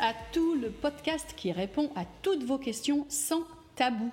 à 0.00 0.12
tout, 0.32 0.54
le 0.54 0.70
podcast 0.70 1.26
qui 1.36 1.52
répond 1.52 1.90
à 1.94 2.04
toutes 2.22 2.44
vos 2.44 2.58
questions 2.58 3.06
sans 3.08 3.42
tabou. 3.76 4.10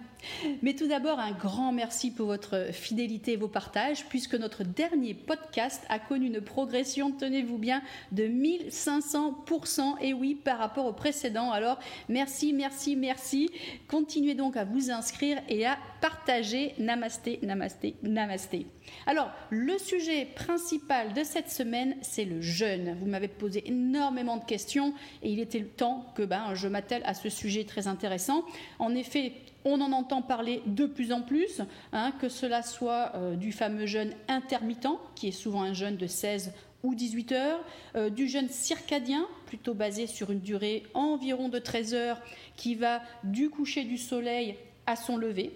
Mais 0.61 0.73
tout 0.73 0.88
d'abord, 0.88 1.20
un 1.20 1.32
grand 1.32 1.71
merci 1.71 2.11
pour 2.11 2.28
votre 2.28 2.68
fidélité 2.71 3.33
et 3.33 3.38
vos 3.38 3.47
partages, 3.47 4.05
puisque 4.05 4.36
notre 4.36 4.64
dernier 4.64 5.14
podcast 5.14 5.83
a 5.89 6.00
connu 6.00 6.28
une 6.28 6.42
progression, 6.42 7.11
tenez-vous 7.11 7.57
bien, 7.57 7.82
de 8.11 8.24
1500%, 8.24 9.96
et 10.02 10.14
oui, 10.14 10.36
par 10.36 10.60
rapport 10.60 10.86
au 10.86 10.93
précédent. 10.93 11.52
Alors, 11.52 11.79
merci, 12.10 12.54
merci, 12.54 12.96
merci. 12.96 13.50
Continuez 13.88 14.36
donc 14.36 14.55
à 14.57 14.65
vous 14.65 14.91
inscrire 14.91 15.41
et 15.50 15.66
à 15.66 15.77
partager. 16.02 16.74
Namasté, 16.77 17.39
namasté, 17.41 17.96
namasté. 18.04 18.68
Alors, 19.06 19.32
le 19.50 19.78
sujet 19.78 20.25
principal 20.25 21.14
de 21.14 21.24
cette 21.24 21.50
semaine, 21.50 21.96
c'est 22.02 22.25
le 22.25 22.42
jeûne. 22.42 22.96
Vous 23.00 23.07
m'avez 23.07 23.28
posé 23.28 23.68
énormément 23.68 24.38
de 24.38 24.46
questions 24.46 24.93
et 25.21 25.32
il 25.32 25.39
était 25.39 25.60
temps 25.64 26.06
que 26.16 26.24
ben, 26.24 26.54
je 26.54 26.68
m'attelle 26.68 27.04
à 27.06 27.14
ce 27.14 27.29
sujet 27.29 27.64
très 27.64 27.88
intéressant. 27.88 28.46
En 28.79 28.96
effet, 28.96 29.33
on 29.66 29.82
en 29.82 29.92
entend 29.92 30.21
parler 30.21 30.61
de 30.66 30.86
plus 30.86 31.11
en 31.11 31.21
plus, 31.21 31.61
hein, 31.92 32.14
que 32.19 32.30
cela 32.30 32.61
soit 32.61 33.11
euh, 33.16 33.36
du 33.36 33.52
fameux 33.52 33.86
jeûne 33.86 34.14
intermittent, 34.27 34.99
qui 35.16 35.30
est 35.30 35.31
souvent 35.31 35.64
un 35.64 35.73
jeûne 35.73 35.97
de 35.97 36.08
16 36.08 36.53
ou 36.83 36.95
18 36.95 37.31
heures, 37.31 37.64
euh, 37.95 38.09
du 38.09 38.27
jeûne 38.27 38.49
circadien, 38.49 39.25
plutôt 39.45 39.73
basé 39.73 40.05
sur 40.05 40.31
une 40.31 40.41
durée 40.41 40.83
environ 40.94 41.49
de 41.49 41.59
13 41.59 41.94
heures, 41.94 42.21
qui 42.58 42.75
va 42.75 43.02
du 43.23 43.49
coucher 43.49 43.86
du 43.86 43.97
soleil 43.97 44.55
à 44.86 44.97
son 44.97 45.16
lever, 45.16 45.53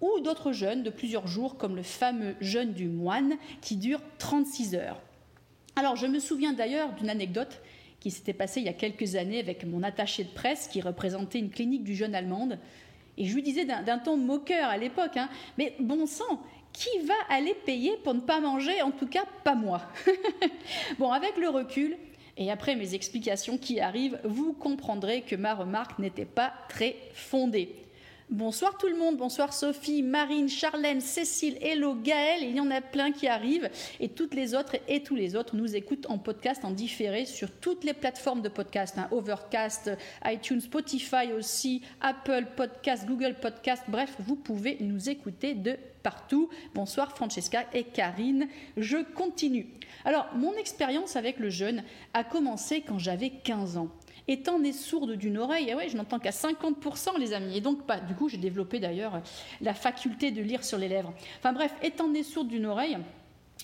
ou 0.00 0.20
d'autres 0.20 0.52
jeûnes 0.52 0.82
de 0.82 0.90
plusieurs 0.90 1.26
jours, 1.26 1.56
comme 1.56 1.76
le 1.76 1.82
fameux 1.82 2.34
jeûne 2.40 2.72
du 2.72 2.88
moine, 2.88 3.36
qui 3.60 3.76
dure 3.76 4.00
36 4.18 4.74
heures. 4.74 5.00
Alors, 5.76 5.96
je 5.96 6.06
me 6.06 6.18
souviens 6.18 6.52
d'ailleurs 6.52 6.92
d'une 6.94 7.10
anecdote 7.10 7.60
qui 8.00 8.10
s'était 8.10 8.32
passée 8.32 8.60
il 8.60 8.66
y 8.66 8.70
a 8.70 8.74
quelques 8.74 9.14
années 9.16 9.38
avec 9.38 9.64
mon 9.64 9.82
attaché 9.82 10.24
de 10.24 10.30
presse 10.30 10.68
qui 10.68 10.80
représentait 10.80 11.38
une 11.38 11.50
clinique 11.50 11.84
du 11.84 11.94
jeûne 11.94 12.14
allemande. 12.14 12.58
Et 13.18 13.26
je 13.26 13.34
lui 13.34 13.42
disais 13.42 13.66
d'un 13.66 13.82
d'un 13.82 13.98
ton 13.98 14.16
moqueur 14.16 14.68
à 14.68 14.78
l'époque, 14.78 15.16
hein, 15.16 15.28
mais 15.58 15.74
bon 15.78 16.06
sang, 16.06 16.42
qui 16.72 16.88
va 17.04 17.14
aller 17.28 17.54
payer 17.66 17.96
pour 18.02 18.14
ne 18.14 18.20
pas 18.20 18.40
manger 18.40 18.80
En 18.82 18.90
tout 18.90 19.06
cas, 19.06 19.24
pas 19.44 19.54
moi? 19.54 19.82
bon, 20.98 21.10
avec 21.12 21.36
le 21.36 21.48
recul, 21.48 21.96
et 22.36 22.50
après 22.50 22.76
mes 22.76 22.94
explications 22.94 23.58
qui 23.58 23.80
arrivent, 23.80 24.18
vous 24.24 24.54
comprendrez 24.54 25.22
que 25.22 25.36
ma 25.36 25.54
remarque 25.54 25.98
n'était 25.98 26.24
pas 26.24 26.54
très 26.68 26.96
fondée. 27.12 27.74
Bonsoir 28.30 28.78
tout 28.78 28.86
le 28.86 28.96
monde, 28.96 29.16
bonsoir 29.16 29.52
Sophie, 29.52 30.04
Marine, 30.04 30.48
Charlène, 30.48 31.00
Cécile, 31.00 31.58
Hello, 31.60 31.96
Gaël, 31.96 32.44
il 32.44 32.54
y 32.54 32.60
en 32.60 32.70
a 32.70 32.80
plein 32.80 33.10
qui 33.10 33.26
arrivent. 33.26 33.68
Et 33.98 34.08
toutes 34.08 34.34
les 34.34 34.54
autres 34.54 34.76
et 34.86 35.02
tous 35.02 35.16
les 35.16 35.34
autres 35.34 35.56
nous 35.56 35.74
écoutent 35.74 36.08
en 36.08 36.16
podcast, 36.16 36.64
en 36.64 36.70
différé 36.70 37.26
sur 37.26 37.50
toutes 37.50 37.82
les 37.82 37.92
plateformes 37.92 38.40
de 38.40 38.48
podcast, 38.48 38.96
hein, 38.98 39.08
Overcast, 39.10 39.90
iTunes, 40.24 40.60
Spotify 40.60 41.32
aussi, 41.36 41.82
Apple 42.00 42.46
Podcast, 42.56 43.04
Google 43.04 43.34
Podcast, 43.34 43.82
bref, 43.88 44.14
vous 44.20 44.36
pouvez 44.36 44.76
nous 44.78 45.10
écouter 45.10 45.54
de 45.54 45.76
partout. 46.04 46.48
Bonsoir 46.72 47.10
Francesca 47.16 47.64
et 47.74 47.82
Karine, 47.82 48.46
je 48.76 48.98
continue. 49.12 49.66
Alors, 50.04 50.28
mon 50.36 50.54
expérience 50.54 51.16
avec 51.16 51.40
le 51.40 51.50
jeûne 51.50 51.82
a 52.14 52.22
commencé 52.22 52.82
quand 52.82 53.00
j'avais 53.00 53.30
15 53.30 53.76
ans 53.76 53.88
étant 54.30 54.60
née 54.60 54.72
sourde 54.72 55.12
d'une 55.12 55.38
oreille, 55.38 55.70
ah 55.72 55.76
ouais, 55.76 55.88
je 55.88 55.96
n'entends 55.96 56.20
qu'à 56.20 56.30
50% 56.30 57.18
les 57.18 57.32
amis, 57.32 57.56
et 57.56 57.60
donc 57.60 57.84
pas. 57.84 57.98
Du 57.98 58.14
coup, 58.14 58.28
j'ai 58.28 58.38
développé 58.38 58.78
d'ailleurs 58.78 59.20
la 59.60 59.74
faculté 59.74 60.30
de 60.30 60.40
lire 60.40 60.64
sur 60.64 60.78
les 60.78 60.88
lèvres. 60.88 61.12
Enfin 61.38 61.52
bref, 61.52 61.74
étant 61.82 62.08
née 62.08 62.22
sourde 62.22 62.46
d'une 62.46 62.66
oreille, 62.66 62.96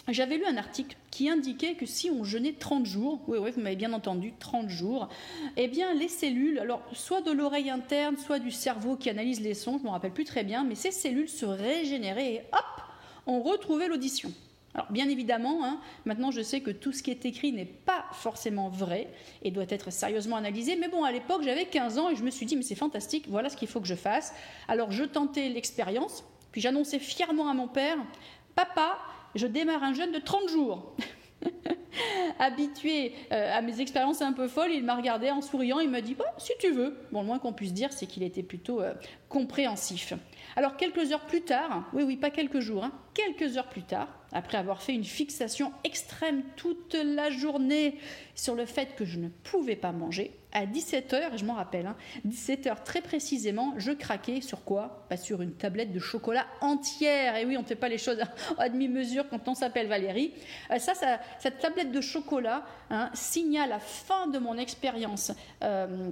j'avais 0.08 0.36
lu 0.36 0.44
un 0.44 0.56
article 0.56 0.96
qui 1.10 1.28
indiquait 1.28 1.74
que 1.74 1.86
si 1.86 2.10
on 2.10 2.24
jeûnait 2.24 2.52
30 2.52 2.84
jours, 2.84 3.20
oui, 3.28 3.38
oui, 3.40 3.52
vous 3.52 3.60
m'avez 3.60 3.76
bien 3.76 3.92
entendu, 3.92 4.32
30 4.38 4.68
jours, 4.68 5.08
eh 5.56 5.68
bien 5.68 5.94
les 5.94 6.08
cellules, 6.08 6.58
alors 6.58 6.82
soit 6.92 7.22
de 7.22 7.30
l'oreille 7.30 7.70
interne, 7.70 8.16
soit 8.16 8.40
du 8.40 8.50
cerveau 8.50 8.96
qui 8.96 9.08
analyse 9.08 9.40
les 9.40 9.54
sons, 9.54 9.78
je 9.78 9.82
ne 9.82 9.88
me 9.88 9.90
rappelle 9.90 10.12
plus 10.12 10.24
très 10.24 10.42
bien, 10.42 10.64
mais 10.64 10.74
ces 10.74 10.90
cellules 10.90 11.28
se 11.28 11.46
régénéraient 11.46 12.34
et 12.34 12.42
hop, 12.52 12.82
on 13.26 13.40
retrouvait 13.40 13.88
l'audition. 13.88 14.32
Alors 14.76 14.92
bien 14.92 15.08
évidemment, 15.08 15.64
hein, 15.64 15.80
maintenant 16.04 16.30
je 16.30 16.42
sais 16.42 16.60
que 16.60 16.70
tout 16.70 16.92
ce 16.92 17.02
qui 17.02 17.10
est 17.10 17.24
écrit 17.24 17.50
n'est 17.50 17.64
pas 17.64 18.04
forcément 18.12 18.68
vrai 18.68 19.08
et 19.42 19.50
doit 19.50 19.64
être 19.70 19.90
sérieusement 19.90 20.36
analysé, 20.36 20.76
mais 20.76 20.88
bon, 20.88 21.02
à 21.02 21.12
l'époque 21.12 21.42
j'avais 21.42 21.64
15 21.64 21.98
ans 21.98 22.10
et 22.10 22.14
je 22.14 22.22
me 22.22 22.30
suis 22.30 22.44
dit, 22.44 22.56
mais 22.56 22.62
c'est 22.62 22.74
fantastique, 22.74 23.24
voilà 23.26 23.48
ce 23.48 23.56
qu'il 23.56 23.68
faut 23.68 23.80
que 23.80 23.86
je 23.86 23.94
fasse. 23.94 24.34
Alors 24.68 24.90
je 24.90 25.04
tentais 25.04 25.48
l'expérience, 25.48 26.24
puis 26.52 26.60
j'annonçais 26.60 26.98
fièrement 26.98 27.48
à 27.48 27.54
mon 27.54 27.68
père, 27.68 27.96
papa, 28.54 28.98
je 29.34 29.46
démarre 29.46 29.82
un 29.82 29.94
jeûne 29.94 30.12
de 30.12 30.18
30 30.18 30.50
jours. 30.50 30.94
Habitué 32.38 33.14
euh, 33.32 33.56
à 33.56 33.62
mes 33.62 33.80
expériences 33.80 34.20
un 34.20 34.34
peu 34.34 34.46
folles, 34.46 34.72
il 34.72 34.84
m'a 34.84 34.96
regardé 34.96 35.30
en 35.30 35.40
souriant, 35.40 35.80
il 35.80 35.88
m'a 35.88 36.02
dit, 36.02 36.14
bah, 36.14 36.26
si 36.36 36.52
tu 36.60 36.70
veux. 36.70 36.98
Bon, 37.12 37.22
le 37.22 37.26
moins 37.26 37.38
qu'on 37.38 37.54
puisse 37.54 37.72
dire, 37.72 37.94
c'est 37.94 38.06
qu'il 38.06 38.22
était 38.22 38.42
plutôt 38.42 38.82
euh, 38.82 38.92
compréhensif. 39.30 40.12
Alors 40.54 40.76
quelques 40.76 41.12
heures 41.12 41.24
plus 41.26 41.42
tard, 41.42 41.84
oui, 41.94 42.02
oui, 42.02 42.16
pas 42.16 42.30
quelques 42.30 42.60
jours, 42.60 42.84
hein, 42.84 42.92
quelques 43.14 43.56
heures 43.56 43.68
plus 43.68 43.82
tard, 43.82 44.08
après 44.36 44.58
avoir 44.58 44.82
fait 44.82 44.92
une 44.92 45.04
fixation 45.04 45.72
extrême 45.82 46.42
toute 46.56 46.94
la 46.94 47.30
journée 47.30 47.98
sur 48.34 48.54
le 48.54 48.66
fait 48.66 48.94
que 48.94 49.06
je 49.06 49.18
ne 49.18 49.28
pouvais 49.28 49.76
pas 49.76 49.92
manger, 49.92 50.30
à 50.52 50.66
17h, 50.66 51.34
et 51.34 51.38
je 51.38 51.44
m'en 51.46 51.54
rappelle, 51.54 51.86
hein, 51.86 51.96
17h 52.26 52.82
très 52.84 53.00
précisément, 53.00 53.72
je 53.78 53.92
craquais 53.92 54.42
sur 54.42 54.62
quoi? 54.62 55.06
Pas 55.08 55.16
Sur 55.16 55.40
une 55.40 55.52
tablette 55.52 55.90
de 55.90 55.98
chocolat 55.98 56.46
entière. 56.60 57.36
Et 57.36 57.46
oui, 57.46 57.56
on 57.56 57.62
ne 57.62 57.66
fait 57.66 57.76
pas 57.76 57.88
les 57.88 57.98
choses 57.98 58.20
à 58.58 58.68
demi-mesure 58.68 59.26
quand 59.30 59.48
on 59.48 59.54
s'appelle 59.54 59.86
Valérie. 59.86 60.34
Euh, 60.70 60.78
ça, 60.78 60.92
cette 61.38 61.58
tablette 61.58 61.90
de 61.90 62.00
chocolat 62.02 62.64
hein, 62.90 63.10
signale 63.14 63.70
la 63.70 63.80
fin 63.80 64.26
de 64.26 64.38
mon 64.38 64.58
expérience. 64.58 65.32
euh, 65.62 66.10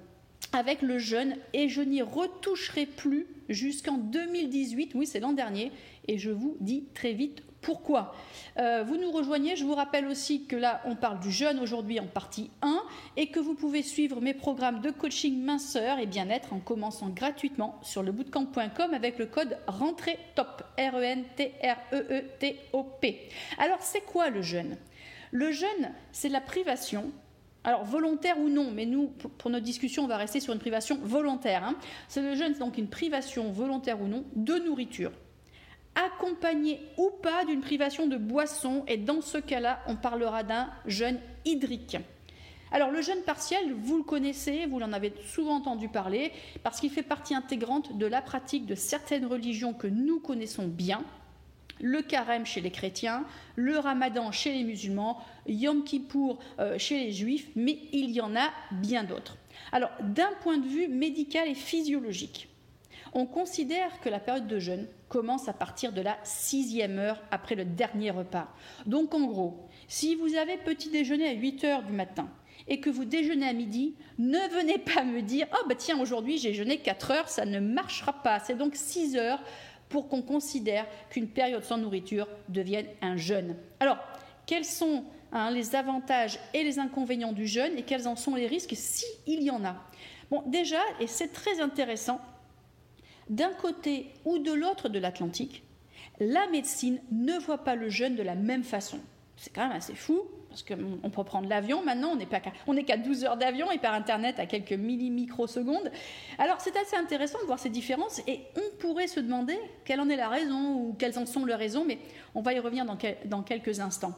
avec 0.52 0.82
le 0.82 0.98
jeûne 0.98 1.36
et 1.52 1.68
je 1.68 1.80
n'y 1.80 2.02
retoucherai 2.02 2.86
plus 2.86 3.26
jusqu'en 3.48 3.96
2018, 3.96 4.92
oui 4.94 5.06
c'est 5.06 5.18
l'an 5.18 5.32
dernier, 5.32 5.72
et 6.06 6.18
je 6.18 6.30
vous 6.30 6.56
dis 6.60 6.84
très 6.94 7.12
vite 7.12 7.42
pourquoi? 7.64 8.14
Euh, 8.58 8.84
vous 8.86 8.96
nous 8.96 9.10
rejoignez, 9.10 9.56
je 9.56 9.64
vous 9.64 9.74
rappelle 9.74 10.06
aussi 10.06 10.44
que 10.44 10.54
là 10.54 10.80
on 10.84 10.94
parle 10.94 11.18
du 11.18 11.32
jeûne 11.32 11.58
aujourd'hui 11.58 11.98
en 11.98 12.06
partie 12.06 12.50
1 12.62 12.80
et 13.16 13.28
que 13.28 13.40
vous 13.40 13.54
pouvez 13.54 13.82
suivre 13.82 14.20
mes 14.20 14.34
programmes 14.34 14.80
de 14.80 14.90
coaching 14.90 15.42
minceur 15.42 15.98
et 15.98 16.06
bien-être 16.06 16.52
en 16.52 16.60
commençant 16.60 17.08
gratuitement 17.08 17.78
sur 17.82 18.02
lebootcamp.com 18.02 18.94
avec 18.94 19.18
le 19.18 19.26
code 19.26 19.58
rentrée 19.66 20.18
top 20.36 20.62
R-E-N-T-R-E-E-T-O-P. 20.78 21.58
Alors 23.58 23.78
c'est 23.80 24.04
quoi 24.04 24.30
le 24.30 24.42
jeûne? 24.42 24.76
Le 25.32 25.50
jeûne, 25.50 25.90
c'est 26.12 26.28
la 26.28 26.40
privation 26.40 27.10
alors 27.66 27.84
volontaire 27.84 28.38
ou 28.38 28.50
non, 28.50 28.70
mais 28.70 28.84
nous, 28.84 29.06
pour, 29.06 29.30
pour 29.30 29.50
notre 29.50 29.64
discussion, 29.64 30.04
on 30.04 30.06
va 30.06 30.18
rester 30.18 30.38
sur 30.38 30.52
une 30.52 30.58
privation 30.58 30.98
volontaire. 31.02 31.64
hein. 31.64 31.76
C'est 32.08 32.20
le 32.20 32.34
jeûne, 32.34 32.52
c'est 32.52 32.60
donc 32.60 32.76
une 32.76 32.90
privation 32.90 33.50
volontaire 33.50 34.02
ou 34.02 34.06
non 34.06 34.22
de 34.36 34.56
nourriture, 34.56 35.12
accompagnée 35.94 36.80
ou 36.96 37.10
pas 37.22 37.44
d'une 37.44 37.60
privation 37.60 38.06
de 38.06 38.16
boisson, 38.16 38.84
et 38.86 38.96
dans 38.96 39.20
ce 39.20 39.38
cas-là, 39.38 39.80
on 39.86 39.96
parlera 39.96 40.42
d'un 40.42 40.70
jeûne 40.86 41.20
hydrique. 41.44 41.96
Alors 42.72 42.90
le 42.90 43.02
jeûne 43.02 43.22
partiel, 43.22 43.72
vous 43.72 43.98
le 43.98 44.02
connaissez, 44.02 44.66
vous 44.66 44.80
l'en 44.80 44.92
avez 44.92 45.12
souvent 45.24 45.56
entendu 45.56 45.88
parler, 45.88 46.32
parce 46.64 46.80
qu'il 46.80 46.90
fait 46.90 47.02
partie 47.02 47.34
intégrante 47.34 47.96
de 47.96 48.06
la 48.06 48.20
pratique 48.20 48.66
de 48.66 48.74
certaines 48.74 49.26
religions 49.26 49.72
que 49.72 49.86
nous 49.86 50.18
connaissons 50.18 50.66
bien, 50.66 51.04
le 51.80 52.02
carême 52.02 52.46
chez 52.46 52.60
les 52.60 52.70
chrétiens, 52.70 53.24
le 53.56 53.78
ramadan 53.78 54.32
chez 54.32 54.52
les 54.52 54.64
musulmans, 54.64 55.20
Yom 55.46 55.84
Kippour 55.84 56.38
euh, 56.58 56.78
chez 56.78 56.98
les 56.98 57.12
juifs, 57.12 57.48
mais 57.56 57.78
il 57.92 58.10
y 58.10 58.20
en 58.20 58.34
a 58.36 58.50
bien 58.72 59.04
d'autres. 59.04 59.36
Alors, 59.72 59.90
d'un 60.00 60.30
point 60.42 60.58
de 60.58 60.66
vue 60.66 60.88
médical 60.88 61.48
et 61.48 61.54
physiologique, 61.54 62.48
on 63.14 63.26
considère 63.26 64.00
que 64.00 64.08
la 64.08 64.18
période 64.18 64.48
de 64.48 64.58
jeûne 64.58 64.88
commence 65.08 65.48
à 65.48 65.52
partir 65.52 65.92
de 65.92 66.00
la 66.00 66.18
sixième 66.24 66.98
heure 66.98 67.22
après 67.30 67.54
le 67.54 67.64
dernier 67.64 68.10
repas. 68.10 68.48
Donc, 68.86 69.14
en 69.14 69.26
gros, 69.26 69.68
si 69.86 70.16
vous 70.16 70.34
avez 70.34 70.56
petit 70.56 70.90
déjeuner 70.90 71.28
à 71.28 71.32
8 71.32 71.64
heures 71.64 71.82
du 71.84 71.92
matin 71.92 72.28
et 72.66 72.80
que 72.80 72.90
vous 72.90 73.04
déjeunez 73.04 73.46
à 73.46 73.52
midi, 73.52 73.94
ne 74.18 74.38
venez 74.52 74.78
pas 74.78 75.04
me 75.04 75.22
dire 75.22 75.46
Oh, 75.52 75.64
bah 75.68 75.76
tiens, 75.76 76.00
aujourd'hui 76.00 76.38
j'ai 76.38 76.54
jeûné 76.54 76.78
4 76.78 77.10
heures, 77.12 77.28
ça 77.28 77.46
ne 77.46 77.60
marchera 77.60 78.12
pas. 78.12 78.40
C'est 78.40 78.56
donc 78.56 78.74
6 78.74 79.16
heures 79.16 79.42
pour 79.88 80.08
qu'on 80.08 80.22
considère 80.22 80.86
qu'une 81.10 81.28
période 81.28 81.62
sans 81.62 81.78
nourriture 81.78 82.26
devienne 82.48 82.86
un 83.00 83.16
jeûne. 83.16 83.56
Alors, 83.78 83.98
quels 84.46 84.64
sont 84.64 85.04
hein, 85.30 85.50
les 85.52 85.76
avantages 85.76 86.38
et 86.52 86.64
les 86.64 86.80
inconvénients 86.80 87.32
du 87.32 87.46
jeûne 87.46 87.76
et 87.76 87.82
quels 87.82 88.08
en 88.08 88.16
sont 88.16 88.34
les 88.34 88.48
risques 88.48 88.74
s'il 88.74 89.42
y 89.42 89.50
en 89.50 89.64
a? 89.64 89.76
Bon, 90.30 90.42
déjà, 90.46 90.80
et 91.00 91.06
c'est 91.06 91.32
très 91.32 91.60
intéressant, 91.60 92.20
d'un 93.30 93.52
côté 93.52 94.10
ou 94.24 94.38
de 94.38 94.52
l'autre 94.52 94.88
de 94.88 94.98
l'Atlantique, 94.98 95.62
la 96.20 96.46
médecine 96.48 97.00
ne 97.10 97.38
voit 97.38 97.64
pas 97.64 97.74
le 97.74 97.88
jeûne 97.88 98.16
de 98.16 98.22
la 98.22 98.34
même 98.34 98.64
façon. 98.64 99.00
C'est 99.36 99.52
quand 99.52 99.66
même 99.66 99.76
assez 99.76 99.94
fou, 99.94 100.22
parce 100.48 100.62
qu'on 100.62 101.10
peut 101.10 101.24
prendre 101.24 101.48
l'avion 101.48 101.84
maintenant, 101.84 102.16
on 102.68 102.74
n'est 102.74 102.84
qu'à 102.84 102.96
12 102.96 103.24
heures 103.24 103.36
d'avion 103.36 103.72
et 103.72 103.78
par 103.78 103.92
Internet 103.92 104.38
à 104.38 104.46
quelques 104.46 104.72
millimicrosecondes. 104.72 105.90
Alors 106.38 106.60
c'est 106.60 106.76
assez 106.76 106.94
intéressant 106.94 107.40
de 107.40 107.46
voir 107.46 107.58
ces 107.58 107.70
différences 107.70 108.20
et 108.28 108.40
on 108.56 108.76
pourrait 108.78 109.08
se 109.08 109.18
demander 109.18 109.58
quelle 109.84 110.00
en 110.00 110.08
est 110.08 110.16
la 110.16 110.28
raison 110.28 110.76
ou 110.76 110.94
quelles 110.96 111.18
en 111.18 111.26
sont 111.26 111.44
les 111.44 111.56
raisons, 111.56 111.84
mais 111.84 111.98
on 112.36 112.40
va 112.40 112.52
y 112.52 112.60
revenir 112.60 112.84
dans, 112.84 112.96
dans 113.24 113.42
quelques 113.42 113.80
instants. 113.80 114.14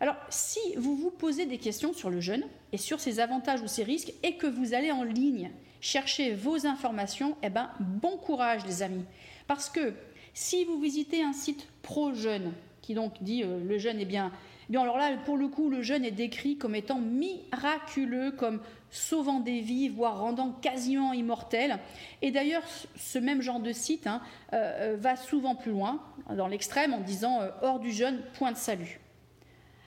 Alors 0.00 0.16
si 0.30 0.60
vous 0.78 0.96
vous 0.96 1.10
posez 1.10 1.44
des 1.44 1.58
questions 1.58 1.92
sur 1.92 2.08
le 2.08 2.20
jeûne 2.20 2.44
et 2.72 2.78
sur 2.78 2.98
ses 2.98 3.20
avantages 3.20 3.60
ou 3.60 3.66
ses 3.66 3.84
risques 3.84 4.14
et 4.22 4.36
que 4.36 4.46
vous 4.46 4.72
allez 4.72 4.92
en 4.92 5.02
ligne 5.02 5.50
chercher 5.80 6.34
vos 6.34 6.66
informations, 6.66 7.36
eh 7.42 7.50
ben 7.50 7.70
bon 7.80 8.16
courage 8.16 8.64
les 8.66 8.82
amis. 8.82 9.04
Parce 9.46 9.70
que 9.70 9.94
si 10.34 10.64
vous 10.64 10.80
visitez 10.80 11.22
un 11.22 11.32
site 11.32 11.66
pro-jeûne, 11.82 12.52
qui 12.82 12.94
donc 12.94 13.22
dit 13.22 13.42
euh, 13.42 13.58
le 13.64 13.78
jeûne 13.78 14.00
est 14.00 14.06
bien 14.06 14.32
Bien 14.68 14.82
alors 14.82 14.98
là, 14.98 15.16
pour 15.24 15.36
le 15.36 15.46
coup, 15.46 15.70
le 15.70 15.80
jeûne 15.80 16.04
est 16.04 16.10
décrit 16.10 16.58
comme 16.58 16.74
étant 16.74 16.98
miraculeux, 16.98 18.32
comme 18.32 18.60
sauvant 18.90 19.38
des 19.38 19.60
vies, 19.60 19.88
voire 19.88 20.18
rendant 20.18 20.50
quasiment 20.50 21.12
immortel. 21.12 21.78
Et 22.20 22.32
d'ailleurs, 22.32 22.64
ce 22.96 23.20
même 23.20 23.42
genre 23.42 23.60
de 23.60 23.70
site 23.70 24.08
hein, 24.08 24.20
euh, 24.52 24.94
euh, 24.94 24.96
va 24.98 25.14
souvent 25.14 25.54
plus 25.54 25.70
loin, 25.70 26.02
dans 26.34 26.48
l'extrême, 26.48 26.94
en 26.94 27.00
disant 27.00 27.42
hors 27.62 27.78
du 27.78 27.92
jeûne, 27.92 28.20
point 28.34 28.50
de 28.50 28.56
salut. 28.56 28.98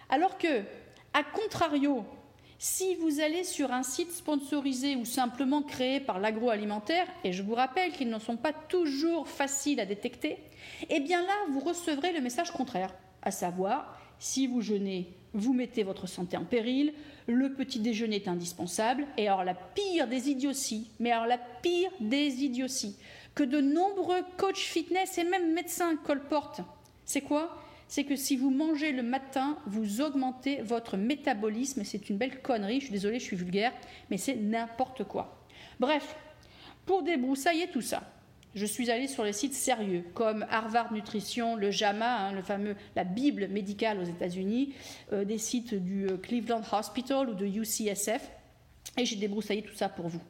Alors 0.09 0.37
que, 0.37 0.61
à 1.13 1.23
contrario, 1.23 2.05
si 2.61 2.95
vous 2.95 3.21
allez 3.21 3.45
sur 3.45 3.71
un 3.71 3.83
site 3.83 4.11
sponsorisé 4.11 4.97
ou 4.97 5.05
simplement 5.05 5.63
créé 5.63 6.01
par 6.01 6.19
l'agroalimentaire, 6.19 7.07
et 7.23 7.31
je 7.31 7.41
vous 7.41 7.55
rappelle 7.55 7.93
qu'ils 7.93 8.09
ne 8.09 8.19
sont 8.19 8.35
pas 8.35 8.51
toujours 8.51 9.29
faciles 9.29 9.79
à 9.79 9.85
détecter, 9.85 10.37
eh 10.89 10.99
bien 10.99 11.21
là, 11.21 11.33
vous 11.51 11.61
recevrez 11.61 12.11
le 12.11 12.19
message 12.19 12.51
contraire, 12.51 12.93
à 13.21 13.31
savoir 13.31 13.97
si 14.19 14.45
vous 14.45 14.59
jeûnez, 14.59 15.07
vous 15.33 15.53
mettez 15.53 15.83
votre 15.83 16.05
santé 16.05 16.35
en 16.35 16.43
péril, 16.43 16.93
le 17.27 17.53
petit 17.53 17.79
déjeuner 17.79 18.17
est 18.17 18.27
indispensable, 18.27 19.07
et 19.15 19.29
alors 19.29 19.45
la 19.45 19.53
pire 19.53 20.09
des 20.09 20.29
idioties, 20.29 20.91
mais 20.99 21.11
alors 21.11 21.27
la 21.27 21.37
pire 21.37 21.91
des 22.01 22.43
idioties, 22.43 22.97
que 23.35 23.43
de 23.43 23.61
nombreux 23.61 24.21
coachs 24.37 24.57
fitness 24.57 25.17
et 25.17 25.23
même 25.23 25.53
médecins 25.53 25.95
colportent, 25.95 26.61
c'est 27.05 27.21
quoi? 27.21 27.57
C'est 27.89 28.03
que 28.03 28.15
si 28.15 28.37
vous 28.37 28.51
mangez 28.51 28.91
le 28.91 29.01
matin, 29.01 29.57
vous 29.65 29.99
augmentez 29.99 30.61
votre 30.61 30.95
métabolisme, 30.95 31.83
c'est 31.83 32.09
une 32.11 32.17
belle 32.17 32.39
connerie, 32.39 32.79
je 32.79 32.85
suis 32.85 32.93
désolée, 32.93 33.19
je 33.19 33.23
suis 33.25 33.35
vulgaire, 33.35 33.73
mais 34.11 34.17
c'est 34.17 34.35
n'importe 34.35 35.03
quoi. 35.05 35.43
Bref, 35.79 36.15
pour 36.85 37.01
débroussailler 37.01 37.67
tout 37.67 37.81
ça, 37.81 38.03
je 38.53 38.65
suis 38.67 38.91
allée 38.91 39.07
sur 39.07 39.23
les 39.23 39.33
sites 39.33 39.55
sérieux 39.55 40.05
comme 40.13 40.45
Harvard 40.51 40.93
Nutrition, 40.93 41.55
le 41.55 41.71
JAMA, 41.71 42.27
hein, 42.27 42.31
le 42.31 42.43
fameux, 42.43 42.75
la 42.95 43.03
Bible 43.03 43.47
médicale 43.47 43.99
aux 43.99 44.03
États-Unis, 44.03 44.75
euh, 45.11 45.25
des 45.25 45.39
sites 45.39 45.73
du 45.73 46.05
euh, 46.05 46.17
Cleveland 46.17 46.61
Hospital 46.71 47.29
ou 47.29 47.33
de 47.33 47.47
UCSF, 47.47 48.29
et 48.97 49.05
j'ai 49.05 49.15
débroussaillé 49.15 49.63
tout 49.63 49.75
ça 49.75 49.89
pour 49.89 50.09
vous. 50.09 50.21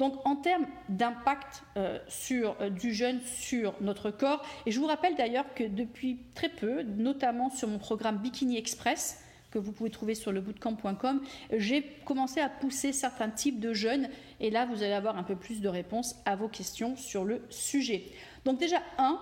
Donc 0.00 0.14
en 0.26 0.34
termes 0.34 0.66
d'impact 0.88 1.62
euh, 1.76 1.98
sur 2.08 2.56
du 2.70 2.94
jeûne 2.94 3.20
sur 3.20 3.74
notre 3.82 4.10
corps, 4.10 4.42
et 4.64 4.70
je 4.70 4.80
vous 4.80 4.86
rappelle 4.86 5.14
d'ailleurs 5.14 5.54
que 5.54 5.62
depuis 5.62 6.18
très 6.34 6.48
peu, 6.48 6.82
notamment 6.82 7.50
sur 7.50 7.68
mon 7.68 7.78
programme 7.78 8.16
Bikini 8.16 8.56
Express, 8.56 9.22
que 9.50 9.58
vous 9.58 9.72
pouvez 9.72 9.90
trouver 9.90 10.14
sur 10.14 10.32
le 10.32 10.40
bootcamp.com, 10.40 11.20
j'ai 11.52 11.82
commencé 12.04 12.40
à 12.40 12.48
pousser 12.48 12.92
certains 12.92 13.28
types 13.28 13.60
de 13.60 13.74
jeûnes 13.74 14.08
et 14.40 14.50
là 14.50 14.64
vous 14.64 14.82
allez 14.82 14.92
avoir 14.94 15.18
un 15.18 15.22
peu 15.22 15.36
plus 15.36 15.60
de 15.60 15.68
réponses 15.68 16.16
à 16.24 16.34
vos 16.34 16.48
questions 16.48 16.96
sur 16.96 17.24
le 17.24 17.42
sujet. 17.50 18.04
Donc 18.46 18.58
déjà 18.58 18.78
un, 18.98 19.20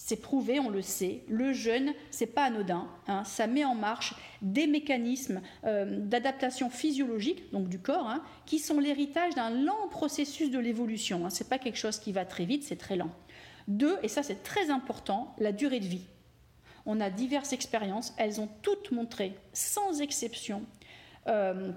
c'est 0.00 0.22
prouvé, 0.22 0.60
on 0.60 0.70
le 0.70 0.80
sait, 0.80 1.24
le 1.28 1.52
jeûne, 1.52 1.92
c'est 2.12 2.26
pas 2.26 2.44
anodin. 2.44 2.86
Hein, 3.08 3.24
ça 3.24 3.48
met 3.48 3.64
en 3.64 3.74
marche 3.74 4.14
des 4.42 4.68
mécanismes 4.68 5.42
euh, 5.64 5.98
d'adaptation 5.98 6.70
physiologique, 6.70 7.50
donc 7.52 7.68
du 7.68 7.80
corps, 7.80 8.06
hein, 8.06 8.22
qui 8.46 8.60
sont 8.60 8.78
l'héritage 8.78 9.34
d'un 9.34 9.50
lent 9.50 9.88
processus 9.90 10.52
de 10.52 10.58
l'évolution. 10.60 11.26
Hein. 11.26 11.30
Ce 11.30 11.42
n'est 11.42 11.48
pas 11.48 11.58
quelque 11.58 11.78
chose 11.78 11.98
qui 11.98 12.12
va 12.12 12.24
très 12.24 12.44
vite, 12.44 12.62
c'est 12.62 12.76
très 12.76 12.94
lent. 12.94 13.10
Deux, 13.66 13.98
et 14.04 14.08
ça 14.08 14.22
c'est 14.22 14.44
très 14.44 14.70
important, 14.70 15.34
la 15.38 15.50
durée 15.52 15.80
de 15.80 15.86
vie 15.86 16.06
on 16.88 17.00
a 17.00 17.10
diverses 17.10 17.52
expériences, 17.52 18.14
elles 18.16 18.40
ont 18.40 18.48
toutes 18.62 18.92
montré, 18.92 19.34
sans 19.52 20.00
exception, 20.00 20.62
euh, 21.26 21.70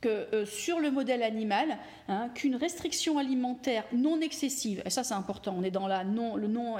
que 0.00 0.08
euh, 0.08 0.46
sur 0.46 0.78
le 0.78 0.90
modèle 0.90 1.22
animal, 1.22 1.78
hein, 2.08 2.28
qu'une 2.34 2.56
restriction 2.56 3.18
alimentaire 3.18 3.84
non 3.92 4.20
excessive, 4.20 4.82
et 4.84 4.90
ça 4.90 5.04
c'est 5.04 5.14
important, 5.14 5.54
on 5.58 5.62
est 5.62 5.70
dans 5.70 5.86
la 5.86 6.04
non, 6.04 6.36
le 6.36 6.48
non 6.48 6.76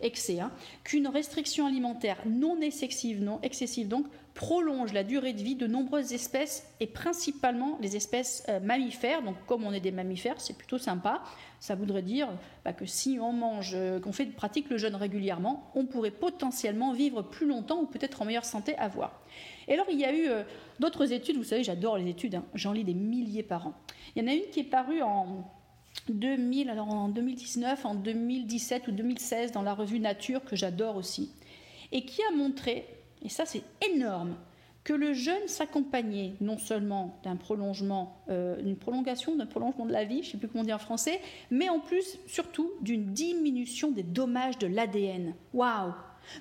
excès, 0.00 0.40
hein, 0.40 0.52
qu'une 0.84 1.08
restriction 1.08 1.66
alimentaire 1.66 2.18
non 2.26 2.60
excessive, 2.60 3.22
non 3.22 3.40
excessive 3.42 3.88
donc, 3.88 4.06
prolonge 4.34 4.92
la 4.92 5.04
durée 5.04 5.32
de 5.32 5.42
vie 5.42 5.54
de 5.54 5.66
nombreuses 5.66 6.12
espèces 6.12 6.66
et 6.80 6.86
principalement 6.86 7.78
les 7.80 7.96
espèces 7.96 8.44
euh, 8.48 8.60
mammifères. 8.60 9.22
Donc, 9.22 9.36
comme 9.46 9.64
on 9.64 9.72
est 9.72 9.80
des 9.80 9.90
mammifères, 9.90 10.40
c'est 10.40 10.56
plutôt 10.56 10.78
sympa. 10.78 11.22
Ça 11.58 11.74
voudrait 11.74 12.02
dire 12.02 12.28
bah, 12.64 12.72
que 12.72 12.86
si 12.86 13.18
on 13.20 13.32
mange, 13.32 13.72
euh, 13.74 14.00
qu'on 14.00 14.12
fait 14.12 14.26
pratique 14.26 14.70
le 14.70 14.78
jeûne 14.78 14.94
régulièrement, 14.94 15.70
on 15.74 15.84
pourrait 15.84 16.10
potentiellement 16.10 16.92
vivre 16.92 17.22
plus 17.22 17.46
longtemps 17.46 17.80
ou 17.80 17.86
peut-être 17.86 18.22
en 18.22 18.24
meilleure 18.24 18.44
santé 18.44 18.76
à 18.78 18.88
voir. 18.88 19.20
Et 19.70 19.74
alors, 19.74 19.86
il 19.90 19.98
y 19.98 20.04
a 20.04 20.12
eu 20.12 20.28
euh, 20.28 20.42
d'autres 20.80 21.12
études. 21.12 21.38
Vous 21.38 21.44
savez, 21.44 21.64
j'adore 21.64 21.96
les 21.96 22.10
études. 22.10 22.34
Hein. 22.34 22.44
J'en 22.54 22.72
lis 22.72 22.84
des 22.84 22.92
milliers 22.92 23.42
par 23.42 23.68
an. 23.68 23.74
Il 24.14 24.22
y 24.22 24.26
en 24.26 24.28
a 24.28 24.34
une 24.34 24.50
qui 24.52 24.60
est 24.60 24.64
parue 24.64 25.00
en 25.00 25.50
2000, 26.10 26.68
alors 26.68 26.90
en 26.90 27.08
2019, 27.08 27.86
en 27.86 27.94
2017 27.94 28.88
ou 28.88 28.92
2016 28.92 29.52
dans 29.52 29.62
la 29.62 29.72
revue 29.72 30.00
Nature 30.00 30.44
que 30.44 30.56
j'adore 30.56 30.96
aussi, 30.96 31.30
et 31.92 32.04
qui 32.04 32.20
a 32.22 32.36
montré 32.36 32.84
et 33.22 33.28
ça 33.28 33.44
c'est 33.46 33.62
énorme, 33.92 34.36
que 34.82 34.92
le 34.94 35.12
jeûne 35.12 35.46
s'accompagnait 35.46 36.34
non 36.40 36.56
seulement 36.56 37.20
d'un 37.22 37.36
prolongement, 37.36 38.22
euh, 38.30 38.60
d'une 38.62 38.76
prolongation, 38.76 39.36
d'un 39.36 39.46
prolongement 39.46 39.84
de 39.84 39.92
la 39.92 40.04
vie, 40.04 40.22
je 40.22 40.28
ne 40.28 40.32
sais 40.32 40.38
plus 40.38 40.48
comment 40.48 40.64
dire 40.64 40.76
en 40.76 40.78
français, 40.78 41.20
mais 41.50 41.68
en 41.68 41.80
plus, 41.80 42.18
surtout, 42.26 42.70
d'une 42.80 43.12
diminution 43.12 43.90
des 43.90 44.02
dommages 44.02 44.58
de 44.58 44.66
l'ADN. 44.66 45.34
Waouh 45.52 45.92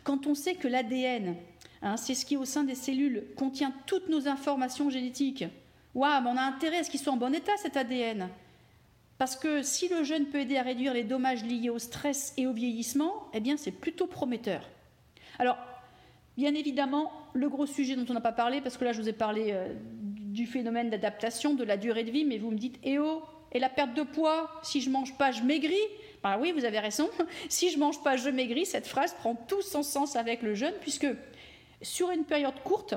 Quand 0.06 0.26
on 0.26 0.36
sait 0.36 0.56
que 0.56 0.70
l'ADN, 0.70 1.36
hein, 1.82 1.98
c'est 1.98 2.16
ce 2.16 2.26
qui 2.26 2.38
au 2.38 2.46
sein 2.46 2.64
des 2.64 2.76
cellules 2.76 3.24
contient 3.36 3.74
toutes 3.86 4.10
nos 4.10 4.28
informations 4.28 4.90
génétiques, 4.90 5.46
waouh, 5.96 6.28
on 6.28 6.38
a 6.38 6.42
intérêt 6.42 6.80
à 6.80 6.84
ce 6.84 6.90
qu'il 6.90 7.00
soit 7.00 7.14
en 7.14 7.18
bon 7.18 7.34
état 7.34 7.56
cet 7.58 7.78
ADN. 7.78 8.30
Parce 9.18 9.36
que 9.36 9.64
si 9.64 9.90
le 9.90 10.04
jeûne 10.04 10.28
peut 10.28 10.40
aider 10.40 10.58
à 10.58 10.64
réduire 10.64 10.94
les 10.94 11.04
dommages 11.04 11.44
liés 11.44 11.70
au 11.70 11.80
stress 11.80 12.34
et 12.38 12.48
au 12.48 12.54
vieillissement, 12.54 13.28
eh 13.34 13.40
bien 13.42 13.58
c'est 13.58 13.72
plutôt 13.72 14.08
prometteur. 14.08 14.62
Alors, 15.40 15.58
Bien 16.40 16.56
évidemment, 16.56 17.12
le 17.34 17.50
gros 17.50 17.66
sujet 17.66 17.98
dont 17.98 18.06
on 18.08 18.14
n'a 18.14 18.22
pas 18.22 18.32
parlé, 18.32 18.62
parce 18.62 18.78
que 18.78 18.86
là 18.86 18.94
je 18.94 19.02
vous 19.02 19.10
ai 19.10 19.14
parlé 19.14 19.50
euh, 19.52 19.74
du 19.84 20.46
phénomène 20.46 20.90
d'adaptation, 20.90 21.54
de 21.54 21.66
la 21.66 21.76
durée 21.76 22.06
de 22.06 22.12
vie, 22.12 22.24
mais 22.24 22.38
vous 22.38 22.50
me 22.50 22.56
dites, 22.56 22.80
eh 22.86 22.98
oh, 22.98 23.22
et 23.52 23.60
la 23.60 23.68
perte 23.68 23.94
de 23.94 24.04
poids, 24.04 24.50
si 24.64 24.80
je 24.80 24.90
mange 24.90 25.18
pas, 25.18 25.32
je 25.34 25.44
maigris? 25.44 25.76
Ben 26.24 26.38
oui, 26.40 26.54
vous 26.54 26.64
avez 26.64 26.80
raison, 26.80 27.10
si 27.50 27.70
je 27.72 27.78
mange 27.78 28.02
pas, 28.04 28.16
je 28.16 28.30
maigris, 28.30 28.66
cette 28.66 28.88
phrase 28.88 29.14
prend 29.16 29.36
tout 29.36 29.62
son 29.62 29.84
sens 29.84 30.16
avec 30.16 30.42
le 30.42 30.54
jeûne, 30.54 30.76
puisque 30.80 31.08
sur 31.82 32.12
une 32.12 32.26
période 32.26 32.62
courte, 32.64 32.96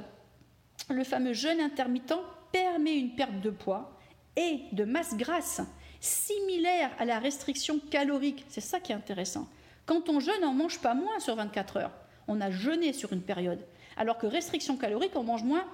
le 0.90 1.04
fameux 1.04 1.32
jeûne 1.32 1.60
intermittent 1.60 2.14
permet 2.50 2.96
une 2.96 3.14
perte 3.14 3.40
de 3.40 3.50
poids 3.50 3.98
et 4.36 4.60
de 4.72 4.84
masse 4.84 5.16
grasse 5.16 5.60
similaire 6.00 6.90
à 6.98 7.04
la 7.04 7.18
restriction 7.18 7.78
calorique. 7.90 8.44
C'est 8.48 8.60
ça 8.60 8.80
qui 8.80 8.92
est 8.92 8.96
intéressant. 8.96 9.46
Quand 9.86 10.08
on 10.08 10.20
jeûne, 10.20 10.44
on 10.44 10.52
ne 10.52 10.58
mange 10.58 10.80
pas 10.80 10.94
moins 10.94 11.20
sur 11.20 11.36
24 11.36 11.76
heures 11.76 11.92
on 12.28 12.40
a 12.40 12.50
jeûné 12.50 12.92
sur 12.92 13.12
une 13.12 13.22
période, 13.22 13.64
alors 13.96 14.18
que 14.18 14.26
restriction 14.26 14.76
calorique, 14.76 15.12
on 15.14 15.22
mange 15.22 15.44
moins, 15.44 15.64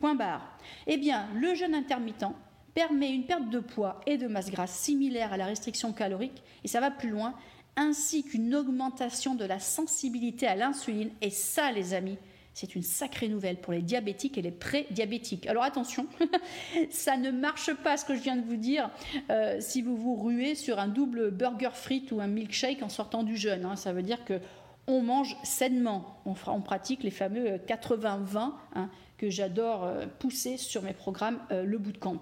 point 0.00 0.14
barre. 0.14 0.56
Eh 0.86 0.96
bien, 0.96 1.26
le 1.34 1.54
jeûne 1.54 1.74
intermittent 1.74 2.26
permet 2.74 3.10
une 3.10 3.26
perte 3.26 3.48
de 3.50 3.60
poids 3.60 4.00
et 4.06 4.18
de 4.18 4.26
masse 4.26 4.50
grasse 4.50 4.76
similaire 4.76 5.32
à 5.32 5.36
la 5.36 5.46
restriction 5.46 5.92
calorique, 5.92 6.42
et 6.62 6.68
ça 6.68 6.80
va 6.80 6.90
plus 6.90 7.10
loin, 7.10 7.34
ainsi 7.76 8.24
qu'une 8.24 8.54
augmentation 8.54 9.34
de 9.34 9.44
la 9.44 9.58
sensibilité 9.58 10.46
à 10.46 10.54
l'insuline. 10.54 11.10
Et 11.20 11.30
ça, 11.30 11.72
les 11.72 11.94
amis, 11.94 12.18
c'est 12.54 12.74
une 12.74 12.82
sacrée 12.82 13.28
nouvelle 13.28 13.56
pour 13.56 13.72
les 13.72 13.82
diabétiques 13.82 14.38
et 14.38 14.42
les 14.42 14.50
pré-diabétiques. 14.50 15.46
Alors 15.46 15.64
attention, 15.64 16.06
ça 16.90 17.16
ne 17.16 17.30
marche 17.30 17.74
pas 17.74 17.96
ce 17.96 18.04
que 18.04 18.14
je 18.14 18.20
viens 18.20 18.36
de 18.36 18.46
vous 18.46 18.56
dire 18.56 18.90
euh, 19.30 19.58
si 19.60 19.82
vous 19.82 19.96
vous 19.96 20.14
ruez 20.14 20.54
sur 20.54 20.78
un 20.78 20.88
double 20.88 21.30
burger 21.30 21.70
frites 21.74 22.12
ou 22.12 22.20
un 22.20 22.28
milkshake 22.28 22.82
en 22.82 22.88
sortant 22.88 23.22
du 23.22 23.36
jeûne. 23.36 23.64
Hein. 23.64 23.76
Ça 23.76 23.92
veut 23.92 24.02
dire 24.02 24.24
que 24.24 24.40
on 24.86 25.02
mange 25.02 25.36
sainement. 25.42 26.20
On, 26.26 26.60
pratique 26.60 27.02
les 27.02 27.10
fameux 27.10 27.56
80-20 27.56 28.36
euh, 28.36 28.50
hein, 28.74 28.90
que 29.18 29.30
j'adore 29.30 29.84
euh, 29.84 30.06
pousser 30.18 30.56
sur 30.56 30.82
mes 30.82 30.92
programmes 30.92 31.38
euh, 31.50 31.64
Le 31.64 31.78
Bootcamp. 31.78 32.20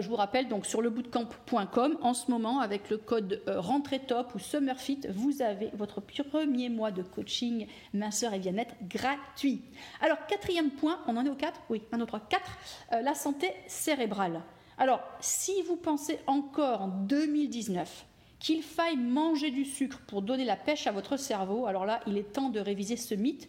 Je 0.00 0.08
vous 0.08 0.16
rappelle 0.16 0.48
donc 0.48 0.64
sur 0.66 0.80
lebootcamp.com, 0.80 1.98
en 2.00 2.14
ce 2.14 2.30
moment, 2.30 2.60
avec 2.60 2.88
le 2.88 2.98
code 2.98 3.42
Rentrée 3.46 4.00
Top 4.00 4.34
ou 4.34 4.38
Summerfit, 4.38 5.00
vous 5.10 5.42
avez 5.42 5.70
votre 5.74 6.00
premier 6.00 6.68
mois 6.68 6.90
de 6.90 7.02
coaching 7.02 7.66
minceur 7.92 8.32
et 8.32 8.38
bien-être 8.38 8.74
gratuit. 8.82 9.62
Alors, 10.00 10.16
quatrième 10.26 10.70
point, 10.70 10.98
on 11.06 11.16
en 11.16 11.26
est 11.26 11.28
au 11.28 11.34
4 11.34 11.60
Oui, 11.68 11.82
un 11.92 12.00
autre 12.00 12.20
4, 12.28 13.02
la 13.02 13.14
santé 13.14 13.52
cérébrale. 13.66 14.42
Alors, 14.78 15.00
si 15.20 15.62
vous 15.62 15.76
pensez 15.76 16.18
encore 16.26 16.82
en 16.82 16.88
2019 16.88 18.06
qu'il 18.38 18.62
faille 18.62 18.96
manger 18.96 19.50
du 19.50 19.64
sucre 19.64 20.00
pour 20.06 20.22
donner 20.22 20.44
la 20.44 20.56
pêche 20.56 20.86
à 20.86 20.92
votre 20.92 21.16
cerveau, 21.16 21.66
alors 21.66 21.86
là, 21.86 22.00
il 22.06 22.16
est 22.16 22.32
temps 22.32 22.48
de 22.48 22.58
réviser 22.58 22.96
ce 22.96 23.14
mythe 23.14 23.48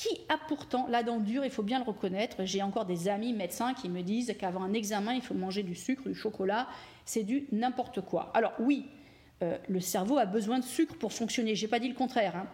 qui 0.00 0.18
a 0.30 0.38
pourtant 0.38 0.86
la 0.88 1.02
dent 1.02 1.18
dure, 1.18 1.44
il 1.44 1.50
faut 1.50 1.62
bien 1.62 1.78
le 1.78 1.84
reconnaître. 1.84 2.46
J'ai 2.46 2.62
encore 2.62 2.86
des 2.86 3.08
amis 3.08 3.34
médecins 3.34 3.74
qui 3.74 3.90
me 3.90 4.00
disent 4.00 4.34
qu'avant 4.38 4.62
un 4.62 4.72
examen, 4.72 5.12
il 5.12 5.20
faut 5.20 5.34
manger 5.34 5.62
du 5.62 5.74
sucre, 5.74 6.08
du 6.08 6.14
chocolat, 6.14 6.68
c'est 7.04 7.22
du 7.22 7.46
n'importe 7.52 8.00
quoi. 8.00 8.30
Alors 8.32 8.54
oui, 8.60 8.86
euh, 9.42 9.58
le 9.68 9.78
cerveau 9.78 10.16
a 10.16 10.24
besoin 10.24 10.58
de 10.58 10.64
sucre 10.64 10.96
pour 10.96 11.12
fonctionner, 11.12 11.54
j'ai 11.54 11.68
pas 11.68 11.78
dit 11.78 11.88
le 11.88 11.94
contraire, 11.94 12.34
hein. 12.34 12.46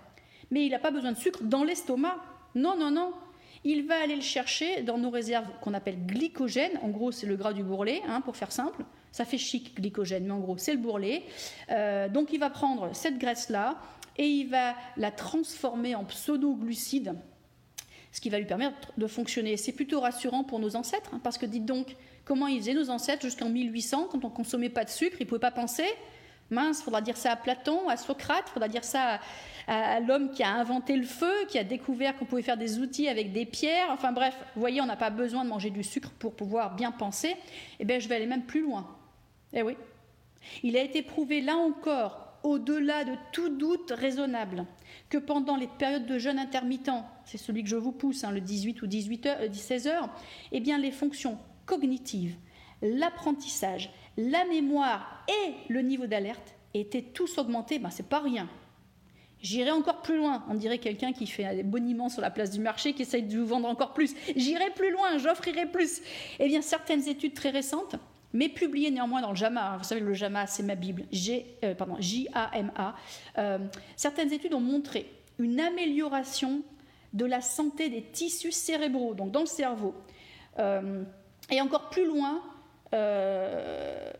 mais 0.50 0.66
il 0.66 0.70
n'a 0.70 0.80
pas 0.80 0.90
besoin 0.90 1.12
de 1.12 1.16
sucre 1.16 1.44
dans 1.44 1.62
l'estomac. 1.62 2.16
Non, 2.56 2.76
non, 2.76 2.90
non. 2.90 3.12
Il 3.62 3.86
va 3.86 4.02
aller 4.02 4.16
le 4.16 4.22
chercher 4.22 4.82
dans 4.82 4.98
nos 4.98 5.10
réserves 5.10 5.46
qu'on 5.60 5.74
appelle 5.74 6.04
glycogène. 6.04 6.80
En 6.82 6.88
gros, 6.88 7.12
c'est 7.12 7.26
le 7.26 7.36
gras 7.36 7.52
du 7.52 7.62
bourrelet, 7.62 8.02
hein, 8.08 8.22
pour 8.22 8.36
faire 8.36 8.50
simple. 8.50 8.84
Ça 9.12 9.24
fait 9.24 9.38
chic, 9.38 9.76
glycogène, 9.76 10.24
mais 10.24 10.32
en 10.32 10.40
gros, 10.40 10.58
c'est 10.58 10.72
le 10.72 10.78
bourrelet. 10.78 11.22
Euh, 11.70 12.08
donc, 12.08 12.32
il 12.32 12.40
va 12.40 12.50
prendre 12.50 12.92
cette 12.92 13.18
graisse-là 13.18 13.76
et 14.18 14.26
il 14.26 14.48
va 14.48 14.74
la 14.96 15.10
transformer 15.10 15.94
en 15.94 16.04
pseudo-glucides, 16.04 17.14
ce 18.16 18.20
qui 18.22 18.30
va 18.30 18.38
lui 18.38 18.46
permettre 18.46 18.94
de 18.96 19.06
fonctionner. 19.06 19.58
C'est 19.58 19.72
plutôt 19.72 20.00
rassurant 20.00 20.42
pour 20.42 20.58
nos 20.58 20.74
ancêtres, 20.74 21.10
hein, 21.12 21.20
parce 21.22 21.36
que 21.36 21.44
dites 21.44 21.66
donc, 21.66 21.96
comment 22.24 22.46
ils 22.46 22.60
faisaient 22.60 22.72
nos 22.72 22.88
ancêtres 22.88 23.20
jusqu'en 23.20 23.50
1800, 23.50 24.08
quand 24.10 24.24
on 24.24 24.30
consommait 24.30 24.70
pas 24.70 24.84
de 24.84 24.88
sucre, 24.88 25.18
ils 25.20 25.24
ne 25.24 25.28
pouvaient 25.28 25.38
pas 25.38 25.50
penser 25.50 25.84
Mince, 26.50 26.82
faudra 26.82 27.02
dire 27.02 27.18
ça 27.18 27.32
à 27.32 27.36
Platon, 27.36 27.90
à 27.90 27.98
Socrate, 27.98 28.48
faudra 28.48 28.68
dire 28.68 28.84
ça 28.84 29.20
à, 29.66 30.00
l'homme 30.00 30.30
qui 30.30 30.42
a 30.42 30.50
inventé 30.50 30.96
le 30.96 31.04
feu, 31.04 31.44
qui 31.48 31.58
a 31.58 31.64
découvert 31.64 32.16
qu'on 32.16 32.24
pouvait 32.24 32.40
faire 32.40 32.56
des 32.56 32.78
outils 32.78 33.08
avec 33.08 33.32
des 33.32 33.44
pierres. 33.44 33.88
Enfin 33.90 34.12
bref, 34.12 34.34
vous 34.54 34.60
voyez, 34.60 34.80
on 34.80 34.86
n'a 34.86 34.96
pas 34.96 35.10
besoin 35.10 35.44
de 35.44 35.50
manger 35.50 35.68
du 35.68 35.82
sucre 35.82 36.10
pour 36.18 36.34
pouvoir 36.34 36.74
bien 36.74 36.92
penser. 36.92 37.36
Eh 37.80 37.84
bien, 37.84 37.98
je 37.98 38.08
vais 38.08 38.14
aller 38.14 38.26
même 38.26 38.44
plus 38.44 38.62
loin. 38.62 38.86
Eh 39.52 39.62
oui. 39.62 39.76
Il 40.62 40.74
a 40.78 40.82
été 40.82 41.02
prouvé 41.02 41.42
là 41.42 41.56
encore, 41.56 42.38
au-delà 42.44 43.04
de 43.04 43.12
tout 43.32 43.50
doute 43.50 43.90
raisonnable, 43.90 44.64
que 45.10 45.18
pendant 45.18 45.56
les 45.56 45.66
périodes 45.66 46.06
de 46.06 46.18
jeûne 46.18 46.38
intermittent, 46.38 46.90
c'est 47.26 47.38
celui 47.38 47.62
que 47.62 47.68
je 47.68 47.76
vous 47.76 47.92
pousse, 47.92 48.24
hein, 48.24 48.30
le 48.30 48.40
18 48.40 48.80
ou 48.82 48.86
18 48.86 49.26
heures, 49.26 49.38
16 49.52 49.88
heures, 49.88 50.08
eh 50.52 50.60
bien 50.60 50.78
les 50.78 50.92
fonctions 50.92 51.36
cognitives, 51.66 52.36
l'apprentissage, 52.80 53.90
la 54.16 54.44
mémoire 54.46 55.24
et 55.28 55.72
le 55.72 55.82
niveau 55.82 56.06
d'alerte 56.06 56.54
étaient 56.72 57.02
tous 57.02 57.36
augmentés, 57.38 57.78
ben, 57.78 57.90
c'est 57.90 58.08
pas 58.08 58.20
rien. 58.20 58.48
J'irai 59.42 59.70
encore 59.70 60.00
plus 60.02 60.16
loin. 60.16 60.44
On 60.48 60.54
dirait 60.54 60.78
quelqu'un 60.78 61.12
qui 61.12 61.26
fait 61.26 61.54
des 61.54 61.62
boniments 61.62 62.08
sur 62.08 62.22
la 62.22 62.30
place 62.30 62.50
du 62.50 62.60
marché, 62.60 62.94
qui 62.94 63.02
essaye 63.02 63.22
de 63.22 63.38
vous 63.38 63.46
vendre 63.46 63.68
encore 63.68 63.92
plus. 63.92 64.14
J'irai 64.34 64.70
plus 64.70 64.90
loin, 64.90 65.18
j'offrirai 65.18 65.66
plus. 65.66 66.00
Eh 66.38 66.48
bien, 66.48 66.62
certaines 66.62 67.06
études 67.06 67.34
très 67.34 67.50
récentes, 67.50 67.96
mais 68.32 68.48
publiées 68.48 68.90
néanmoins 68.90 69.20
dans 69.20 69.30
le 69.30 69.36
JAMA, 69.36 69.72
hein, 69.72 69.76
vous 69.76 69.84
savez, 69.84 70.00
le 70.00 70.14
JAMA, 70.14 70.46
c'est 70.46 70.62
ma 70.62 70.74
Bible, 70.74 71.04
euh, 71.62 71.74
J-A-M-A, 71.98 72.94
euh, 73.38 73.58
certaines 73.94 74.32
études 74.32 74.54
ont 74.54 74.60
montré 74.60 75.12
une 75.38 75.60
amélioration 75.60 76.62
de 77.16 77.24
la 77.24 77.40
santé 77.40 77.88
des 77.88 78.02
tissus 78.02 78.52
cérébraux, 78.52 79.14
donc 79.14 79.32
dans 79.32 79.40
le 79.40 79.46
cerveau. 79.46 79.94
Euh, 80.58 81.02
et 81.50 81.60
encore 81.60 81.90
plus 81.90 82.06
loin, 82.06 82.42
euh, 82.94 84.10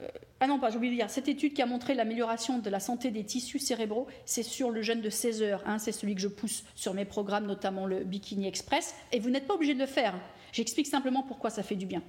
ah 0.40 0.46
non, 0.46 0.58
pas, 0.58 0.70
j'ai 0.70 0.76
oublié 0.76 0.92
de 0.92 0.98
dire, 0.98 1.10
cette 1.10 1.28
étude 1.28 1.54
qui 1.54 1.62
a 1.62 1.66
montré 1.66 1.94
l'amélioration 1.94 2.58
de 2.58 2.68
la 2.68 2.80
santé 2.80 3.10
des 3.10 3.24
tissus 3.24 3.58
cérébraux, 3.58 4.06
c'est 4.26 4.42
sur 4.42 4.70
le 4.70 4.82
jeûne 4.82 5.00
de 5.00 5.08
16 5.08 5.42
heures. 5.42 5.62
Hein, 5.66 5.78
c'est 5.78 5.92
celui 5.92 6.14
que 6.14 6.20
je 6.20 6.28
pousse 6.28 6.64
sur 6.74 6.92
mes 6.92 7.04
programmes, 7.04 7.46
notamment 7.46 7.86
le 7.86 8.04
Bikini 8.04 8.46
Express. 8.46 8.94
Et 9.12 9.18
vous 9.18 9.30
n'êtes 9.30 9.46
pas 9.46 9.54
obligé 9.54 9.74
de 9.74 9.78
le 9.78 9.86
faire. 9.86 10.14
J'explique 10.52 10.86
simplement 10.86 11.22
pourquoi 11.22 11.50
ça 11.50 11.62
fait 11.62 11.74
du 11.74 11.86
bien. 11.86 12.02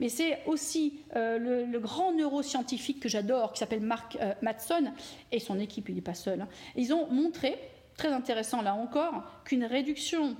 Mais 0.00 0.08
c'est 0.08 0.40
aussi 0.46 1.00
euh, 1.16 1.66
le, 1.66 1.78
grand 1.78 2.12
neuroscientifique 2.12 3.00
que 3.00 3.08
j'adore, 3.08 3.52
qui 3.52 3.60
s'appelle 3.60 3.80
Mark 3.80 4.18
euh, 4.20 4.34
Matson, 4.42 4.92
et 5.30 5.38
son 5.38 5.58
équipe, 5.58 5.88
il 5.88 5.96
n'est 5.96 6.00
pas 6.00 6.14
seul. 6.14 6.40
Hein. 6.40 6.48
Ils 6.76 6.92
ont 6.92 7.08
montré, 7.10 7.56
très 7.98 8.12
intéressant 8.12 8.62
là 8.62 8.74
encore, 8.74 9.24
qu'une 9.44 9.64
réduction 9.64 10.36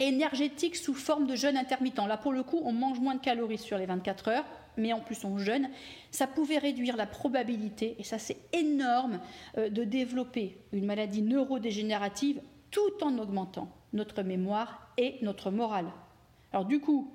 énergétique 0.00 0.76
sous 0.76 0.94
forme 0.94 1.26
de 1.26 1.36
jeûne 1.36 1.56
intermittent. 1.56 2.06
Là, 2.06 2.18
pour 2.18 2.32
le 2.32 2.42
coup, 2.42 2.60
on 2.64 2.72
mange 2.72 3.00
moins 3.00 3.14
de 3.14 3.20
calories 3.20 3.58
sur 3.58 3.78
les 3.78 3.86
24 3.86 4.28
heures, 4.28 4.44
mais 4.76 4.92
en 4.92 5.00
plus 5.00 5.24
on 5.24 5.38
jeûne. 5.38 5.70
Ça 6.10 6.26
pouvait 6.26 6.58
réduire 6.58 6.96
la 6.96 7.06
probabilité, 7.06 7.96
et 7.98 8.04
ça 8.04 8.18
c'est 8.18 8.38
énorme, 8.52 9.20
euh, 9.56 9.70
de 9.70 9.84
développer 9.84 10.58
une 10.72 10.84
maladie 10.84 11.22
neurodégénérative 11.22 12.42
tout 12.70 13.02
en 13.02 13.18
augmentant 13.18 13.68
notre 13.92 14.22
mémoire 14.22 14.92
et 14.96 15.16
notre 15.22 15.50
morale. 15.50 15.92
Alors 16.52 16.64
du 16.64 16.80
coup, 16.80 17.12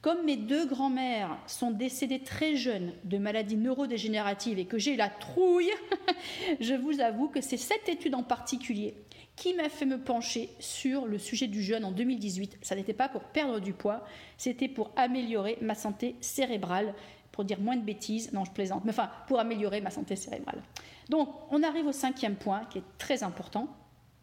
comme 0.00 0.24
mes 0.24 0.36
deux 0.36 0.66
grands-mères 0.66 1.36
sont 1.46 1.70
décédées 1.70 2.20
très 2.20 2.56
jeunes 2.56 2.92
de 3.04 3.18
maladies 3.18 3.56
neurodégénératives 3.56 4.58
et 4.58 4.66
que 4.66 4.78
j'ai 4.78 4.96
la 4.96 5.08
trouille, 5.08 5.72
je 6.60 6.74
vous 6.74 7.00
avoue 7.00 7.28
que 7.28 7.40
c'est 7.40 7.56
cette 7.56 7.88
étude 7.88 8.14
en 8.14 8.22
particulier 8.22 8.94
qui 9.42 9.54
m'a 9.54 9.68
fait 9.68 9.86
me 9.86 9.98
pencher 9.98 10.50
sur 10.60 11.04
le 11.04 11.18
sujet 11.18 11.48
du 11.48 11.64
jeûne 11.64 11.84
en 11.84 11.90
2018. 11.90 12.58
Ça 12.62 12.76
n'était 12.76 12.92
pas 12.92 13.08
pour 13.08 13.22
perdre 13.22 13.58
du 13.58 13.72
poids, 13.72 14.06
c'était 14.38 14.68
pour 14.68 14.92
améliorer 14.94 15.58
ma 15.60 15.74
santé 15.74 16.14
cérébrale, 16.20 16.94
pour 17.32 17.42
dire 17.44 17.58
moins 17.58 17.74
de 17.74 17.82
bêtises. 17.82 18.32
Non, 18.32 18.44
je 18.44 18.52
plaisante, 18.52 18.84
mais 18.84 18.92
enfin, 18.92 19.10
pour 19.26 19.40
améliorer 19.40 19.80
ma 19.80 19.90
santé 19.90 20.14
cérébrale. 20.14 20.62
Donc, 21.08 21.28
on 21.50 21.64
arrive 21.64 21.88
au 21.88 21.92
cinquième 21.92 22.36
point 22.36 22.66
qui 22.66 22.78
est 22.78 22.84
très 22.98 23.24
important, 23.24 23.66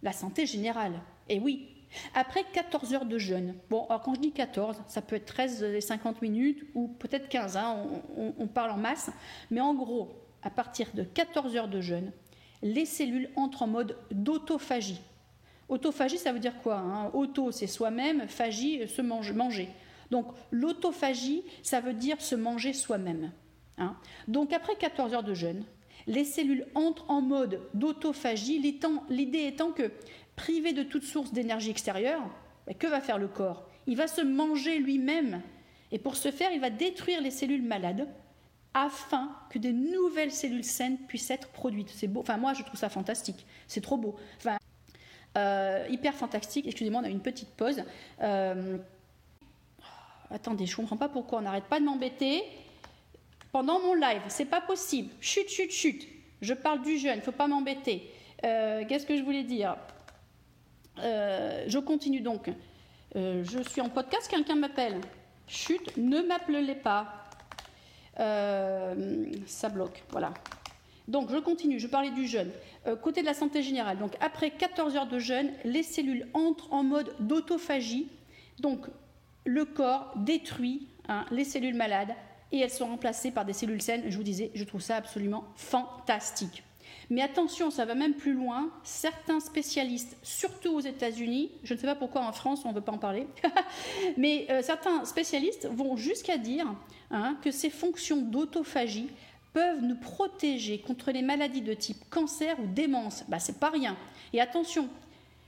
la 0.03 0.13
santé 0.13 0.45
générale. 0.45 0.93
Et 1.27 1.37
oui, 1.37 1.67
après 2.15 2.45
14 2.53 2.93
heures 2.93 3.05
de 3.05 3.17
jeûne, 3.17 3.55
bon, 3.69 3.87
alors 3.87 4.01
quand 4.01 4.15
je 4.15 4.21
dis 4.21 4.31
14, 4.31 4.83
ça 4.87 5.01
peut 5.01 5.17
être 5.17 5.25
13 5.25 5.63
et 5.63 5.81
50 5.81 6.21
minutes 6.21 6.63
ou 6.75 6.87
peut-être 6.87 7.27
15, 7.27 7.57
hein, 7.57 7.83
on, 8.15 8.35
on 8.37 8.47
parle 8.47 8.71
en 8.71 8.77
masse, 8.77 9.11
mais 9.51 9.59
en 9.59 9.73
gros, 9.73 10.13
à 10.43 10.49
partir 10.49 10.87
de 10.93 11.03
14 11.03 11.57
heures 11.57 11.67
de 11.67 11.81
jeûne, 11.81 12.13
les 12.61 12.85
cellules 12.85 13.29
entrent 13.35 13.63
en 13.63 13.67
mode 13.67 13.97
d'autophagie. 14.11 15.01
Autophagie, 15.69 16.17
ça 16.17 16.31
veut 16.31 16.39
dire 16.39 16.59
quoi 16.61 16.77
hein? 16.77 17.11
Auto, 17.13 17.51
c'est 17.51 17.67
soi-même, 17.67 18.27
phagie, 18.27 18.87
se 18.87 19.01
manger. 19.01 19.69
Donc 20.09 20.27
l'autophagie, 20.51 21.43
ça 21.61 21.79
veut 21.79 21.93
dire 21.93 22.19
se 22.21 22.35
manger 22.35 22.73
soi-même. 22.73 23.31
Hein? 23.77 23.95
Donc 24.27 24.51
après 24.53 24.75
14 24.75 25.13
heures 25.13 25.23
de 25.23 25.33
jeûne, 25.33 25.63
les 26.07 26.23
cellules 26.23 26.65
entrent 26.73 27.05
en 27.09 27.21
mode 27.21 27.61
d'autophagie, 27.73 28.59
l'idée 29.09 29.45
étant 29.45 29.71
que, 29.71 29.91
privé 30.35 30.73
de 30.73 30.83
toute 30.83 31.03
source 31.03 31.31
d'énergie 31.31 31.69
extérieure, 31.69 32.23
ben, 32.65 32.75
que 32.75 32.87
va 32.87 33.01
faire 33.01 33.17
le 33.17 33.27
corps? 33.27 33.67
Il 33.85 33.95
va 33.95 34.07
se 34.07 34.21
manger 34.21 34.79
lui-même. 34.79 35.41
Et 35.91 35.99
pour 35.99 36.15
ce 36.15 36.31
faire, 36.31 36.51
il 36.51 36.59
va 36.59 36.69
détruire 36.69 37.21
les 37.21 37.31
cellules 37.31 37.63
malades 37.63 38.07
afin 38.79 39.29
que 39.49 39.59
des 39.59 39.73
nouvelles 39.73 40.31
cellules 40.31 40.63
saines 40.63 40.97
puissent 40.97 41.29
être 41.31 41.49
produites. 41.49 41.89
C'est 41.93 42.07
beau. 42.07 42.21
Enfin, 42.21 42.37
moi, 42.37 42.53
je 42.53 42.63
trouve 42.63 42.79
ça 42.79 42.89
fantastique. 42.89 43.45
C'est 43.67 43.81
trop 43.81 43.97
beau. 43.97 44.15
Enfin, 44.37 44.57
euh, 45.37 45.85
hyper 45.89 46.13
fantastique. 46.13 46.65
Excusez-moi, 46.65 47.01
on 47.01 47.05
a 47.05 47.09
une 47.09 47.19
petite 47.19 47.49
pause. 47.49 47.83
Euh, 48.21 48.77
attendez, 50.31 50.65
je 50.65 50.75
comprends 50.77 50.95
pas 50.95 51.09
pourquoi 51.09 51.39
on 51.39 51.41
n'arrête 51.41 51.65
pas 51.65 51.79
de 51.79 51.85
m'embêter 51.85 52.41
pendant 53.51 53.81
mon 53.81 53.95
live. 53.95 54.21
C'est 54.29 54.45
pas 54.45 54.61
possible. 54.61 55.09
Chut, 55.19 55.49
chut, 55.49 55.71
chut. 55.71 56.07
Je 56.41 56.53
parle 56.53 56.81
du 56.81 56.97
jeûne. 56.97 57.21
Faut 57.21 57.33
pas 57.33 57.47
m'embêter. 57.47 58.09
Euh, 58.45 58.85
qu'est-ce 58.87 59.05
que 59.05 59.17
je 59.17 59.23
voulais 59.23 59.43
dire? 59.43 59.75
Je 60.97 61.79
continue 61.79 62.21
donc. 62.21 62.49
je 63.13 63.63
suis 63.69 63.81
en 63.81 63.89
podcast. 63.89 64.29
Quelqu'un 64.29 64.55
m'appelle. 64.55 65.01
Chut, 65.47 65.97
ne 65.97 66.21
m'appelez 66.21 66.75
pas. 66.75 67.18
Euh, 68.19 69.25
ça 69.45 69.69
bloque. 69.69 70.03
Voilà. 70.11 70.33
Donc 71.07 71.31
je 71.31 71.37
continue, 71.37 71.79
je 71.79 71.87
parlais 71.87 72.11
du 72.11 72.27
jeûne. 72.27 72.51
Euh, 72.85 72.95
côté 72.95 73.21
de 73.21 73.25
la 73.25 73.33
santé 73.33 73.63
générale, 73.63 73.97
donc 73.97 74.13
après 74.21 74.51
14 74.51 74.95
heures 74.95 75.07
de 75.07 75.19
jeûne, 75.19 75.49
les 75.65 75.83
cellules 75.83 76.27
entrent 76.33 76.71
en 76.71 76.83
mode 76.83 77.13
d'autophagie. 77.19 78.07
Donc 78.59 78.85
le 79.45 79.65
corps 79.65 80.13
détruit 80.15 80.87
hein, 81.07 81.25
les 81.31 81.45
cellules 81.45 81.75
malades 81.75 82.13
et 82.51 82.59
elles 82.59 82.69
sont 82.69 82.87
remplacées 82.87 83.31
par 83.31 83.45
des 83.45 83.53
cellules 83.53 83.81
saines. 83.81 84.03
Je 84.07 84.17
vous 84.17 84.23
disais, 84.23 84.51
je 84.53 84.63
trouve 84.63 84.81
ça 84.81 84.97
absolument 84.97 85.45
fantastique. 85.55 86.63
Mais 87.09 87.23
attention, 87.23 87.71
ça 87.71 87.85
va 87.85 87.95
même 87.95 88.13
plus 88.13 88.33
loin. 88.33 88.69
Certains 88.83 89.39
spécialistes, 89.39 90.15
surtout 90.21 90.75
aux 90.75 90.79
États-Unis, 90.79 91.51
je 91.63 91.73
ne 91.73 91.79
sais 91.79 91.87
pas 91.87 91.95
pourquoi 91.95 92.21
en 92.21 92.31
France 92.31 92.61
on 92.65 92.69
ne 92.69 92.75
veut 92.75 92.81
pas 92.81 92.91
en 92.91 92.97
parler, 92.99 93.27
mais 94.17 94.45
euh, 94.51 94.61
certains 94.61 95.05
spécialistes 95.05 95.67
vont 95.71 95.95
jusqu'à 95.95 96.37
dire 96.37 96.67
hein, 97.11 97.37
que 97.41 97.51
ces 97.51 97.69
fonctions 97.69 98.21
d'autophagie 98.21 99.09
peuvent 99.53 99.81
nous 99.81 99.95
protéger 99.95 100.79
contre 100.79 101.11
les 101.11 101.21
maladies 101.21 101.61
de 101.61 101.73
type 101.73 102.09
cancer 102.09 102.59
ou 102.59 102.67
démence. 102.67 103.23
Bah, 103.27 103.39
c'est 103.39 103.59
pas 103.59 103.69
rien. 103.69 103.97
Et 104.33 104.41
attention, 104.41 104.87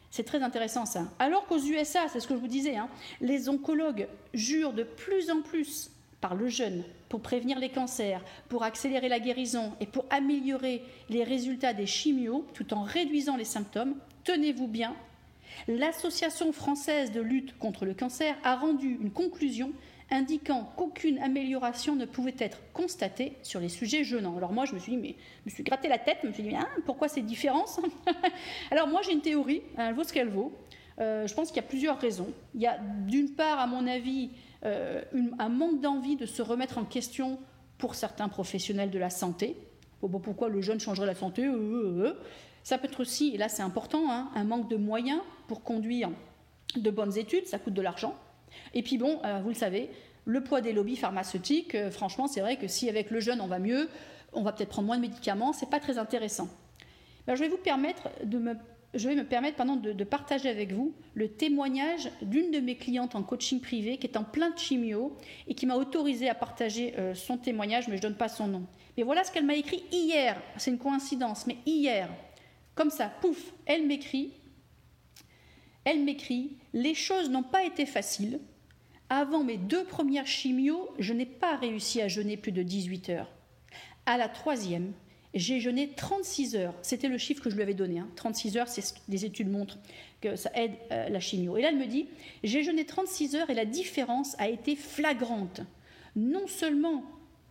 c'est 0.10 0.24
très 0.24 0.42
intéressant 0.42 0.86
ça. 0.86 1.06
Alors 1.20 1.46
qu'aux 1.46 1.60
USA, 1.60 2.08
c'est 2.08 2.20
ce 2.20 2.28
que 2.28 2.36
je 2.36 2.40
vous 2.40 2.48
disais, 2.48 2.76
hein, 2.76 2.90
les 3.22 3.48
oncologues 3.50 4.08
jurent 4.34 4.74
de 4.74 4.84
plus 4.84 5.30
en 5.32 5.42
plus 5.42 5.92
par 6.20 6.36
le 6.36 6.50
jeûne 6.50 6.84
pour 7.10 7.22
prévenir 7.22 7.60
les 7.60 7.70
cancers, 7.70 8.24
pour 8.48 8.64
accélérer 8.64 9.10
la 9.10 9.20
guérison 9.20 9.74
et 9.80 9.86
pour 9.86 10.06
améliorer 10.10 10.84
les 11.10 11.24
résultats 11.24 11.74
des 11.74 11.88
chimios 11.88 12.46
tout 12.54 12.74
en 12.74 12.84
réduisant 12.84 13.38
les 13.38 13.46
symptômes, 13.46 13.96
tenez-vous 14.24 14.68
bien, 14.68 14.96
l'Association 15.68 16.52
française 16.54 17.12
de 17.12 17.22
lutte 17.22 17.58
contre 17.58 17.86
le 17.86 17.94
cancer 17.94 18.36
a 18.44 18.56
rendu 18.56 18.98
une 19.02 19.12
conclusion 19.12 19.72
indiquant 20.12 20.72
qu'aucune 20.76 21.18
amélioration 21.20 21.96
ne 21.96 22.06
pouvait 22.06 22.36
être 22.38 22.60
constatée 22.74 23.38
sur 23.44 23.60
les 23.60 23.70
sujets 23.70 24.04
jeûnants. 24.04 24.38
Alors 24.38 24.52
moi, 24.52 24.66
je 24.66 24.74
me 24.74 24.80
suis 24.80 24.92
dit, 24.92 24.98
mais 24.98 25.16
je 25.46 25.50
me 25.50 25.56
suis 25.56 25.64
gratté 25.64 25.88
la 25.88 25.98
tête, 25.98 26.18
je 26.22 26.28
me 26.28 26.34
suis 26.34 26.44
dit, 26.44 26.56
ah, 26.56 26.68
pourquoi 26.86 27.08
ces 27.08 27.22
différences 27.22 27.80
Alors 28.72 28.88
moi, 28.88 29.02
j'ai 29.04 29.14
une 29.14 29.22
théorie, 29.22 29.62
elle 29.78 29.94
vaut 29.94 30.04
ce 30.04 30.14
qu'elle 30.14 30.30
vaut. 30.30 30.54
Euh, 31.00 31.26
je 31.26 31.34
pense 31.34 31.48
qu'il 31.48 31.58
y 31.58 31.66
a 31.66 31.68
plusieurs 31.68 32.00
raisons. 32.00 32.32
Il 32.54 32.62
y 32.62 32.68
a 32.68 32.78
d'une 33.08 33.32
part, 33.32 33.60
à 33.60 33.68
mon 33.68 33.88
avis, 33.88 34.30
euh, 34.66 35.02
un 35.40 35.50
manque 35.50 35.82
d'envie 35.82 36.16
de 36.16 36.26
se 36.26 36.42
remettre 36.42 36.78
en 36.78 36.84
question 36.84 37.40
pour 37.78 37.96
certains 37.96 38.30
professionnels 38.30 38.92
de 38.92 39.00
la 39.00 39.10
santé. 39.10 39.58
Pourquoi 40.00 40.50
le 40.50 40.62
jeune 40.62 40.80
changerait 40.80 41.08
la 41.08 41.16
santé 41.16 41.46
euh, 41.46 42.14
Ça 42.64 42.78
peut 42.78 42.88
être 42.88 43.00
aussi, 43.00 43.34
et 43.34 43.38
là 43.38 43.50
c'est 43.50 43.64
important, 43.64 44.12
hein, 44.12 44.30
un 44.36 44.44
manque 44.44 44.70
de 44.70 44.76
moyens 44.76 45.22
pour 45.48 45.64
conduire 45.64 46.10
de 46.76 46.92
bonnes 46.92 47.18
études, 47.18 47.48
ça 47.48 47.60
coûte 47.60 47.74
de 47.74 47.82
l'argent. 47.82 48.16
Et 48.74 48.84
puis 48.84 48.98
bon, 48.98 49.20
vous 49.44 49.50
le 49.50 49.56
savez, 49.56 49.90
le 50.26 50.44
poids 50.44 50.62
des 50.62 50.74
lobbies 50.74 50.98
pharmaceutiques, 50.98 51.76
franchement, 51.90 52.28
c'est 52.28 52.42
vrai 52.42 52.58
que 52.58 52.68
si 52.68 52.90
avec 52.90 53.12
le 53.12 53.20
jeune 53.20 53.42
on 53.42 53.48
va 53.48 53.60
mieux, 53.60 53.90
on 54.34 54.44
va 54.44 54.52
peut-être 54.52 54.70
prendre 54.70 54.88
moins 54.88 54.98
de 54.98 55.02
médicaments, 55.02 55.54
c'est 55.54 55.70
pas 55.70 55.80
très 55.80 55.98
intéressant. 55.98 56.48
Ben, 57.28 57.36
je 57.36 57.42
vais 57.42 57.50
vous 57.50 57.58
permettre 57.58 58.10
de 58.24 58.38
me 58.38 58.56
je 58.94 59.08
vais 59.08 59.16
me 59.16 59.24
permettre 59.24 59.64
de, 59.64 60.04
partager 60.04 60.50
avec 60.50 60.74
vous 60.74 60.94
le 61.14 61.30
témoignage 61.30 62.10
d'une 62.22 62.52
de 62.52 62.60
mes 62.60 62.76
clientes 62.76 63.16
en 63.16 63.24
coaching 63.24 63.62
privé 63.62 63.98
qui 63.98 64.08
est 64.08 64.18
en 64.18 64.24
plein 64.24 64.54
chimio 64.56 65.16
et 65.48 65.56
qui 65.56 65.66
m'a 65.66 65.76
autorisé 65.76 66.30
à 66.30 66.36
partager 66.36 66.94
euh, 66.98 67.16
son 67.16 67.38
témoignage, 67.38 67.88
mais 67.88 67.96
je 67.96 68.02
ne 68.02 68.10
donne 68.10 68.18
pas 68.18 68.28
son 68.28 68.48
nom. 68.48 68.66
Mais 68.98 69.04
voilà 69.04 69.24
ce 69.24 69.32
qu'elle 69.32 69.46
m'a 69.46 69.56
écrit 69.56 69.84
hier. 69.92 70.42
C'est 70.58 70.72
une 70.72 70.78
coïncidence, 70.78 71.48
mais 71.48 71.58
hier, 71.66 72.10
comme 72.76 72.90
ça, 72.90 73.12
pouf, 73.22 73.54
elle 73.66 73.88
m'écrit. 73.88 74.34
Elle 75.84 76.04
m'écrit 76.04 76.58
Les 76.74 76.94
choses 76.94 77.30
n'ont 77.30 77.44
pas 77.44 77.64
été 77.64 77.86
faciles. 77.86 78.40
Avant 79.10 79.44
mes 79.44 79.58
deux 79.58 79.84
premières 79.84 80.28
chimios, 80.28 80.90
je 81.00 81.14
n'ai 81.14 81.26
pas 81.26 81.58
réussi 81.58 82.02
à 82.02 82.08
jeûner 82.08 82.38
plus 82.38 82.52
de 82.52 82.64
18 82.64 83.10
heures. 83.10 83.32
À 84.06 84.18
la 84.18 84.30
troisième, 84.30 84.94
j'ai 85.34 85.60
jeûné 85.60 85.90
36 85.90 86.56
heures. 86.56 86.74
C'était 86.82 87.08
le 87.08 87.18
chiffre 87.18 87.42
que 87.44 87.50
je 87.50 87.56
lui 87.56 87.64
avais 87.64 87.74
donné. 87.74 88.02
36 88.16 88.58
hein. 88.58 88.62
heures, 88.62 88.68
c'est 88.68 88.84
les 89.10 89.26
études 89.26 89.50
montrent 89.50 89.80
que 90.22 90.36
ça 90.36 90.52
aide 90.56 90.74
euh, 90.92 91.10
la 91.10 91.20
chimio. 91.20 91.58
Et 91.58 91.62
là, 91.62 91.70
elle 91.70 91.78
me 91.78 91.88
dit 91.88 92.08
J'ai 92.44 92.64
jeûné 92.64 92.86
36 92.86 93.36
heures 93.36 93.50
et 93.50 93.54
la 93.54 93.66
différence 93.66 94.36
a 94.40 94.50
été 94.50 94.76
flagrante. 94.76 95.62
Non 96.16 96.48
seulement 96.48 97.04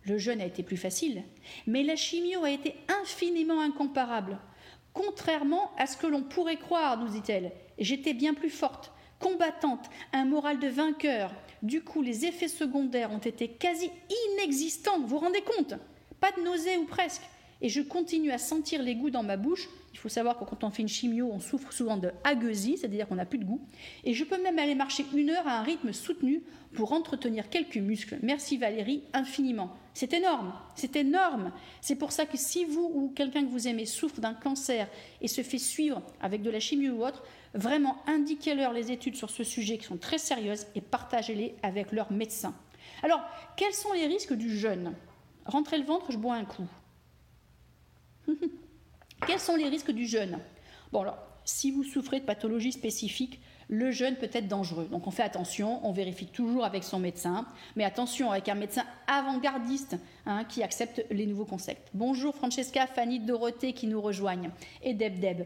le 0.03 0.17
jeûne 0.17 0.41
a 0.41 0.45
été 0.45 0.63
plus 0.63 0.77
facile, 0.77 1.23
mais 1.67 1.83
la 1.83 1.95
chimio 1.95 2.43
a 2.43 2.51
été 2.51 2.75
infiniment 3.01 3.61
incomparable. 3.61 4.39
Contrairement 4.93 5.71
à 5.77 5.87
ce 5.87 5.95
que 5.95 6.07
l'on 6.07 6.23
pourrait 6.23 6.57
croire, 6.57 6.99
nous 6.99 7.09
dit-elle, 7.09 7.51
j'étais 7.83 8.13
bien 8.13 8.33
plus 8.33 8.49
forte, 8.49 8.91
combattante, 9.19 9.89
un 10.13 10.25
moral 10.25 10.59
de 10.59 10.67
vainqueur. 10.67 11.33
Du 11.61 11.83
coup, 11.83 12.01
les 12.01 12.25
effets 12.25 12.47
secondaires 12.47 13.11
ont 13.11 13.19
été 13.19 13.47
quasi 13.47 13.89
inexistants, 14.33 14.99
vous 14.99 15.07
vous 15.07 15.19
rendez 15.19 15.41
compte? 15.41 15.75
Pas 16.19 16.31
de 16.31 16.41
nausée 16.41 16.77
ou 16.77 16.85
presque 16.85 17.23
et 17.61 17.69
je 17.69 17.81
continue 17.81 18.31
à 18.31 18.37
sentir 18.37 18.81
les 18.81 18.95
goûts 18.95 19.11
dans 19.11 19.23
ma 19.23 19.37
bouche. 19.37 19.69
Il 19.93 19.99
faut 19.99 20.09
savoir 20.09 20.39
que 20.39 20.45
quand 20.45 20.63
on 20.63 20.71
fait 20.71 20.81
une 20.81 20.87
chimio, 20.87 21.29
on 21.31 21.39
souffre 21.39 21.71
souvent 21.71 21.97
de 21.97 22.11
c'est-à-dire 22.23 23.07
qu'on 23.07 23.15
n'a 23.15 23.25
plus 23.25 23.37
de 23.37 23.45
goût. 23.45 23.61
Et 24.03 24.13
je 24.13 24.23
peux 24.23 24.41
même 24.41 24.57
aller 24.57 24.73
marcher 24.73 25.05
une 25.13 25.29
heure 25.29 25.47
à 25.47 25.59
un 25.59 25.63
rythme 25.63 25.91
soutenu 25.91 26.41
pour 26.73 26.93
entretenir 26.93 27.49
quelques 27.49 27.77
muscles. 27.77 28.17
Merci 28.23 28.57
Valérie, 28.57 29.03
infiniment. 29.13 29.75
C'est 29.93 30.13
énorme, 30.13 30.53
c'est 30.75 30.95
énorme. 30.95 31.51
C'est 31.81 31.97
pour 31.97 32.13
ça 32.13 32.25
que 32.25 32.37
si 32.37 32.65
vous 32.65 32.89
ou 32.93 33.09
quelqu'un 33.09 33.43
que 33.43 33.49
vous 33.49 33.67
aimez 33.67 33.85
souffre 33.85 34.21
d'un 34.21 34.33
cancer 34.33 34.87
et 35.19 35.27
se 35.27 35.43
fait 35.43 35.57
suivre 35.57 36.01
avec 36.21 36.41
de 36.41 36.49
la 36.49 36.61
chimio 36.61 36.93
ou 36.93 37.05
autre, 37.05 37.21
vraiment 37.53 37.97
indiquez-leur 38.07 38.73
les 38.73 38.91
études 38.91 39.15
sur 39.15 39.29
ce 39.29 39.43
sujet 39.43 39.77
qui 39.77 39.85
sont 39.85 39.97
très 39.97 40.17
sérieuses 40.17 40.67
et 40.75 40.81
partagez-les 40.81 41.55
avec 41.63 41.91
leur 41.91 42.11
médecin. 42.11 42.53
Alors, 43.03 43.21
quels 43.55 43.73
sont 43.73 43.93
les 43.93 44.07
risques 44.07 44.33
du 44.33 44.55
jeûne? 44.55 44.93
Rentrez 45.45 45.77
le 45.77 45.85
ventre, 45.85 46.11
je 46.11 46.17
bois 46.17 46.35
un 46.35 46.45
coup. 46.45 46.67
Quels 49.27 49.39
sont 49.39 49.55
les 49.55 49.69
risques 49.69 49.91
du 49.91 50.05
jeûne? 50.05 50.39
Bon, 50.91 51.01
alors, 51.01 51.17
si 51.45 51.71
vous 51.71 51.83
souffrez 51.83 52.19
de 52.19 52.25
pathologies 52.25 52.71
spécifiques, 52.71 53.39
le 53.67 53.91
jeûne 53.91 54.15
peut 54.15 54.29
être 54.33 54.47
dangereux. 54.47 54.87
Donc 54.91 55.07
on 55.07 55.11
fait 55.11 55.23
attention, 55.23 55.85
on 55.87 55.91
vérifie 55.91 56.27
toujours 56.27 56.65
avec 56.65 56.83
son 56.83 56.99
médecin, 56.99 57.47
mais 57.75 57.85
attention 57.85 58.29
avec 58.31 58.49
un 58.49 58.55
médecin 58.55 58.83
avant-gardiste 59.07 59.95
hein, 60.25 60.43
qui 60.43 60.61
accepte 60.61 61.05
les 61.09 61.25
nouveaux 61.25 61.45
concepts. 61.45 61.89
Bonjour 61.93 62.35
Francesca, 62.35 62.85
Fanny, 62.85 63.19
Dorothée 63.19 63.73
qui 63.73 63.87
nous 63.87 64.01
rejoignent 64.01 64.51
et 64.83 64.93
Deb 64.93 65.19
Deb. 65.19 65.43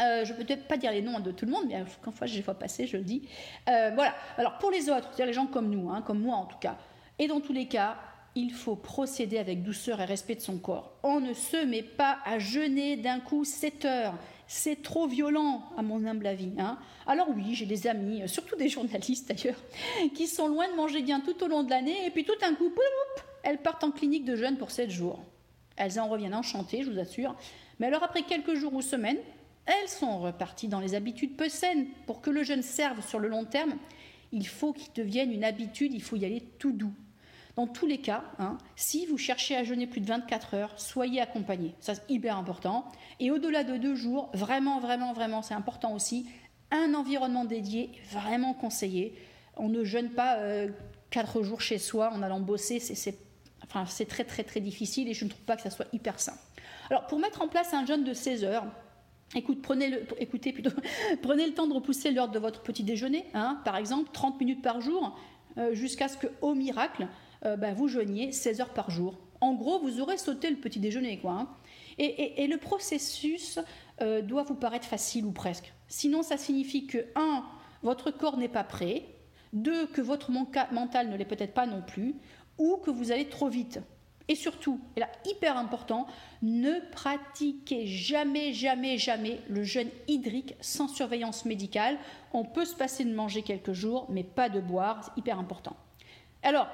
Euh, 0.00 0.24
je 0.24 0.32
ne 0.32 0.38
peux 0.38 0.44
peut-être 0.44 0.68
pas 0.68 0.76
dire 0.76 0.92
les 0.92 1.02
noms 1.02 1.20
de 1.20 1.30
tout 1.30 1.46
le 1.46 1.52
monde, 1.52 1.64
mais 1.68 1.82
quand 2.02 2.12
fois 2.12 2.26
j'ai 2.26 2.42
fois 2.42 2.54
passé, 2.54 2.86
je 2.86 2.96
le 2.96 3.02
dis. 3.02 3.28
Euh, 3.68 3.90
voilà. 3.94 4.14
Alors 4.36 4.58
pour 4.58 4.70
les 4.70 4.90
autres, 4.90 5.08
c'est-à-dire 5.08 5.26
les 5.26 5.32
gens 5.32 5.46
comme 5.46 5.70
nous, 5.70 5.90
hein, 5.90 6.02
comme 6.02 6.20
moi 6.20 6.36
en 6.36 6.46
tout 6.46 6.58
cas, 6.58 6.76
et 7.18 7.28
dans 7.28 7.40
tous 7.40 7.52
les 7.52 7.66
cas, 7.66 7.96
il 8.34 8.52
faut 8.52 8.76
procéder 8.76 9.38
avec 9.38 9.62
douceur 9.62 10.00
et 10.00 10.04
respect 10.04 10.34
de 10.34 10.42
son 10.42 10.58
corps. 10.58 10.92
On 11.02 11.20
ne 11.20 11.32
se 11.32 11.64
met 11.64 11.82
pas 11.82 12.18
à 12.26 12.38
jeûner 12.38 12.96
d'un 12.96 13.18
coup 13.18 13.44
7 13.44 13.84
heures. 13.86 14.14
C'est 14.46 14.82
trop 14.82 15.08
violent, 15.08 15.64
à 15.76 15.82
mon 15.82 16.04
humble 16.06 16.26
avis. 16.26 16.52
Hein. 16.58 16.78
Alors 17.06 17.28
oui, 17.34 17.54
j'ai 17.54 17.66
des 17.66 17.86
amis, 17.86 18.22
euh, 18.22 18.26
surtout 18.26 18.54
des 18.56 18.68
journalistes 18.70 19.28
d'ailleurs, 19.28 19.60
qui 20.14 20.26
sont 20.26 20.48
loin 20.48 20.68
de 20.70 20.76
manger 20.76 21.02
bien 21.02 21.20
tout 21.20 21.42
au 21.42 21.48
long 21.48 21.62
de 21.62 21.70
l'année, 21.70 22.06
et 22.06 22.10
puis 22.10 22.24
tout 22.24 22.36
d'un 22.40 22.54
coup, 22.54 22.70
elles 23.42 23.58
partent 23.58 23.84
en 23.84 23.90
clinique 23.90 24.24
de 24.24 24.36
jeûne 24.36 24.58
pour 24.58 24.70
7 24.70 24.90
jours. 24.90 25.20
Elles 25.76 25.98
en 25.98 26.08
reviennent 26.08 26.34
enchantées, 26.34 26.82
je 26.82 26.90
vous 26.90 26.98
assure. 26.98 27.34
Mais 27.78 27.86
alors 27.86 28.02
après 28.02 28.22
quelques 28.22 28.54
jours 28.54 28.74
ou 28.74 28.82
semaines, 28.82 29.18
elles 29.66 29.88
sont 29.88 30.18
reparties 30.18 30.68
dans 30.68 30.80
les 30.80 30.94
habitudes 30.94 31.36
peu 31.36 31.48
saines. 31.48 31.86
Pour 32.06 32.20
que 32.20 32.30
le 32.30 32.42
jeûne 32.42 32.62
serve 32.62 33.06
sur 33.06 33.18
le 33.18 33.28
long 33.28 33.44
terme, 33.44 33.76
il 34.32 34.46
faut 34.46 34.72
qu'il 34.72 34.92
devienne 34.92 35.32
une 35.32 35.44
habitude, 35.44 35.92
il 35.92 36.02
faut 36.02 36.16
y 36.16 36.24
aller 36.24 36.42
tout 36.58 36.72
doux, 36.72 36.94
dans 37.56 37.66
tous 37.66 37.86
les 37.86 37.98
cas, 37.98 38.22
hein, 38.38 38.58
si 38.76 39.06
vous 39.06 39.16
cherchez 39.16 39.56
à 39.56 39.64
jeûner 39.64 39.86
plus 39.86 40.02
de 40.02 40.06
24 40.06 40.54
heures, 40.54 40.78
soyez 40.78 41.22
accompagné. 41.22 41.74
Ça, 41.80 41.94
c'est 41.94 42.10
hyper 42.10 42.36
important. 42.36 42.84
Et 43.18 43.30
au-delà 43.30 43.64
de 43.64 43.78
deux 43.78 43.94
jours, 43.94 44.30
vraiment, 44.34 44.78
vraiment, 44.78 45.14
vraiment, 45.14 45.40
c'est 45.40 45.54
important 45.54 45.94
aussi, 45.94 46.26
un 46.70 46.92
environnement 46.92 47.46
dédié, 47.46 47.92
vraiment 48.10 48.52
conseillé. 48.52 49.14
On 49.56 49.70
ne 49.70 49.84
jeûne 49.84 50.10
pas 50.10 50.36
euh, 50.36 50.68
quatre 51.08 51.42
jours 51.42 51.62
chez 51.62 51.78
soi 51.78 52.12
en 52.12 52.20
allant 52.20 52.40
bosser. 52.40 52.78
C'est 52.78 54.06
très, 54.06 54.24
très, 54.24 54.44
très 54.44 54.60
difficile 54.60 55.08
et 55.08 55.14
je 55.14 55.24
ne 55.24 55.30
trouve 55.30 55.44
pas 55.44 55.56
que 55.56 55.62
ça 55.62 55.70
soit 55.70 55.86
hyper 55.94 56.20
sain. 56.20 56.36
Alors, 56.90 57.06
pour 57.06 57.18
mettre 57.18 57.40
en 57.40 57.48
place 57.48 57.72
un 57.72 57.86
jeûne 57.86 58.04
de 58.04 58.12
16 58.12 58.44
heures, 58.44 58.66
Écoute, 59.34 59.60
prenez 59.60 59.88
le, 59.88 60.06
écoutez 60.18 60.52
plutôt, 60.52 60.70
prenez 61.22 61.46
le 61.46 61.54
temps 61.54 61.66
de 61.66 61.74
repousser 61.74 62.10
l'heure 62.10 62.28
de 62.28 62.38
votre 62.38 62.62
petit 62.62 62.84
déjeuner, 62.84 63.24
hein, 63.34 63.60
par 63.64 63.76
exemple 63.76 64.10
30 64.12 64.38
minutes 64.40 64.62
par 64.62 64.80
jour, 64.80 65.18
euh, 65.58 65.74
jusqu'à 65.74 66.08
ce 66.08 66.16
que, 66.16 66.28
au 66.42 66.54
miracle, 66.54 67.08
euh, 67.44 67.56
bah, 67.56 67.72
vous 67.74 67.88
jeûniez 67.88 68.30
16 68.30 68.60
heures 68.60 68.72
par 68.72 68.90
jour. 68.90 69.18
En 69.40 69.54
gros, 69.54 69.78
vous 69.80 70.00
aurez 70.00 70.16
sauté 70.16 70.48
le 70.48 70.56
petit 70.56 70.80
déjeuner. 70.80 71.18
quoi. 71.18 71.32
Hein. 71.32 71.48
Et, 71.98 72.46
le 72.46 72.56
processus 72.58 73.58
euh, 74.00 74.22
doit 74.22 74.42
vous 74.42 74.54
paraître 74.54 74.86
facile 74.86 75.24
ou 75.24 75.32
presque. 75.32 75.72
Sinon, 75.88 76.22
ça 76.22 76.36
signifie 76.36 76.86
que, 76.86 76.98
un, 77.16 77.44
votre 77.82 78.10
corps 78.10 78.36
n'est 78.36 78.48
pas 78.48 78.64
prêt, 78.64 79.04
deux, 79.52 79.86
que 79.86 80.00
votre 80.00 80.30
mental 80.30 81.10
ne 81.10 81.16
l'est 81.16 81.24
peut-être 81.24 81.54
pas 81.54 81.66
non 81.66 81.82
plus, 81.82 82.14
ou 82.58 82.76
que 82.76 82.90
vous 82.90 83.12
allez 83.12 83.28
trop 83.28 83.48
vite. 83.48 83.80
Et 84.28 84.34
surtout, 84.34 84.80
et 84.96 85.00
là, 85.00 85.08
hyper 85.24 85.56
important, 85.56 86.06
ne 86.42 86.80
pratiquez 86.90 87.86
jamais, 87.86 88.52
jamais, 88.52 88.98
jamais 88.98 89.40
le 89.48 89.62
jeûne 89.62 89.90
hydrique 90.08 90.56
sans 90.60 90.88
surveillance 90.88 91.44
médicale. 91.44 91.96
On 92.32 92.44
peut 92.44 92.64
se 92.64 92.74
passer 92.74 93.04
de 93.04 93.14
manger 93.14 93.42
quelques 93.42 93.72
jours, 93.72 94.06
mais 94.10 94.24
pas 94.24 94.48
de 94.48 94.60
boire, 94.60 95.04
c'est 95.04 95.20
hyper 95.20 95.38
important. 95.38 95.76
Alors, 96.42 96.68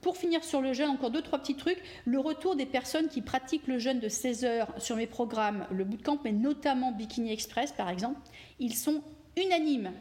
pour 0.00 0.16
finir 0.16 0.44
sur 0.44 0.60
le 0.60 0.72
jeûne, 0.72 0.90
encore 0.90 1.10
deux, 1.10 1.22
trois 1.22 1.38
petits 1.38 1.56
trucs. 1.56 1.82
Le 2.04 2.18
retour 2.18 2.56
des 2.56 2.66
personnes 2.66 3.08
qui 3.08 3.22
pratiquent 3.22 3.66
le 3.66 3.78
jeûne 3.78 4.00
de 4.00 4.08
16 4.08 4.44
heures 4.44 4.74
sur 4.78 4.96
mes 4.96 5.06
programmes, 5.06 5.66
le 5.70 5.84
bootcamp, 5.84 6.18
mais 6.24 6.32
notamment 6.32 6.92
Bikini 6.92 7.32
Express 7.32 7.72
par 7.72 7.88
exemple, 7.88 8.20
ils 8.58 8.74
sont 8.74 9.02
unanimes. 9.36 9.92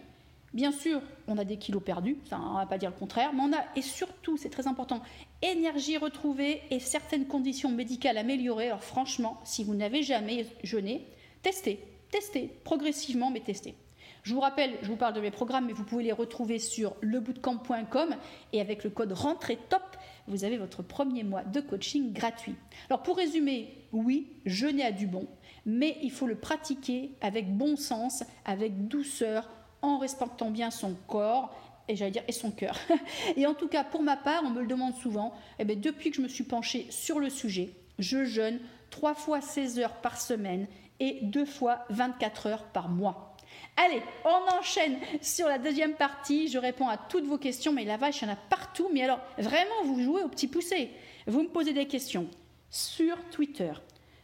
Bien 0.57 0.71
sûr, 0.71 1.01
on 1.27 1.37
a 1.37 1.45
des 1.45 1.57
kilos 1.57 1.83
perdus, 1.83 2.17
on 2.31 2.53
ne 2.53 2.57
va 2.57 2.65
pas 2.65 2.79
dire 2.79 2.89
le 2.89 2.95
contraire, 2.95 3.31
mais 3.31 3.41
on 3.43 3.53
a, 3.53 3.63
et 3.75 3.83
surtout, 3.83 4.37
c'est 4.37 4.49
très 4.49 4.65
important, 4.65 5.03
énergie 5.43 5.97
retrouvée 5.97 6.63
et 6.71 6.79
certaines 6.79 7.27
conditions 7.27 7.69
médicales 7.69 8.17
améliorées. 8.17 8.65
Alors 8.65 8.83
franchement, 8.83 9.39
si 9.43 9.63
vous 9.63 9.75
n'avez 9.75 10.01
jamais 10.01 10.47
jeûné, 10.63 11.05
testez, 11.43 11.79
testez, 12.09 12.49
progressivement, 12.63 13.29
mais 13.29 13.41
testez. 13.41 13.75
Je 14.23 14.33
vous 14.33 14.39
rappelle, 14.39 14.71
je 14.81 14.87
vous 14.87 14.95
parle 14.95 15.13
de 15.13 15.21
mes 15.21 15.29
programmes, 15.29 15.67
mais 15.67 15.73
vous 15.73 15.83
pouvez 15.83 16.03
les 16.03 16.11
retrouver 16.11 16.57
sur 16.57 16.95
lebootcamp.com 17.01 18.15
et 18.51 18.59
avec 18.59 18.83
le 18.83 18.89
code 18.89 19.11
rentrée 19.11 19.59
top, 19.69 19.83
vous 20.27 20.43
avez 20.43 20.57
votre 20.57 20.81
premier 20.81 21.23
mois 21.23 21.43
de 21.43 21.61
coaching 21.61 22.13
gratuit. 22.13 22.55
Alors 22.89 23.03
pour 23.03 23.17
résumer, 23.17 23.75
oui, 23.91 24.31
jeûner 24.47 24.85
à 24.85 24.91
du 24.91 25.05
bon, 25.05 25.27
mais 25.67 25.99
il 26.01 26.09
faut 26.09 26.25
le 26.25 26.33
pratiquer 26.33 27.11
avec 27.21 27.55
bon 27.55 27.75
sens, 27.75 28.23
avec 28.43 28.87
douceur, 28.87 29.47
en 29.81 29.97
respectant 29.97 30.51
bien 30.51 30.71
son 30.71 30.95
corps 31.07 31.53
et 31.87 31.95
j'allais 31.95 32.11
dire 32.11 32.23
et 32.27 32.31
son 32.31 32.51
cœur. 32.51 32.77
et 33.35 33.45
en 33.45 33.53
tout 33.53 33.67
cas, 33.67 33.83
pour 33.83 34.03
ma 34.03 34.17
part, 34.17 34.43
on 34.45 34.49
me 34.49 34.61
le 34.61 34.67
demande 34.67 34.95
souvent, 34.95 35.33
et 35.57 35.61
eh 35.61 35.65
bien, 35.65 35.75
depuis 35.75 36.11
que 36.11 36.17
je 36.17 36.21
me 36.21 36.27
suis 36.27 36.43
penchée 36.43 36.87
sur 36.89 37.19
le 37.19 37.29
sujet, 37.29 37.69
je 37.99 38.25
jeûne 38.25 38.59
trois 38.89 39.15
fois 39.15 39.41
16 39.41 39.79
heures 39.79 39.95
par 40.01 40.19
semaine 40.19 40.67
et 40.99 41.19
deux 41.21 41.45
fois 41.45 41.85
24 41.89 42.47
heures 42.47 42.63
par 42.65 42.89
mois. 42.89 43.35
Allez, 43.75 44.01
on 44.25 44.57
enchaîne 44.57 44.97
sur 45.21 45.47
la 45.47 45.59
deuxième 45.59 45.93
partie. 45.93 46.47
Je 46.47 46.57
réponds 46.57 46.87
à 46.87 46.97
toutes 46.97 47.25
vos 47.25 47.37
questions, 47.37 47.71
mais 47.71 47.85
la 47.85 47.97
vache, 47.97 48.21
il 48.21 48.27
y 48.27 48.29
en 48.29 48.33
a 48.33 48.37
partout. 48.49 48.89
Mais 48.91 49.03
alors, 49.03 49.19
vraiment, 49.37 49.83
vous 49.85 50.01
jouez 50.01 50.23
au 50.23 50.27
petit 50.27 50.47
poussé. 50.47 50.91
Vous 51.27 51.43
me 51.43 51.47
posez 51.47 51.73
des 51.73 51.85
questions 51.85 52.27
sur 52.69 53.17
Twitter, 53.29 53.71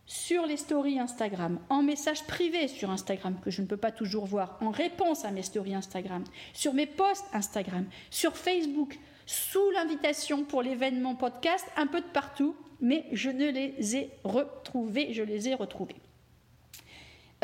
sur 0.06 0.46
les 0.46 0.58
stories 0.58 1.00
Instagram, 1.00 1.60
en 1.70 1.82
message 1.82 2.24
privé 2.26 2.68
sur 2.68 2.90
Instagram 2.90 3.38
que 3.44 3.52
je 3.52 3.62
ne 3.62 3.68
peux 3.68 3.78
pas 3.78 3.92
toujours 3.92 4.26
voir, 4.26 4.58
en 4.62 4.70
réponse 4.70 5.26
à 5.26 5.32
mes 5.32 5.44
stories 5.44 5.76
Instagram, 5.76 6.24
sur 6.54 6.74
mes 6.74 6.86
posts 6.86 7.26
Instagram, 7.34 7.86
sur 8.10 8.36
Facebook, 8.36 9.00
sous 9.26 9.72
l'invitation 9.72 10.44
pour 10.44 10.62
l'événement 10.62 11.16
podcast, 11.16 11.66
un 11.78 11.88
peu 11.88 12.02
de 12.02 12.08
partout, 12.08 12.56
mais 12.82 13.06
je 13.12 13.30
ne 13.30 13.50
les 13.50 13.96
ai 13.96 14.12
retrouvés, 14.24 15.14
je 15.14 15.24
les 15.24 15.48
ai 15.48 15.56
retrouvés. 15.56 16.02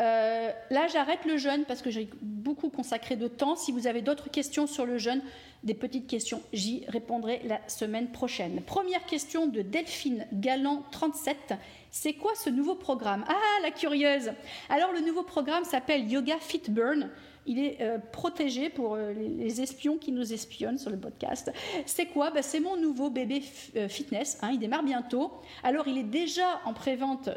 Euh, 0.00 0.50
là, 0.70 0.86
j'arrête 0.86 1.24
le 1.26 1.36
jeûne 1.36 1.64
parce 1.66 1.82
que 1.82 1.90
j'ai 1.90 2.08
beaucoup 2.22 2.70
consacré 2.70 3.16
de 3.16 3.28
temps. 3.28 3.54
Si 3.54 3.70
vous 3.70 3.86
avez 3.86 4.00
d'autres 4.00 4.30
questions 4.30 4.66
sur 4.66 4.86
le 4.86 4.98
jeûne, 4.98 5.20
des 5.62 5.74
petites 5.74 6.06
questions, 6.06 6.42
j'y 6.54 6.84
répondrai 6.88 7.42
la 7.44 7.60
semaine 7.68 8.10
prochaine. 8.10 8.62
Première 8.62 9.04
question 9.04 9.46
de 9.46 9.60
Delphine 9.60 10.26
Galland 10.32 10.84
37. 10.90 11.54
C'est 11.90 12.14
quoi 12.14 12.32
ce 12.34 12.48
nouveau 12.48 12.76
programme? 12.76 13.24
Ah, 13.28 13.62
la 13.62 13.70
curieuse 13.70 14.32
Alors, 14.70 14.92
le 14.92 15.00
nouveau 15.00 15.22
programme 15.22 15.64
s'appelle 15.64 16.10
Yoga 16.10 16.38
Fit 16.40 16.62
Burn 16.68 17.10
il 17.46 17.58
est 17.58 17.80
euh, 17.80 17.98
protégé 17.98 18.68
pour 18.68 18.94
euh, 18.94 19.12
les, 19.12 19.60
espions 19.60 19.98
qui 19.98 20.12
nous 20.12 20.32
espionnent 20.32 20.78
sur 20.78 20.90
le 20.90 20.98
podcast. 20.98 21.52
C'est 21.86 22.06
quoi? 22.06 22.30
Bah, 22.30 22.42
C'est 22.42 22.60
mon 22.60 22.76
nouveau 22.76 23.10
bébé 23.10 23.42
euh, 23.76 23.88
fitness. 23.88 24.38
Hein, 24.42 24.50
il 24.52 24.58
démarre 24.58 24.82
bientôt. 24.82 25.32
Alors, 25.62 25.88
il 25.88 25.98
est 25.98 26.04
déjà 26.04 26.60
en 26.64 26.72
prévente 26.72 27.28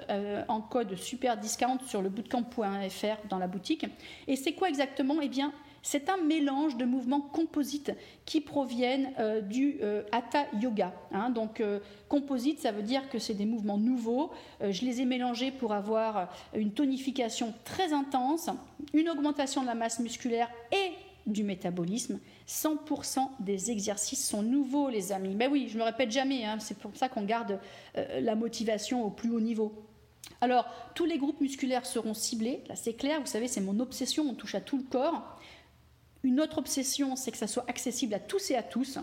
en 0.47 0.61
code 0.61 0.95
super 0.95 1.37
discount 1.37 1.79
sur 1.87 2.01
le 2.01 2.09
bootcamp.fr 2.09 3.27
dans 3.29 3.37
la 3.37 3.47
boutique. 3.47 3.85
Et 4.27 4.35
c'est 4.35 4.53
quoi 4.53 4.69
exactement? 4.69 5.15
Eh 5.21 5.29
bien, 5.29 5.53
c'est 5.83 6.09
un 6.09 6.17
mélange 6.17 6.77
de 6.77 6.85
mouvements 6.85 7.19
composites 7.19 7.91
qui 8.25 8.39
proviennent 8.39 9.11
euh, 9.19 9.41
du 9.41 9.77
euh, 9.83 10.01
Hatha 10.13 10.45
Yoga. 10.59 10.93
Hein. 11.11 11.29
Donc, 11.29 11.59
euh, 11.59 11.79
composite, 12.07 12.59
ça 12.59 12.71
veut 12.71 12.81
dire 12.81 13.09
que 13.09 13.19
c'est 13.19 13.33
des 13.33 13.45
mouvements 13.45 13.77
nouveaux. 13.77 14.31
je 14.61 14.85
les 14.85 15.01
ai 15.01 15.05
mélangés 15.05 15.51
pour 15.51 15.73
avoir 15.73 16.33
une 16.55 16.71
tonification 16.71 17.53
très 17.65 17.91
intense, 17.91 18.49
une 18.93 19.09
augmentation 19.09 19.61
de 19.61 19.67
la 19.67 19.75
masse 19.75 19.99
musculaire 19.99 20.49
et 20.71 20.91
du 21.27 21.43
métabolisme. 21.43 22.19
100% 22.47 23.19
des 23.39 23.71
exercices 23.71 24.25
sont 24.25 24.41
nouveaux, 24.41 24.89
les 24.89 25.11
amis. 25.11 25.35
Mais 25.35 25.47
oui, 25.47 25.67
je 25.69 25.77
me 25.77 25.83
répète 25.83 26.11
jamais, 26.11 26.45
hein. 26.45 26.57
c'est 26.59 26.77
pour 26.77 26.95
ça 26.95 27.09
qu'on 27.09 27.23
garde 27.23 27.59
la 27.95 28.35
motivation 28.35 29.05
au 29.05 29.09
plus 29.09 29.31
haut 29.31 29.41
niveau. 29.41 29.73
Alors, 30.41 30.65
tous 30.93 31.05
les 31.05 31.17
groupes 31.17 31.39
musculaires 31.41 31.85
seront 31.85 32.13
ciblés, 32.13 32.63
là 32.67 32.75
c'est 32.75 32.93
clair, 32.93 33.19
vous 33.21 33.27
savez, 33.27 33.47
c'est 33.47 33.61
mon 33.61 33.79
obsession, 33.79 34.25
on 34.29 34.33
touche 34.33 34.55
à 34.55 34.61
tout 34.61 34.77
le 34.77 34.83
corps. 34.83 35.39
Une 36.23 36.39
autre 36.39 36.57
obsession, 36.57 37.15
c'est 37.15 37.31
que 37.31 37.37
ça 37.37 37.47
soit 37.47 37.65
accessible 37.67 38.13
à 38.13 38.19
tous 38.19 38.51
et 38.51 38.55
à 38.55 38.63
tous. 38.63 38.97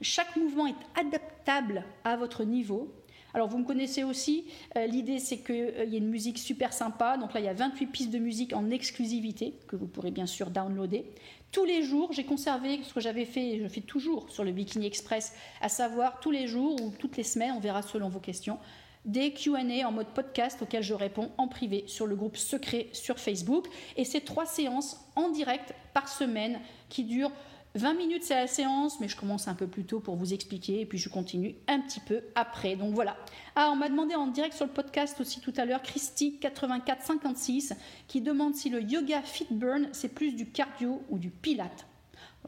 Chaque 0.00 0.36
mouvement 0.36 0.66
est 0.66 0.74
adaptable 0.98 1.84
à 2.04 2.16
votre 2.16 2.44
niveau. 2.44 2.94
Alors 3.34 3.48
vous 3.48 3.58
me 3.58 3.64
connaissez 3.64 4.02
aussi, 4.02 4.46
euh, 4.76 4.86
l'idée 4.86 5.18
c'est 5.18 5.38
qu'il 5.38 5.54
euh, 5.54 5.84
y 5.84 5.94
ait 5.94 5.98
une 5.98 6.08
musique 6.08 6.38
super 6.38 6.72
sympa, 6.72 7.16
donc 7.16 7.32
là 7.32 7.38
il 7.38 7.46
y 7.46 7.48
a 7.48 7.52
28 7.52 7.86
pistes 7.86 8.10
de 8.10 8.18
musique 8.18 8.52
en 8.52 8.70
exclusivité 8.70 9.54
que 9.68 9.76
vous 9.76 9.86
pourrez 9.86 10.10
bien 10.10 10.26
sûr 10.26 10.50
downloader. 10.50 11.04
Tous 11.52 11.64
les 11.64 11.82
jours, 11.82 12.12
j'ai 12.12 12.24
conservé 12.24 12.80
ce 12.82 12.94
que 12.94 13.00
j'avais 13.00 13.24
fait, 13.24 13.50
et 13.50 13.60
je 13.60 13.68
fais 13.68 13.80
toujours 13.80 14.30
sur 14.30 14.42
le 14.42 14.52
Bikini 14.52 14.86
Express, 14.86 15.32
à 15.60 15.68
savoir 15.68 16.18
tous 16.20 16.30
les 16.30 16.46
jours 16.46 16.80
ou 16.82 16.92
toutes 16.98 17.16
les 17.16 17.24
semaines, 17.24 17.52
on 17.56 17.60
verra 17.60 17.82
selon 17.82 18.08
vos 18.08 18.20
questions, 18.20 18.58
des 19.04 19.32
QA 19.32 19.86
en 19.86 19.92
mode 19.92 20.08
podcast 20.08 20.60
auxquels 20.62 20.82
je 20.82 20.94
réponds 20.94 21.30
en 21.38 21.48
privé 21.48 21.84
sur 21.86 22.06
le 22.06 22.16
groupe 22.16 22.36
secret 22.36 22.88
sur 22.92 23.18
Facebook. 23.18 23.66
Et 23.96 24.04
c'est 24.04 24.20
trois 24.20 24.46
séances 24.46 25.00
en 25.16 25.30
direct 25.30 25.74
par 25.94 26.08
semaine 26.08 26.60
qui 26.88 27.04
durent 27.04 27.32
20 27.76 27.94
minutes, 27.94 28.24
c'est 28.24 28.34
la 28.34 28.48
séance, 28.48 28.98
mais 28.98 29.06
je 29.06 29.16
commence 29.16 29.46
un 29.46 29.54
peu 29.54 29.68
plus 29.68 29.84
tôt 29.84 30.00
pour 30.00 30.16
vous 30.16 30.34
expliquer 30.34 30.80
et 30.80 30.86
puis 30.86 30.98
je 30.98 31.08
continue 31.08 31.54
un 31.68 31.80
petit 31.80 32.00
peu 32.00 32.22
après. 32.34 32.74
Donc 32.74 32.94
voilà. 32.94 33.16
Ah, 33.54 33.70
on 33.72 33.76
m'a 33.76 33.88
demandé 33.88 34.16
en 34.16 34.26
direct 34.26 34.54
sur 34.54 34.66
le 34.66 34.72
podcast 34.72 35.20
aussi 35.20 35.40
tout 35.40 35.52
à 35.56 35.64
l'heure, 35.64 35.82
Christy8456, 35.82 37.74
qui 38.08 38.22
demande 38.22 38.56
si 38.56 38.70
le 38.70 38.82
yoga 38.82 39.22
fit 39.22 39.46
burn, 39.50 39.88
c'est 39.92 40.08
plus 40.08 40.32
du 40.32 40.50
cardio 40.50 41.00
ou 41.10 41.18
du 41.18 41.30
pilate. 41.30 41.86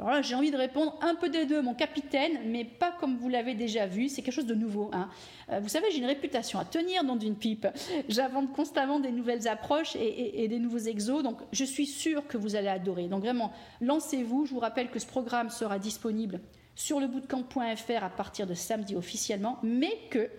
Alors 0.00 0.22
j'ai 0.22 0.35
envie 0.35 0.50
de 0.50 0.57
répondre 0.57 0.98
un 1.02 1.14
peu 1.14 1.28
des 1.28 1.44
deux, 1.44 1.61
mon 1.61 1.74
capitaine, 1.74 2.40
mais 2.46 2.64
pas 2.64 2.92
comme 2.98 3.16
vous 3.16 3.28
l'avez 3.28 3.55
déjà 3.55 3.87
vu, 3.87 4.09
c'est 4.09 4.22
quelque 4.22 4.35
chose 4.35 4.46
de 4.46 4.55
nouveau. 4.55 4.90
Hein. 4.92 5.09
Euh, 5.50 5.61
vous 5.61 5.68
savez, 5.68 5.87
j'ai 5.90 5.98
une 5.98 6.07
réputation 6.07 6.59
à 6.59 6.64
tenir 6.64 7.05
dans 7.05 7.18
une 7.18 7.37
pipe. 7.37 7.66
J'invente 8.09 8.52
constamment 8.52 9.00
des 9.00 9.12
nouvelles 9.12 9.46
approches 9.48 9.94
et, 9.96 10.42
et, 10.42 10.48
des 10.48 10.59
nouveaux 10.59 10.78
exos, 10.78 11.22
donc 11.22 11.38
je 11.52 11.64
suis 11.64 11.87
sûre 11.87 12.26
que 12.26 12.38
vous 12.38 12.57
allez 12.57 12.68
adorer. 12.68 13.09
Donc 13.09 13.20
vraiment, 13.20 13.52
lancez-vous. 13.81 14.46
Je 14.46 14.55
vous 14.55 14.61
rappelle 14.61 14.90
que 14.90 14.98
ce 14.98 15.07
programme 15.07 15.50
sera 15.50 15.78
disponible 15.78 16.40
sur 16.74 17.00
le 17.00 17.06
bootcamp.fr 17.06 18.04
à 18.04 18.11
partir 18.11 18.46
de 18.46 18.54
samedi 18.54 18.96
officiellement, 18.96 19.58
mais 19.62 19.92
que 20.11 20.30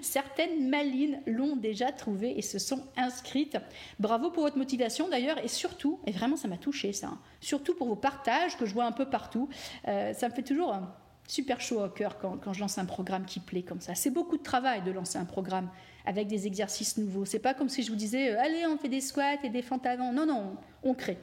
certaines 0.00 0.68
malines 0.68 1.20
l'ont 1.26 1.56
déjà 1.56 1.92
trouvé 1.92 2.38
et 2.38 2.42
se 2.42 2.58
sont 2.58 2.82
inscrites. 2.96 3.58
Bravo 3.98 4.30
pour 4.30 4.44
votre 4.44 4.58
motivation 4.58 5.08
d'ailleurs 5.08 5.38
et 5.44 5.48
surtout, 5.48 6.00
et 6.06 6.12
vraiment 6.12 6.36
ça 6.36 6.48
m'a 6.48 6.56
touché 6.56 6.92
ça, 6.92 7.08
hein, 7.08 7.18
surtout 7.40 7.74
pour 7.74 7.88
vos 7.88 7.96
partages 7.96 8.56
que 8.56 8.66
je 8.66 8.74
vois 8.74 8.84
un 8.84 8.92
peu 8.92 9.08
partout. 9.08 9.48
Euh, 9.88 10.12
ça 10.14 10.28
me 10.28 10.34
fait 10.34 10.42
toujours 10.42 10.74
super 11.28 11.60
chaud 11.60 11.84
au 11.84 11.88
cœur 11.88 12.18
quand, 12.18 12.52
je 12.52 12.60
lance 12.60 12.78
un 12.78 12.84
programme 12.84 13.24
qui 13.24 13.40
plaît 13.40 13.62
comme 13.62 13.80
ça. 13.80 13.94
C'est 13.94 14.10
beaucoup 14.10 14.38
de 14.38 14.42
travail 14.42 14.82
de 14.82 14.90
lancer 14.90 15.18
un 15.18 15.24
programme 15.24 15.70
avec 16.04 16.26
des 16.26 16.46
exercices 16.46 16.96
nouveaux. 16.96 17.24
C'est 17.24 17.38
pas 17.38 17.54
comme 17.54 17.68
si 17.68 17.82
je 17.82 17.90
vous 17.90 17.96
disais 17.96 18.32
euh, 18.32 18.40
allez 18.40 18.66
on 18.66 18.78
fait 18.78 18.88
des 18.88 19.00
squats 19.00 19.34
et 19.44 19.50
des 19.50 19.62
fentes. 19.62 19.86
Non 19.98 20.26
non, 20.26 20.56
on 20.82 20.94
crée. 20.94 21.18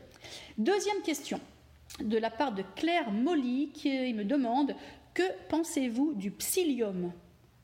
Deuxième 0.58 1.01
question 1.01 1.39
de 2.04 2.17
la 2.17 2.30
part 2.30 2.54
de 2.54 2.63
Claire 2.75 3.12
Molly 3.12 3.71
qui 3.73 4.13
me 4.13 4.23
demande 4.23 4.75
Que 5.13 5.23
pensez-vous 5.49 6.13
du 6.13 6.32
psyllium? 6.32 7.12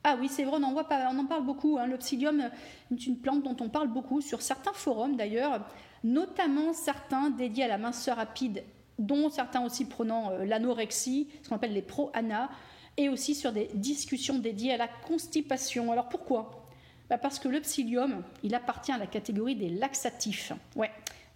Ah 0.04 0.18
oui, 0.20 0.28
c'est 0.30 0.44
vrai, 0.44 0.60
on 0.62 0.64
en, 0.64 1.26
parle 1.26 1.46
beaucoup. 1.46 1.78
Hein. 1.80 1.88
Le 1.88 1.98
psyllium 1.98 2.52
est 2.92 3.08
une 3.08 3.18
plante 3.18 3.44
dont 3.44 3.58
on 3.60 3.70
parle 3.70 3.88
beaucoup 3.88 4.22
sur 4.22 4.44
certains 4.44 4.74
forums 4.74 5.16
d'ailleurs, 5.16 5.68
notamment 6.04 6.74
certains 6.74 7.32
dédiés 7.32 7.64
à 7.64 7.68
la 7.68 7.80
minceur 7.80 8.18
rapide, 8.18 8.64
dont 9.00 9.32
certains 9.32 9.66
aussi 9.66 9.86
prenant 9.86 10.30
euh, 10.30 10.46
l'anorexie, 10.46 11.28
ce 11.42 11.50
qu'on 11.50 11.56
appelle 11.56 11.74
les 11.74 11.82
pro-ANA, 11.82 12.52
et 12.98 13.10
aussi 13.10 13.34
sur 13.34 13.52
des 13.52 13.70
discussions 13.74 14.38
dédiées 14.38 14.74
à 14.74 14.78
la 14.78 14.88
constipation. 14.88 15.92
Alors 15.92 16.08
pourquoi? 16.08 16.68
Bah 17.10 17.18
Parce 17.18 17.40
que 17.40 17.48
le 17.48 17.60
psyllium, 17.62 18.24
il 18.44 18.54
appartient 18.54 18.92
à 18.92 19.00
la 19.00 19.08
catégorie 19.08 19.56
des 19.56 19.70
laxatifs. 19.70 20.54
Ouais, 20.76 20.92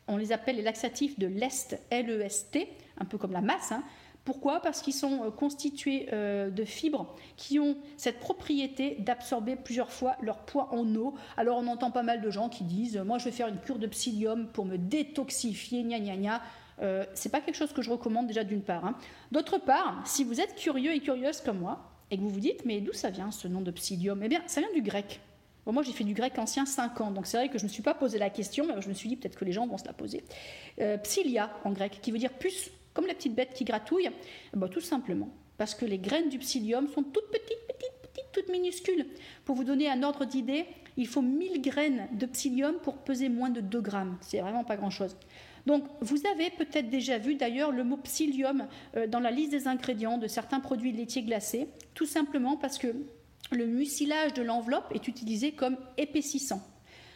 on 0.09 0.17
les 0.17 0.31
appelle 0.31 0.57
les 0.57 0.61
laxatifs 0.61 1.17
de 1.17 1.27
l'Est, 1.27 1.79
L-E-S-T, 1.89 2.67
un 2.99 3.05
peu 3.05 3.17
comme 3.17 3.31
la 3.31 3.41
masse. 3.41 3.71
Hein. 3.71 3.83
Pourquoi? 4.25 4.59
Parce 4.59 4.81
qu'ils 4.81 4.93
sont 4.93 5.23
euh, 5.23 5.31
constitués 5.31 6.07
euh, 6.11 6.49
de 6.49 6.65
fibres 6.65 7.15
qui 7.37 7.59
ont 7.59 7.77
cette 7.97 8.19
propriété 8.19 8.97
d'absorber 8.99 9.55
plusieurs 9.55 9.91
fois 9.91 10.17
leur 10.21 10.39
poids 10.39 10.73
en 10.73 10.93
eau. 10.95 11.15
Alors 11.37 11.57
on 11.57 11.67
entend 11.67 11.91
pas 11.91 12.03
mal 12.03 12.21
de 12.21 12.29
gens 12.29 12.49
qui 12.49 12.63
disent 12.63 12.97
Moi 12.97 13.17
je 13.17 13.25
vais 13.25 13.31
faire 13.31 13.47
une 13.47 13.59
cure 13.59 13.79
de 13.79 13.87
psyllium 13.87 14.47
pour 14.47 14.65
me 14.65 14.77
détoxifier, 14.77 15.83
gna 15.83 15.99
gna 15.99 16.17
gna. 16.17 16.41
Euh, 16.81 17.05
c'est 17.13 17.29
pas 17.29 17.41
quelque 17.41 17.55
chose 17.55 17.73
que 17.73 17.81
je 17.81 17.91
recommande 17.91 18.27
déjà 18.27 18.43
d'une 18.43 18.61
part. 18.61 18.85
Hein. 18.85 18.95
D'autre 19.31 19.57
part, 19.57 20.01
si 20.05 20.23
vous 20.23 20.39
êtes 20.39 20.55
curieux 20.55 20.93
et 20.93 20.99
curieuse 20.99 21.41
comme 21.41 21.59
moi, 21.59 21.79
et 22.11 22.17
que 22.17 22.21
vous 22.21 22.29
vous 22.29 22.39
dites 22.39 22.65
Mais 22.65 22.81
d'où 22.81 22.93
ça 22.93 23.09
vient 23.09 23.31
ce 23.31 23.47
nom 23.47 23.61
de 23.61 23.71
psyllium? 23.71 24.21
Eh 24.23 24.29
bien, 24.29 24.41
ça 24.47 24.61
vient 24.61 24.73
du 24.73 24.81
grec 24.81 25.21
moi, 25.65 25.83
j'ai 25.83 25.91
fait 25.91 26.03
du 26.03 26.13
grec 26.13 26.37
ancien 26.39 26.65
5 26.65 26.99
ans, 27.01 27.11
donc 27.11 27.27
c'est 27.27 27.37
vrai 27.37 27.49
que 27.49 27.59
je 27.59 27.63
ne 27.63 27.69
me 27.69 27.73
suis 27.73 27.83
pas 27.83 27.93
posé 27.93 28.17
la 28.17 28.29
question, 28.29 28.65
mais 28.65 28.81
je 28.81 28.89
me 28.89 28.93
suis 28.93 29.07
dit 29.07 29.15
peut-être 29.15 29.37
que 29.37 29.45
les 29.45 29.51
gens 29.51 29.67
vont 29.67 29.77
se 29.77 29.85
la 29.85 29.93
poser. 29.93 30.23
Euh, 30.81 30.97
psyllia 30.97 31.51
en 31.63 31.71
grec, 31.71 31.99
qui 32.01 32.11
veut 32.11 32.17
dire 32.17 32.33
puce, 32.33 32.71
comme 32.93 33.05
la 33.05 33.13
petite 33.13 33.35
bête 33.35 33.53
qui 33.53 33.65
gratouille. 33.65 34.09
Bah, 34.53 34.67
tout 34.67 34.81
simplement 34.81 35.29
parce 35.59 35.75
que 35.75 35.85
les 35.85 35.99
graines 35.99 36.29
du 36.29 36.39
psyllium 36.39 36.87
sont 36.87 37.03
toutes 37.03 37.29
petites, 37.31 37.67
petites, 37.67 38.01
petites, 38.01 38.31
toutes 38.31 38.49
minuscules. 38.49 39.05
Pour 39.43 39.57
vous 39.57 39.65
donner 39.65 39.89
un 39.89 40.01
ordre 40.03 40.23
d'idée, 40.23 40.65
il 40.95 41.05
faut 41.05 41.21
1000 41.21 41.61
graines 41.61 42.07
de 42.13 42.25
psyllium 42.25 42.75
pour 42.81 42.97
peser 42.97 43.27
moins 43.27 43.49
de 43.49 43.59
2 43.59 43.81
grammes. 43.81 44.17
C'est 44.21 44.39
vraiment 44.39 44.63
pas 44.63 44.77
grand-chose. 44.77 45.17
Donc, 45.65 45.83
vous 45.99 46.25
avez 46.33 46.49
peut-être 46.49 46.89
déjà 46.89 47.17
vu 47.17 47.35
d'ailleurs 47.35 47.71
le 47.71 47.83
mot 47.83 47.97
psyllium 47.97 48.67
euh, 48.95 49.05
dans 49.05 49.19
la 49.19 49.31
liste 49.31 49.51
des 49.51 49.67
ingrédients 49.67 50.17
de 50.17 50.27
certains 50.27 50.61
produits 50.61 50.93
laitiers 50.93 51.23
glacés, 51.23 51.67
tout 51.93 52.05
simplement 52.05 52.55
parce 52.55 52.77
que 52.77 52.95
le 53.51 53.65
mucilage 53.65 54.33
de 54.33 54.41
l'enveloppe 54.41 54.91
est 54.93 55.07
utilisé 55.07 55.51
comme 55.51 55.77
épaississant. 55.97 56.61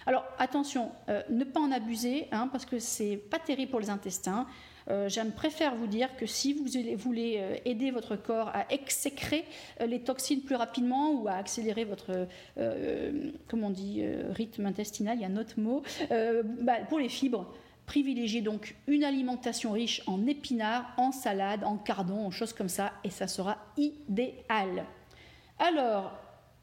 Alors 0.06 0.26
attention, 0.38 0.92
euh, 1.10 1.22
ne 1.30 1.44
pas 1.44 1.60
en 1.60 1.72
abuser, 1.72 2.28
hein, 2.32 2.50
parce 2.52 2.66
que 2.66 2.80
c'est 2.80 3.18
pas 3.18 3.40
terrible 3.40 3.72
pour 3.72 3.80
les 3.80 3.90
intestins. 3.90 4.48
Euh, 4.90 5.08
J'aime 5.08 5.32
préfère 5.32 5.76
vous 5.76 5.88
dire 5.88 6.18
que 6.18 6.26
si 6.26 6.54
vous 6.54 6.66
voulez 6.98 7.38
euh, 7.38 7.56
aider 7.64 7.92
votre 7.92 8.18
corps 8.18 8.50
à 8.50 8.66
exécrer 8.70 9.46
les 9.86 10.02
toxines 10.02 10.42
plus 10.42 10.56
rapidement 10.56 11.12
ou 11.12 11.30
à 11.30 11.34
accélérer 11.34 11.86
votre, 11.86 12.28
on 12.58 13.70
dit, 13.70 14.04
rythme 14.32 14.66
intestinal, 14.66 15.18
il 15.18 15.22
y 15.22 15.26
a 15.26 15.30
un 15.30 15.38
autre 15.38 15.58
mot, 15.58 15.84
bah, 16.10 16.80
pour 16.90 17.00
les 17.00 17.08
fibres, 17.08 17.54
privilégiez 17.86 18.42
donc 18.42 18.76
une 18.88 19.06
alimentation 19.06 19.72
riche 19.72 20.02
en 20.06 20.28
épinards, 20.28 20.94
en 20.98 21.14
salade, 21.14 21.64
en 21.64 21.78
cardon, 21.78 22.26
en 22.26 22.32
choses 22.32 22.52
comme 22.52 22.70
ça, 22.70 22.92
et 23.06 23.10
ça 23.10 23.28
sera 23.28 23.58
idéal. 23.78 24.86
Alors, 25.60 26.12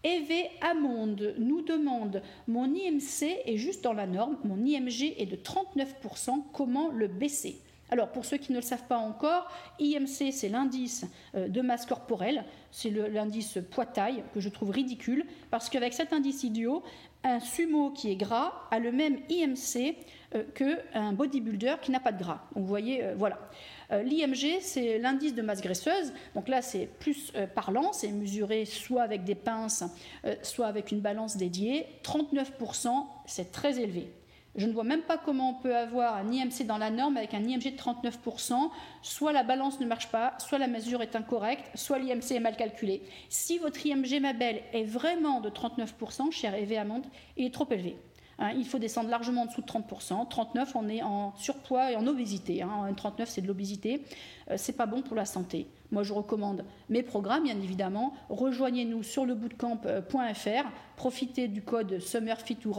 Eve 0.03 0.49
Amonde 0.63 1.35
nous 1.39 1.63
demande 1.63 2.23
Mon 2.49 2.75
IMC 2.75 3.43
est 3.45 3.57
juste 3.57 3.85
dans 3.85 3.93
la 3.93 4.07
norme, 4.07 4.39
mon 4.45 4.65
IMG 4.65 5.15
est 5.19 5.27
de 5.27 5.37
39%, 5.37 6.43
comment 6.53 6.89
le 6.89 7.07
baisser? 7.07 7.61
Alors, 7.91 8.13
pour 8.13 8.25
ceux 8.25 8.37
qui 8.37 8.53
ne 8.53 8.59
le 8.59 8.63
savent 8.63 8.87
pas 8.87 8.99
encore, 8.99 9.51
IMC, 9.81 10.33
c'est 10.33 10.49
l'indice 10.49 11.05
euh, 11.35 11.49
de 11.49 11.61
masse 11.61 11.87
corporelle, 11.87 12.45
c'est 12.71 12.91
l'indice 12.91 13.59
poids-taille 13.71 14.23
que 14.33 14.41
je 14.41 14.49
trouve 14.49 14.71
ridicule, 14.71 15.27
parce 15.51 15.69
qu'avec 15.69 15.93
cet 15.93 16.13
indice 16.13 16.45
idiot, 16.45 16.85
un 17.25 17.41
sumo 17.41 17.91
qui 17.91 18.11
est 18.11 18.17
gras 18.17 18.53
a 18.71 18.79
le 18.79 18.93
même 18.93 19.19
IMC 19.29 19.97
euh, 20.35 20.45
qu'un 20.55 21.13
bodybuilder 21.13 21.77
qui 21.83 21.91
n'a 21.91 22.01
pas 22.01 22.13
de 22.13 22.19
gras. 22.23 22.41
Donc, 22.55 22.63
vous 22.63 22.69
voyez, 22.69 23.05
euh, 23.05 23.15
voilà. 23.17 23.39
Euh, 23.93 24.03
L'IMG, 24.03 24.61
c'est 24.61 24.99
l'indice 24.99 25.35
de 25.35 25.43
masse 25.43 25.61
graisseuse. 25.61 26.13
Donc 26.35 26.49
là, 26.49 26.63
c'est 26.63 26.87
plus 26.87 27.33
parlant, 27.55 27.93
c'est 27.93 28.13
mesuré 28.13 28.65
soit 28.65 29.03
avec 29.03 29.25
des 29.25 29.35
pinces, 29.35 29.83
soit 30.43 30.67
avec 30.67 30.93
une 30.93 31.01
balance 31.01 31.37
dédiée. 31.37 31.87
39%, 32.05 33.07
c'est 33.27 33.51
très 33.51 33.81
élevé. 33.81 34.13
Je 34.57 34.67
ne 34.67 34.73
vois 34.73 34.85
même 34.85 35.03
pas 35.03 35.17
comment 35.17 35.51
on 35.51 35.63
peut 35.63 35.77
avoir 35.77 36.17
un 36.17 36.31
IMC 36.31 36.67
dans 36.67 36.79
la 36.79 36.91
norme 36.91 37.17
avec 37.17 37.35
un 37.35 37.43
IMG 37.43 37.73
de 37.73 37.77
39%. 37.77 38.71
Soit 39.03 39.33
la 39.33 39.45
balance 39.45 39.79
ne 39.79 39.87
marche 39.87 40.09
pas, 40.09 40.35
soit 40.39 40.59
la 40.59 40.67
mesure 40.67 41.03
est 41.03 41.15
incorrecte, 41.15 41.71
soit 41.77 41.99
l'IMC 41.99 42.33
est 42.33 42.41
mal 42.41 42.57
calculé. 42.57 43.03
Si 43.29 43.59
votre 43.59 43.87
IMG, 43.87 44.21
ma 44.21 44.33
belle, 44.33 44.63
est 44.73 44.85
vraiment 44.85 45.41
de 45.41 45.51
39%, 45.51 46.33
cher 46.33 46.55
Eve 46.55 46.73
Amande, 46.73 47.07
il 47.37 47.47
est 47.47 47.55
trop 47.55 47.69
élevé. 47.71 47.97
Hein, 48.41 48.53
il 48.57 48.67
faut 48.67 48.79
descendre 48.79 49.11
largement 49.11 49.43
en 49.43 49.47
dessous 49.47 49.61
de 49.61 49.67
30%. 49.67 50.27
39, 50.29 50.75
on 50.75 50.89
est 50.89 51.03
en 51.03 51.35
surpoids 51.37 51.93
et 51.93 51.97
en 51.97 52.07
obésité. 52.07 52.65
39, 52.97 53.29
hein. 53.29 53.31
c'est 53.31 53.43
de 53.43 53.47
l'obésité. 53.47 54.03
Euh, 54.51 54.55
c'est 54.57 54.73
pas 54.73 54.87
bon 54.87 55.03
pour 55.03 55.15
la 55.15 55.27
santé. 55.27 55.67
Moi, 55.91 56.03
je 56.05 56.15
recommande 56.15 56.65
mes 56.89 57.03
programmes, 57.03 57.45
bien 57.45 57.61
évidemment. 57.61 58.15
Rejoignez-nous 58.31 59.03
sur 59.03 59.27
le 59.27 59.35
bootcamp.fr. 59.35 60.71
Profitez 60.97 61.49
du 61.49 61.63
code 61.63 61.99
SummerFit 61.99 62.59
ou 62.65 62.75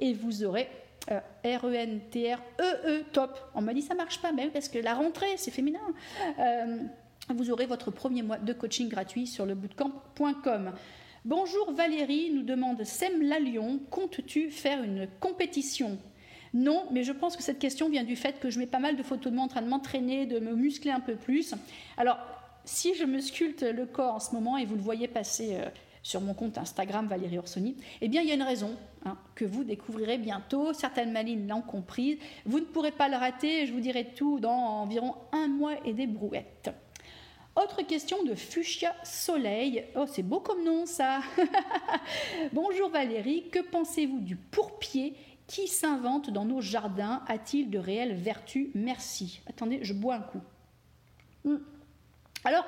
et 0.00 0.12
vous 0.12 0.44
aurez 0.44 0.68
euh, 1.10 1.20
R-E-N-T-R-E-E 1.44 3.00
-E, 3.00 3.04
top. 3.12 3.38
On 3.54 3.60
m'a 3.60 3.74
dit 3.74 3.82
ça 3.82 3.94
marche 3.94 4.20
pas, 4.20 4.32
mais 4.32 4.48
parce 4.48 4.68
que 4.68 4.78
la 4.78 4.94
rentrée, 4.94 5.36
c'est 5.36 5.52
féminin. 5.52 5.78
Euh, 6.40 6.78
vous 7.28 7.50
aurez 7.50 7.66
votre 7.66 7.92
premier 7.92 8.22
mois 8.22 8.38
de 8.38 8.52
coaching 8.52 8.88
gratuit 8.88 9.28
sur 9.28 9.46
le 9.46 9.54
bootcamp.com. 9.54 10.72
Bonjour 11.26 11.72
Valérie, 11.72 12.30
nous 12.34 12.42
demande 12.42 12.84
Sem 12.84 13.22
Lalion, 13.22 13.80
comptes-tu 13.88 14.50
faire 14.50 14.82
une 14.82 15.08
compétition? 15.20 15.96
Non, 16.52 16.84
mais 16.90 17.02
je 17.02 17.12
pense 17.12 17.34
que 17.34 17.42
cette 17.42 17.58
question 17.58 17.88
vient 17.88 18.04
du 18.04 18.14
fait 18.14 18.38
que 18.40 18.50
je 18.50 18.58
mets 18.58 18.66
pas 18.66 18.78
mal 18.78 18.94
de 18.94 19.02
photos 19.02 19.32
de 19.32 19.36
moi 19.36 19.46
en 19.46 19.48
train 19.48 19.62
de 19.62 19.68
m'entraîner, 19.68 20.26
de 20.26 20.38
me 20.38 20.54
muscler 20.54 20.90
un 20.90 21.00
peu 21.00 21.16
plus. 21.16 21.54
Alors, 21.96 22.18
si 22.66 22.94
je 22.94 23.04
me 23.04 23.20
sculpte 23.20 23.62
le 23.62 23.86
corps 23.86 24.16
en 24.16 24.20
ce 24.20 24.34
moment, 24.34 24.58
et 24.58 24.66
vous 24.66 24.74
le 24.74 24.82
voyez 24.82 25.08
passer 25.08 25.54
euh, 25.54 25.70
sur 26.02 26.20
mon 26.20 26.34
compte 26.34 26.58
Instagram 26.58 27.06
Valérie 27.06 27.38
Orsoni, 27.38 27.74
eh 28.02 28.08
bien, 28.08 28.20
il 28.20 28.28
y 28.28 28.30
a 28.30 28.34
une 28.34 28.42
raison 28.42 28.76
hein, 29.06 29.16
que 29.34 29.46
vous 29.46 29.64
découvrirez 29.64 30.18
bientôt. 30.18 30.74
Certaines 30.74 31.10
malines 31.10 31.48
l'ont 31.48 31.62
comprise. 31.62 32.18
Vous 32.44 32.60
ne 32.60 32.66
pourrez 32.66 32.92
pas 32.92 33.08
le 33.08 33.16
rater, 33.16 33.64
je 33.64 33.72
vous 33.72 33.80
dirai 33.80 34.12
tout 34.14 34.40
dans 34.40 34.82
environ 34.82 35.14
un 35.32 35.48
mois 35.48 35.72
et 35.86 35.94
des 35.94 36.06
brouettes. 36.06 36.70
Autre 37.56 37.82
question 37.82 38.24
de 38.24 38.34
Fuchsia 38.34 38.96
Soleil. 39.04 39.84
Oh, 39.94 40.06
c'est 40.08 40.24
beau 40.24 40.40
comme 40.40 40.64
nom 40.64 40.86
ça. 40.86 41.20
Bonjour 42.52 42.90
Valérie, 42.90 43.48
que 43.48 43.60
pensez-vous 43.60 44.18
du 44.18 44.34
pourpier 44.34 45.14
qui 45.46 45.68
s'invente 45.68 46.30
dans 46.30 46.44
nos 46.44 46.60
jardins? 46.60 47.22
A-t-il 47.28 47.70
de 47.70 47.78
réelles 47.78 48.16
vertus? 48.16 48.70
Merci. 48.74 49.40
Attendez, 49.48 49.78
je 49.82 49.92
bois 49.92 50.16
un 50.16 50.20
coup. 50.20 50.40
Hmm. 51.44 51.58
Alors, 52.42 52.64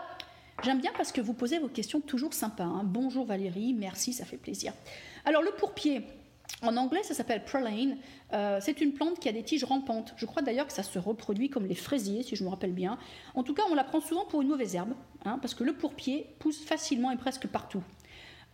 j'aime 0.62 0.80
bien 0.80 0.92
parce 0.96 1.10
que 1.10 1.20
vous 1.20 1.34
posez 1.34 1.58
vos 1.58 1.68
questions 1.68 2.00
toujours 2.00 2.32
sympas. 2.32 2.62
Hein. 2.62 2.82
Bonjour 2.84 3.26
Valérie, 3.26 3.74
merci, 3.74 4.12
ça 4.12 4.24
fait 4.24 4.36
plaisir. 4.36 4.72
Alors, 5.24 5.42
le 5.42 5.50
pourpier, 5.50 6.02
en 6.62 6.76
anglais, 6.76 7.02
ça 7.02 7.14
s'appelle 7.14 7.44
pralane. 7.44 7.98
Euh, 8.32 8.58
c'est 8.60 8.80
une 8.80 8.92
plante 8.92 9.18
qui 9.18 9.28
a 9.28 9.32
des 9.32 9.42
tiges 9.42 9.64
rampantes. 9.64 10.14
Je 10.16 10.24
crois 10.26 10.42
d'ailleurs 10.42 10.66
que 10.66 10.72
ça 10.72 10.82
se 10.82 10.98
reproduit 10.98 11.50
comme 11.50 11.66
les 11.66 11.74
fraisiers, 11.74 12.22
si 12.22 12.34
je 12.34 12.44
me 12.44 12.48
rappelle 12.48 12.72
bien. 12.72 12.98
En 13.34 13.42
tout 13.42 13.54
cas, 13.54 13.62
on 13.70 13.74
la 13.74 13.84
prend 13.84 14.00
souvent 14.00 14.24
pour 14.24 14.42
une 14.42 14.48
mauvaise 14.48 14.74
herbe, 14.74 14.94
hein, 15.24 15.38
parce 15.40 15.54
que 15.54 15.64
le 15.64 15.74
pourpier 15.74 16.34
pousse 16.38 16.64
facilement 16.64 17.10
et 17.10 17.16
presque 17.16 17.46
partout. 17.46 17.82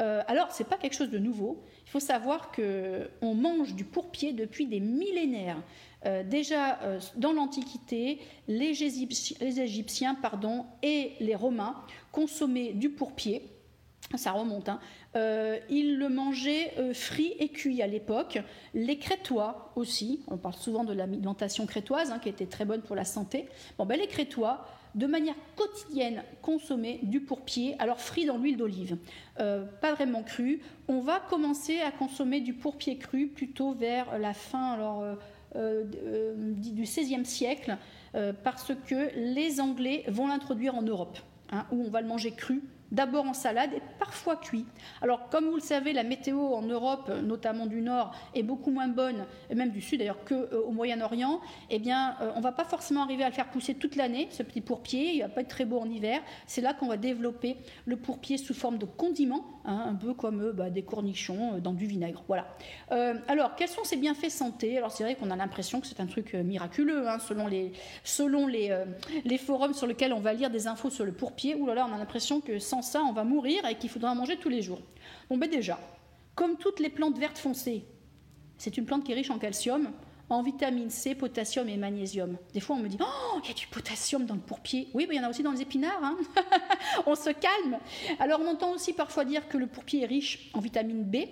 Euh, 0.00 0.22
alors, 0.26 0.50
ce 0.50 0.62
n'est 0.62 0.68
pas 0.68 0.78
quelque 0.78 0.96
chose 0.96 1.11
de 1.11 1.18
nouveau. 1.18 1.62
Il 1.87 1.90
faut 1.90 2.00
savoir 2.00 2.50
qu'on 2.50 3.35
mange 3.35 3.74
du 3.74 3.85
pourpier 3.85 4.33
depuis 4.33 4.66
des 4.66 4.81
millénaires. 4.81 5.62
Euh, 6.05 6.24
déjà 6.24 6.81
dans 7.14 7.33
l'Antiquité, 7.33 8.18
les, 8.48 8.83
Égyptiens, 8.83 10.16
et 10.83 11.12
les 11.20 11.35
Romains 11.37 11.76
consommaient 12.11 12.72
du 12.72 12.90
pourpier 12.90 13.48
ça 14.16 14.32
remonte. 14.32 14.68
Hein. 14.68 14.80
Euh, 15.16 15.58
ils 15.68 15.98
le 15.98 16.08
mangeaient 16.08 16.72
euh, 16.78 16.94
frit 16.94 17.34
et 17.38 17.48
cuit 17.48 17.82
à 17.82 17.86
l'époque. 17.86 18.38
Les 18.74 18.98
Crétois 18.98 19.72
aussi, 19.76 20.22
on 20.28 20.36
parle 20.36 20.54
souvent 20.54 20.84
de 20.84 20.92
l'alimentation 20.92 21.66
crétoise, 21.66 22.10
hein, 22.10 22.18
qui 22.18 22.28
était 22.28 22.46
très 22.46 22.64
bonne 22.64 22.82
pour 22.82 22.96
la 22.96 23.04
santé. 23.04 23.48
Bon, 23.78 23.86
ben, 23.86 23.98
les 23.98 24.06
Crétois, 24.06 24.66
de 24.94 25.06
manière 25.06 25.34
quotidienne, 25.56 26.22
consommaient 26.42 27.00
du 27.02 27.20
pourpier, 27.20 27.76
alors 27.78 28.00
frit 28.00 28.26
dans 28.26 28.36
l'huile 28.36 28.56
d'olive, 28.56 28.98
euh, 29.40 29.64
pas 29.80 29.94
vraiment 29.94 30.22
cru. 30.22 30.60
On 30.88 31.00
va 31.00 31.20
commencer 31.20 31.80
à 31.80 31.90
consommer 31.90 32.40
du 32.40 32.52
pourpier 32.52 32.98
cru 32.98 33.28
plutôt 33.28 33.72
vers 33.72 34.18
la 34.18 34.34
fin 34.34 35.16
du 35.54 36.82
XVIe 36.82 37.24
siècle, 37.24 37.76
parce 38.42 38.72
que 38.86 39.10
les 39.16 39.60
Anglais 39.60 40.04
vont 40.08 40.26
l'introduire 40.26 40.74
en 40.74 40.82
Europe, 40.82 41.18
hein, 41.50 41.66
où 41.72 41.84
on 41.86 41.90
va 41.90 42.02
le 42.02 42.08
manger 42.08 42.32
cru 42.32 42.62
d'abord 42.92 43.24
en 43.24 43.35
salade 43.35 43.70
et 43.74 43.83
parfois 43.98 44.37
cuit. 44.37 44.66
Alors 45.00 45.28
comme 45.31 45.46
vous 45.46 45.57
le 45.57 45.61
savez, 45.61 45.92
la 45.92 46.05
météo 46.05 46.38
en 46.55 46.62
Europe, 46.62 47.11
notamment 47.22 47.66
du 47.66 47.81
Nord, 47.81 48.14
est 48.35 48.42
beaucoup 48.42 48.70
moins 48.70 48.88
bonne, 48.88 49.24
et 49.50 49.55
même 49.55 49.70
du 49.70 49.81
Sud 49.81 49.98
d'ailleurs, 49.98 50.24
qu'au 50.24 50.35
euh, 50.35 50.70
Moyen-Orient. 50.70 51.40
Eh 51.70 51.78
bien, 51.78 52.16
euh, 52.20 52.33
on 52.35 52.38
ne 52.38 52.42
va 52.42 52.52
pas 52.52 52.64
forcément 52.64 53.02
arriver 53.02 53.24
à 53.24 53.28
le 53.28 53.35
faire 53.35 53.50
pousser 53.50 53.74
toute 53.74 53.96
l'année, 53.96 54.28
ce 54.31 54.42
petit 54.42 54.61
pourpier, 54.61 55.12
il 55.14 55.18
ne 55.18 55.22
va 55.22 55.28
pas 55.31 55.40
être 55.40 55.48
très 55.48 55.64
beau 55.64 55.78
en 55.78 55.88
hiver. 55.88 56.20
C'est 56.46 56.61
là 56.61 56.74
qu'on 56.74 56.87
va 56.87 56.98
développer 56.98 57.57
le 57.87 57.96
pourpier 57.96 58.37
sous 58.37 58.55
forme 58.55 58.78
de 58.78 58.85
condiment, 58.85 59.44
hein, 59.64 59.87
un 59.88 59.94
peu 59.94 60.12
comme 60.12 60.40
euh, 60.40 60.52
bah, 60.52 60.70
des 60.70 60.83
cornichons 60.83 61.59
dans 61.59 61.72
du 61.72 61.87
vinaigre. 61.87 62.22
Voilà. 62.28 62.46
alors, 63.28 63.57
quels 63.57 63.68
sont 63.68 63.85
ces 63.85 63.96
bienfaits 63.96 64.31
santé? 64.31 64.76
Alors 64.76 64.92
c'est 64.92 65.02
vrai 65.02 65.14
qu'on 65.14 65.31
a 65.31 65.37
l'impression 65.37 65.81
que 65.81 65.87
c'est 65.87 66.00
un 66.00 66.07
truc 66.07 66.35
miraculeux, 66.35 67.09
hein, 67.09 67.18
selon, 67.18 67.46
les, 67.46 67.72
selon 68.05 68.46
les, 68.46 68.76
les 69.24 69.38
forums 69.38 69.72
sur 69.72 69.87
lesquels 69.87 70.12
on 70.12 70.20
va 70.20 70.35
lire 70.35 70.50
des 70.50 70.66
infos 70.66 70.90
sur 70.90 71.05
le 71.05 71.12
pourpier. 71.12 71.55
Ouh 71.55 71.66
là 71.66 71.74
là, 71.74 71.87
on 71.90 71.94
a 71.94 71.98
l'impression 71.98 72.40
que 72.40 72.59
sans 72.59 72.82
ça, 72.83 73.03
on 73.03 73.12
va 73.12 73.25
mourir 73.25 73.64
et 73.66 73.77
qu'il 73.77 73.90
faudra 73.90 74.14
manger 74.14 74.37
tous 74.37 74.49
les 74.49 74.62
jours. 74.62 74.81
Bon, 75.29 75.37
ben 75.37 75.49
déjà, 75.49 75.79
comme 76.35 76.57
toutes 76.57 76.81
les 76.81 76.88
plantes 76.88 77.18
vertes 77.18 77.38
foncées, 77.38 77.85
c'est 78.59 78.77
une 78.77 78.85
plante 78.85 79.05
qui 79.05 79.12
est 79.12 79.14
riche 79.14 79.31
en 79.31 79.38
calcium, 79.38 79.90
en 80.29 80.42
vitamine 80.42 80.88
C, 80.88 81.14
potassium 81.14 81.68
et 81.68 81.77
magnésium. 81.77 82.37
Des 82.55 82.61
fois, 82.61 82.77
on 82.77 82.79
me 82.79 82.88
dit 82.88 82.97
Oh, 83.01 83.40
il 83.42 83.49
y 83.49 83.51
a 83.51 83.55
du 83.55 83.66
potassium 83.66 84.25
dans 84.25 84.35
le 84.35 84.40
pourpier. 84.40 84.88
Oui, 84.95 85.07
mais 85.09 85.16
il 85.16 85.18
y 85.18 85.21
en 85.21 85.27
a 85.27 85.31
aussi 85.31 85.42
dans 85.42 85.53
les 85.53 85.62
épinards. 85.62 86.03
Hein. 86.03 86.16
on 87.07 87.14
se 87.14 87.31
calme. 87.31 87.79
Alors, 88.18 88.40
on 88.40 88.47
entend 88.47 88.73
aussi 88.73 88.92
parfois 88.92 89.25
dire 89.25 89.49
que 89.49 89.59
le 89.59 89.66
pourpier 89.66 90.03
est 90.03 90.07
riche 90.07 90.51
en 90.55 90.61
vitamine 90.61 91.05
B. 91.05 91.29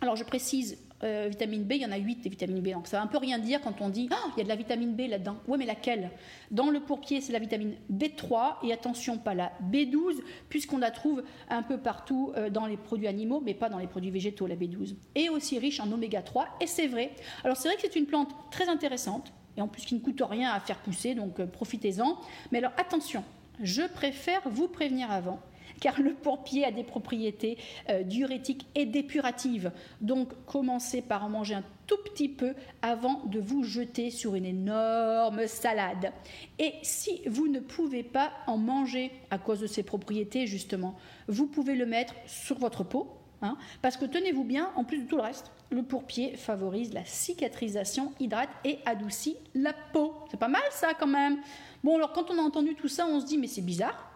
Alors, 0.00 0.14
je 0.14 0.24
précise 0.24 0.78
euh, 1.04 1.28
vitamine 1.30 1.64
B, 1.64 1.72
il 1.72 1.82
y 1.82 1.86
en 1.86 1.92
a 1.92 1.96
8 1.96 2.22
des 2.22 2.28
vitamines 2.28 2.60
B. 2.60 2.72
Donc 2.72 2.86
ça 2.86 2.98
va 2.98 3.04
un 3.04 3.06
peu 3.06 3.18
rien 3.18 3.38
dire 3.38 3.60
quand 3.60 3.80
on 3.80 3.88
dit 3.88 4.08
oh, 4.12 4.30
il 4.36 4.38
y 4.38 4.40
a 4.40 4.44
de 4.44 4.48
la 4.48 4.56
vitamine 4.56 4.94
B 4.94 5.02
là-dedans. 5.08 5.36
Oui, 5.46 5.56
mais 5.58 5.66
laquelle? 5.66 6.10
Dans 6.50 6.70
le 6.70 6.80
pourpier, 6.80 7.20
c'est 7.20 7.32
la 7.32 7.38
vitamine 7.38 7.74
B3 7.92 8.56
et 8.64 8.72
attention, 8.72 9.18
pas 9.18 9.34
la 9.34 9.52
B12, 9.70 10.16
puisqu'on 10.48 10.78
la 10.78 10.90
trouve 10.90 11.22
un 11.48 11.62
peu 11.62 11.78
partout 11.78 12.32
euh, 12.36 12.50
dans 12.50 12.66
les 12.66 12.76
produits 12.76 13.06
animaux, 13.06 13.42
mais 13.44 13.54
pas 13.54 13.68
dans 13.68 13.78
les 13.78 13.86
produits 13.86 14.10
végétaux, 14.10 14.46
la 14.46 14.56
B12. 14.56 14.96
Et 15.14 15.28
aussi 15.28 15.58
riche 15.58 15.80
en 15.80 15.90
oméga 15.92 16.22
3, 16.22 16.48
et 16.60 16.66
c'est 16.66 16.86
vrai. 16.86 17.12
Alors 17.44 17.56
c'est 17.56 17.68
vrai 17.68 17.76
que 17.76 17.82
c'est 17.82 17.96
une 17.96 18.06
plante 18.06 18.34
très 18.50 18.68
intéressante, 18.68 19.32
et 19.56 19.60
en 19.60 19.68
plus 19.68 19.84
qui 19.84 19.94
ne 19.94 20.00
coûte 20.00 20.22
rien 20.28 20.50
à 20.52 20.60
faire 20.60 20.78
pousser, 20.78 21.14
donc 21.14 21.40
euh, 21.40 21.46
profitez-en. 21.46 22.18
Mais 22.50 22.58
alors 22.58 22.72
attention, 22.76 23.22
je 23.62 23.82
préfère 23.82 24.42
vous 24.48 24.68
prévenir 24.68 25.10
avant 25.10 25.40
car 25.80 26.00
le 26.00 26.14
pourpier 26.14 26.64
a 26.64 26.70
des 26.70 26.84
propriétés 26.84 27.58
euh, 27.88 28.02
diurétiques 28.02 28.66
et 28.74 28.86
dépuratives. 28.86 29.72
Donc 30.00 30.28
commencez 30.46 31.02
par 31.02 31.24
en 31.24 31.28
manger 31.28 31.54
un 31.54 31.64
tout 31.86 31.98
petit 32.04 32.28
peu 32.28 32.54
avant 32.82 33.24
de 33.24 33.40
vous 33.40 33.64
jeter 33.64 34.10
sur 34.10 34.34
une 34.34 34.44
énorme 34.44 35.46
salade. 35.46 36.12
Et 36.58 36.74
si 36.82 37.22
vous 37.26 37.48
ne 37.48 37.60
pouvez 37.60 38.02
pas 38.02 38.30
en 38.46 38.58
manger 38.58 39.10
à 39.30 39.38
cause 39.38 39.60
de 39.60 39.66
ses 39.66 39.82
propriétés, 39.82 40.46
justement, 40.46 40.94
vous 41.28 41.46
pouvez 41.46 41.74
le 41.74 41.86
mettre 41.86 42.14
sur 42.26 42.58
votre 42.58 42.84
peau. 42.84 43.14
Hein, 43.40 43.56
parce 43.82 43.96
que 43.96 44.04
tenez-vous 44.04 44.42
bien, 44.42 44.70
en 44.74 44.82
plus 44.82 45.02
de 45.02 45.08
tout 45.08 45.16
le 45.16 45.22
reste, 45.22 45.52
le 45.70 45.82
pourpier 45.82 46.36
favorise 46.36 46.92
la 46.92 47.04
cicatrisation, 47.04 48.12
hydrate 48.18 48.48
et 48.64 48.78
adoucit 48.84 49.36
la 49.54 49.72
peau. 49.92 50.14
C'est 50.30 50.40
pas 50.40 50.48
mal 50.48 50.62
ça 50.70 50.94
quand 50.98 51.06
même. 51.06 51.38
Bon 51.84 51.96
alors 51.96 52.12
quand 52.12 52.30
on 52.30 52.38
a 52.38 52.42
entendu 52.42 52.74
tout 52.74 52.88
ça, 52.88 53.06
on 53.06 53.20
se 53.20 53.26
dit 53.26 53.38
mais 53.38 53.46
c'est 53.46 53.62
bizarre. 53.62 54.07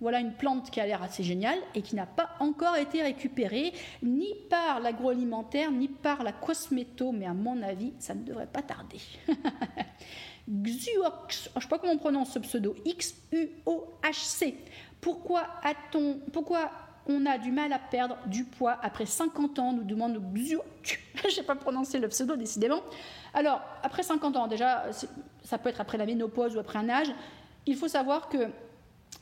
Voilà 0.00 0.20
une 0.20 0.32
plante 0.32 0.70
qui 0.70 0.80
a 0.80 0.86
l'air 0.86 1.02
assez 1.02 1.24
géniale 1.24 1.58
et 1.74 1.82
qui 1.82 1.96
n'a 1.96 2.06
pas 2.06 2.30
encore 2.38 2.76
été 2.76 3.02
récupérée 3.02 3.72
ni 4.02 4.32
par 4.48 4.80
l'agroalimentaire 4.80 5.72
ni 5.72 5.88
par 5.88 6.22
la 6.22 6.32
cosméto, 6.32 7.10
mais 7.10 7.26
à 7.26 7.34
mon 7.34 7.60
avis, 7.62 7.92
ça 7.98 8.14
ne 8.14 8.22
devrait 8.22 8.46
pas 8.46 8.62
tarder. 8.62 9.00
Xuox, 10.48 11.50
je 11.52 11.56
ne 11.56 11.60
sais 11.60 11.68
pas 11.68 11.78
comment 11.78 11.92
on 11.92 11.98
prononce 11.98 12.30
ce 12.30 12.38
pseudo, 12.38 12.74
X-U-O-H-C. 12.84 14.54
Pourquoi 15.00 15.46
a-t-on, 15.62 16.20
pourquoi 16.32 16.70
on 17.08 17.26
a 17.26 17.38
du 17.38 17.50
mal 17.50 17.72
à 17.72 17.78
perdre 17.78 18.16
du 18.26 18.44
poids 18.44 18.78
après 18.82 19.06
50 19.06 19.58
ans, 19.58 19.72
nous 19.72 19.84
demande 19.84 20.20
je 20.84 21.26
ne 21.26 21.30
sais 21.30 21.42
pas 21.42 21.56
prononcer 21.56 21.98
le 21.98 22.08
pseudo 22.08 22.36
décidément. 22.36 22.80
Alors, 23.34 23.60
après 23.82 24.02
50 24.02 24.36
ans, 24.36 24.46
déjà, 24.46 24.84
ça 25.42 25.58
peut 25.58 25.70
être 25.70 25.80
après 25.80 25.98
la 25.98 26.06
ménopause 26.06 26.54
ou 26.56 26.60
après 26.60 26.78
un 26.78 26.88
âge, 26.88 27.08
il 27.66 27.76
faut 27.76 27.88
savoir 27.88 28.28
que 28.28 28.48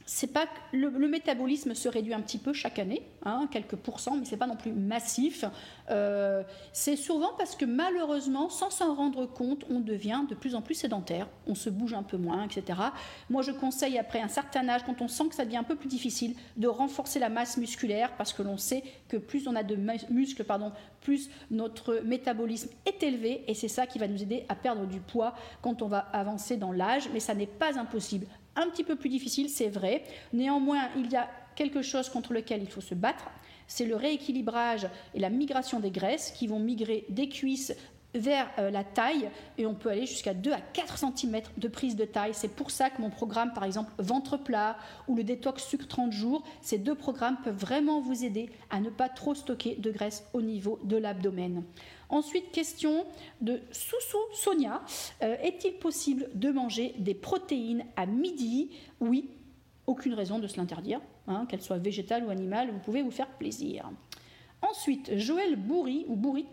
c'est 0.07 0.33
pas 0.33 0.46
le, 0.72 0.88
métabolisme 1.09 1.75
se 1.75 1.88
réduit 1.88 2.14
un 2.14 2.20
petit 2.20 2.38
peu 2.38 2.53
chaque 2.53 2.79
année, 2.79 3.03
hein, 3.25 3.49
quelques 3.51 3.75
pourcents, 3.75 4.16
mais 4.16 4.25
c'est 4.25 4.37
pas 4.37 4.46
non 4.46 4.57
plus 4.57 4.72
massif. 4.72 5.44
Euh, 5.90 6.44
c'est 6.72 6.94
souvent 6.94 7.33
parce 7.37 7.57
que 7.57 7.64
malheureusement, 7.64 8.49
sans 8.49 8.70
s'en 8.70 8.94
rendre 8.94 9.27
compte, 9.27 9.64
on 9.68 9.81
devient 9.81 10.22
de 10.31 10.37
plus 10.37 10.55
en 10.55 10.62
plus 10.62 10.75
sédentaire, 10.75 11.29
on 11.49 11.57
se 11.57 11.70
bouge 11.70 11.92
un 11.92 12.05
peu 12.05 12.16
moins, 12.16 12.44
etc. 12.44 12.79
Moi, 13.31 13.42
je 13.42 13.51
conseille 13.51 13.99
après 13.99 14.20
un 14.20 14.29
certain 14.29 14.68
âge, 14.68 14.85
quand 14.87 15.03
on 15.03 15.09
sent 15.09 15.29
que 15.29 15.35
ça 15.35 15.44
devient 15.44 15.57
un 15.57 15.64
peu 15.64 15.77
plus 15.77 15.88
difficile, 15.88 16.37
de 16.57 16.68
renforcer 16.68 17.18
la 17.18 17.29
masse 17.29 17.57
musculaire 17.57 18.16
parce 18.16 18.33
que 18.33 18.42
l'on 18.42 18.59
sait 18.59 18.85
que 19.09 19.16
plus 19.16 19.49
on 19.49 19.57
a 19.57 19.64
de 19.64 19.77
muscles, 20.11 20.44
pardon, 20.44 20.70
plus 21.01 21.31
notre 21.51 22.01
métabolisme 22.05 22.70
est 22.87 23.03
élevé 23.03 23.42
et 23.49 23.55
c'est 23.55 23.68
ça 23.68 23.88
qui 23.88 23.99
va 23.99 24.07
nous 24.07 24.22
aider 24.22 24.44
à 24.49 24.55
perdre 24.55 24.87
du 24.87 25.01
poids 25.01 25.35
quand 25.62 25.83
on 25.83 25.88
va 25.88 25.99
avancer 25.99 26.57
dans 26.57 26.70
l'âge, 26.70 27.09
mais 27.12 27.20
ça 27.20 27.35
n'est 27.35 27.46
pas 27.46 27.77
impossible 27.77 28.29
un 28.57 28.69
petit 28.69 28.85
peu 28.85 28.97
plus 28.97 29.09
difficile, 29.09 29.49
c'est 29.49 29.69
vrai. 29.69 30.05
Néanmoins, 30.33 30.88
il 30.97 31.11
y 31.11 31.16
a 31.16 31.29
quelque 31.55 31.83
chose 31.83 32.09
contre 32.09 32.33
lequel 32.33 32.62
il 32.62 32.69
faut 32.69 32.81
se 32.81 32.95
battre. 32.95 33.27
C'est 33.66 33.87
le 33.87 33.97
rééquilibrage 33.97 34.88
et 35.14 35.19
la 35.19 35.31
migration 35.31 35.81
des 35.81 35.90
graisses 35.90 36.31
qui 36.31 36.47
vont 36.47 36.61
migrer 36.61 37.05
des 37.09 37.29
cuisses 37.29 37.75
vers 38.14 38.49
euh, 38.59 38.71
la 38.71 38.85
taille 38.85 39.31
et 39.59 39.66
on 39.66 39.75
peut 39.75 39.90
aller 39.90 40.07
jusqu'à 40.07 40.35
2 40.35 40.53
à 40.53 40.61
4 40.61 40.99
cm 40.99 41.42
de 41.57 41.69
prise 41.69 41.97
de 41.97 42.05
taille. 42.05 42.33
C'est 42.35 42.49
pour 42.49 42.71
ça 42.71 42.90
que 42.90 43.01
mon 43.01 43.11
programme, 43.11 43.53
par 43.53 43.64
exemple, 43.64 43.92
ventre 43.99 44.37
plat 44.37 44.77
ou 45.09 45.16
le 45.16 45.25
détox 45.25 45.64
sucre 45.64 45.87
30 45.87 46.12
jours, 46.12 46.42
ces 46.62 46.79
deux 46.79 46.95
programmes 46.95 47.37
peuvent 47.45 47.57
vraiment 47.59 48.01
vous 48.01 48.25
aider 48.25 48.51
à 48.71 48.81
ne 48.81 48.90
pas 48.90 49.09
trop 49.09 49.35
stocker 49.35 49.77
de 49.77 49.90
graisse 49.90 50.25
au 50.33 50.42
niveau 50.42 50.79
de 50.85 50.97
l'abdomen. 50.97 51.62
Ensuite, 52.09 52.53
question 52.53 53.05
de 53.40 53.61
Soussou 53.73 54.19
Sonia. 54.33 54.83
Euh, 55.23 55.37
est-il 55.42 55.75
possible 55.75 56.29
de 56.35 56.51
manger 56.51 56.95
des 56.99 57.14
protéines 57.14 57.85
à 57.97 58.07
midi? 58.07 58.71
Oui, 59.01 59.31
aucune 59.87 60.14
raison 60.14 60.38
de 60.38 60.47
se 60.47 60.57
l'interdire, 60.57 61.01
hein, 61.27 61.47
qu'elles 61.49 61.62
soient 61.62 61.79
végétales 61.79 62.25
ou 62.25 62.31
animales, 62.31 62.71
vous 62.71 62.79
pouvez 62.79 63.03
vous 63.03 63.11
faire 63.11 63.29
plaisir. 63.29 63.90
Ensuite, 64.70 65.16
Joël 65.16 65.57
Bourri 65.57 66.05
ou 66.09 66.16
Bourrit. 66.16 66.46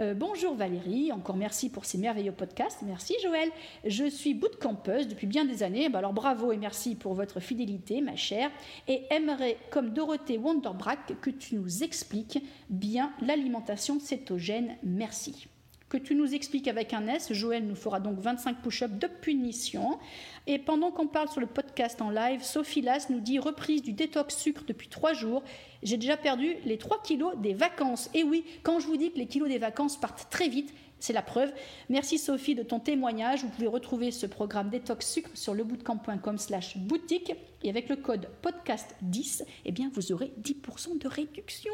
Euh, 0.00 0.14
bonjour 0.14 0.54
Valérie, 0.54 1.12
encore 1.12 1.36
merci 1.36 1.70
pour 1.70 1.84
ces 1.84 1.98
merveilleux 1.98 2.32
podcasts. 2.32 2.82
Merci 2.82 3.14
Joël. 3.22 3.50
Je 3.84 4.08
suis 4.08 4.34
bootcampeuse 4.34 5.08
depuis 5.08 5.26
bien 5.26 5.44
des 5.44 5.62
années. 5.62 5.88
Bah, 5.88 5.98
alors 5.98 6.12
bravo 6.12 6.52
et 6.52 6.56
merci 6.56 6.96
pour 6.96 7.14
votre 7.14 7.38
fidélité, 7.38 8.00
ma 8.00 8.16
chère. 8.16 8.50
Et 8.88 9.02
aimerais, 9.10 9.56
comme 9.70 9.90
Dorothée 9.90 10.38
Wonderbrack, 10.38 11.20
que 11.20 11.30
tu 11.30 11.56
nous 11.56 11.84
expliques 11.84 12.42
bien 12.70 13.12
l'alimentation 13.20 14.00
cétogène. 14.00 14.76
Merci 14.82 15.46
que 15.90 15.98
tu 15.98 16.14
nous 16.14 16.34
expliques 16.34 16.68
avec 16.68 16.94
un 16.94 17.06
S. 17.08 17.32
Joël 17.32 17.66
nous 17.66 17.74
fera 17.74 18.00
donc 18.00 18.18
25 18.18 18.62
push-ups 18.62 18.98
de 18.98 19.08
punition. 19.08 19.98
Et 20.46 20.58
pendant 20.58 20.92
qu'on 20.92 21.08
parle 21.08 21.28
sur 21.28 21.40
le 21.40 21.46
podcast 21.46 22.00
en 22.00 22.10
live, 22.10 22.42
Sophie 22.42 22.80
Las 22.80 23.10
nous 23.10 23.20
dit 23.20 23.40
reprise 23.40 23.82
du 23.82 23.92
détox 23.92 24.36
sucre 24.36 24.62
depuis 24.66 24.88
3 24.88 25.12
jours. 25.12 25.42
J'ai 25.82 25.96
déjà 25.96 26.16
perdu 26.16 26.54
les 26.64 26.78
3 26.78 27.02
kilos 27.02 27.36
des 27.38 27.54
vacances. 27.54 28.08
Et 28.14 28.22
oui, 28.22 28.44
quand 28.62 28.78
je 28.78 28.86
vous 28.86 28.96
dis 28.96 29.10
que 29.10 29.18
les 29.18 29.26
kilos 29.26 29.48
des 29.48 29.58
vacances 29.58 29.98
partent 29.98 30.28
très 30.30 30.48
vite, 30.48 30.72
c'est 31.00 31.12
la 31.12 31.22
preuve. 31.22 31.52
Merci 31.88 32.18
Sophie 32.18 32.54
de 32.54 32.62
ton 32.62 32.78
témoignage. 32.78 33.42
Vous 33.42 33.48
pouvez 33.48 33.66
retrouver 33.66 34.12
ce 34.12 34.26
programme 34.26 34.70
détox 34.70 35.10
sucre 35.10 35.30
sur 35.34 35.54
lebootcamp.com 35.54 36.38
slash 36.38 36.76
boutique. 36.76 37.32
Et 37.64 37.68
avec 37.68 37.88
le 37.88 37.96
code 37.96 38.28
podcast 38.42 38.94
10, 39.02 39.44
eh 39.64 39.72
bien, 39.72 39.90
vous 39.92 40.12
aurez 40.12 40.32
10% 40.40 40.98
de 40.98 41.08
réduction. 41.08 41.72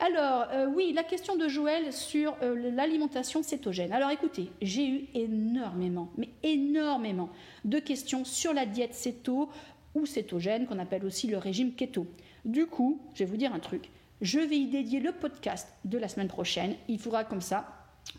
Alors, 0.00 0.48
euh, 0.50 0.66
oui, 0.66 0.92
la 0.92 1.04
question 1.04 1.36
de 1.36 1.46
Joël 1.46 1.92
sur 1.92 2.34
euh, 2.42 2.72
l'alimentation 2.72 3.44
cétogène. 3.44 3.92
Alors 3.92 4.10
écoutez, 4.10 4.50
j'ai 4.60 4.88
eu 4.88 5.04
énormément, 5.14 6.10
mais 6.16 6.30
énormément 6.42 7.30
de 7.64 7.78
questions 7.78 8.24
sur 8.24 8.52
la 8.52 8.66
diète 8.66 8.94
céto 8.94 9.48
ou 9.94 10.04
cétogène, 10.04 10.66
qu'on 10.66 10.80
appelle 10.80 11.04
aussi 11.04 11.28
le 11.28 11.38
régime 11.38 11.74
keto. 11.74 12.06
Du 12.44 12.66
coup, 12.66 13.00
je 13.14 13.20
vais 13.20 13.30
vous 13.30 13.36
dire 13.36 13.54
un 13.54 13.60
truc. 13.60 13.90
Je 14.20 14.40
vais 14.40 14.56
y 14.56 14.66
dédier 14.66 14.98
le 14.98 15.12
podcast 15.12 15.68
de 15.84 15.98
la 15.98 16.08
semaine 16.08 16.28
prochaine. 16.28 16.74
Il 16.88 16.98
faudra 16.98 17.22
comme 17.22 17.40
ça 17.40 17.68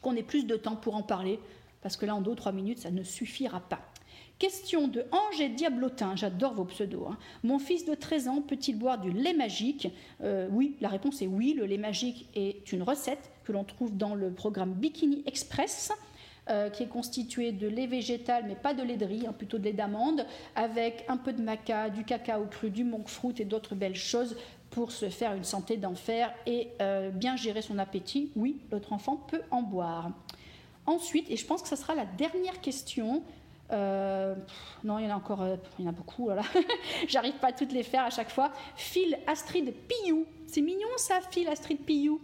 qu'on 0.02 0.16
ait 0.16 0.24
plus 0.24 0.46
de 0.46 0.56
temps 0.56 0.78
pour 0.78 0.96
en 0.96 1.04
parler, 1.04 1.38
parce 1.82 1.98
que 1.98 2.06
là, 2.06 2.16
en 2.16 2.22
2-3 2.22 2.54
minutes, 2.54 2.80
ça 2.80 2.92
ne 2.92 3.04
suffira 3.04 3.60
pas. 3.60 3.82
Question 4.44 4.90
de 4.90 5.06
Ange 5.14 5.52
Diablotin, 5.56 6.18
j'adore 6.18 6.54
vos 6.54 6.66
pseudos. 6.66 7.08
Hein. 7.10 7.18
Mon 7.44 7.60
fils 7.60 7.86
de 7.86 7.96
13 7.96 8.28
ans 8.28 8.42
peut-il 8.42 8.78
boire 8.78 9.00
du 9.00 9.10
lait 9.10 9.32
magique? 9.32 9.88
Euh, 10.22 10.50
Oui, 10.52 10.76
la 10.82 10.90
réponse 10.90 11.22
est 11.22 11.28
oui. 11.28 11.56
Le 11.58 11.66
lait 11.66 11.78
magique 11.78 12.28
est 12.36 12.74
une 12.74 12.84
recette 12.84 13.32
que 13.46 13.54
l'on 13.54 13.64
trouve 13.64 13.96
dans 13.96 14.16
le 14.16 14.34
programme 14.34 14.74
Bikini 14.74 15.24
Express. 15.26 15.94
Euh, 16.50 16.70
qui 16.70 16.84
est 16.84 16.88
constitué 16.88 17.54
de 17.54 17.70
lait 17.70 17.88
végétal, 17.88 18.44
mais 18.46 18.56
pas 18.56 18.74
de 18.74 18.84
lait 18.84 18.98
de 18.98 19.06
riz, 19.06 19.26
hein, 19.26 19.32
plutôt 19.32 19.58
de 19.58 19.64
lait 19.64 19.72
d'amande, 19.72 20.26
avec 20.58 21.06
un 21.08 21.16
peu 21.16 21.32
de 21.32 21.42
maca, 21.42 21.90
du 21.90 22.04
cacao 22.04 22.46
cru, 22.48 22.70
du 22.70 22.84
monk 22.84 23.08
fruit 23.08 23.36
et 23.40 23.46
d'autres 23.46 23.76
belles 23.76 23.96
choses 23.96 24.36
pour 24.70 24.92
se 24.92 25.08
faire 25.08 25.36
une 25.36 25.46
santé 25.46 25.78
d'enfer 25.78 26.34
et 26.46 26.68
euh, 26.82 27.12
bien 27.12 27.38
gérer 27.38 27.62
son 27.62 27.80
appétit. 27.80 28.30
Oui, 28.36 28.58
l'autre 28.74 28.92
enfant 28.92 29.16
peut 29.16 29.44
en 29.52 29.62
boire. 29.62 30.12
Ensuite, 30.86 31.32
et 31.32 31.38
je 31.38 31.46
pense 31.46 31.62
que 31.62 31.70
ce 31.70 31.78
sera 31.78 31.96
la 31.96 32.06
dernière 32.06 32.60
question, 32.60 33.24
euh, 33.74 34.36
non, 34.84 35.00
il 35.00 35.06
y 35.06 35.08
en 35.08 35.14
a 35.14 35.18
encore, 35.18 35.42
euh, 35.42 35.58
beaucoup. 35.80 36.30
Là, 36.30 36.44
J'arrive 37.08 37.36
pas 37.36 37.48
à 37.48 37.52
toutes 37.52 37.72
les 37.72 37.84
faire 37.84 38.04
à 38.04 38.10
chaque 38.10 38.30
fois. 38.30 38.52
Phil 38.76 39.18
Astrid 39.28 39.74
Piou. 39.88 40.26
C'est 40.48 40.62
mignon 40.62 40.88
ça, 40.98 41.20
Phil 41.32 41.48
Astrid 41.48 41.80
Piou. 41.80 42.22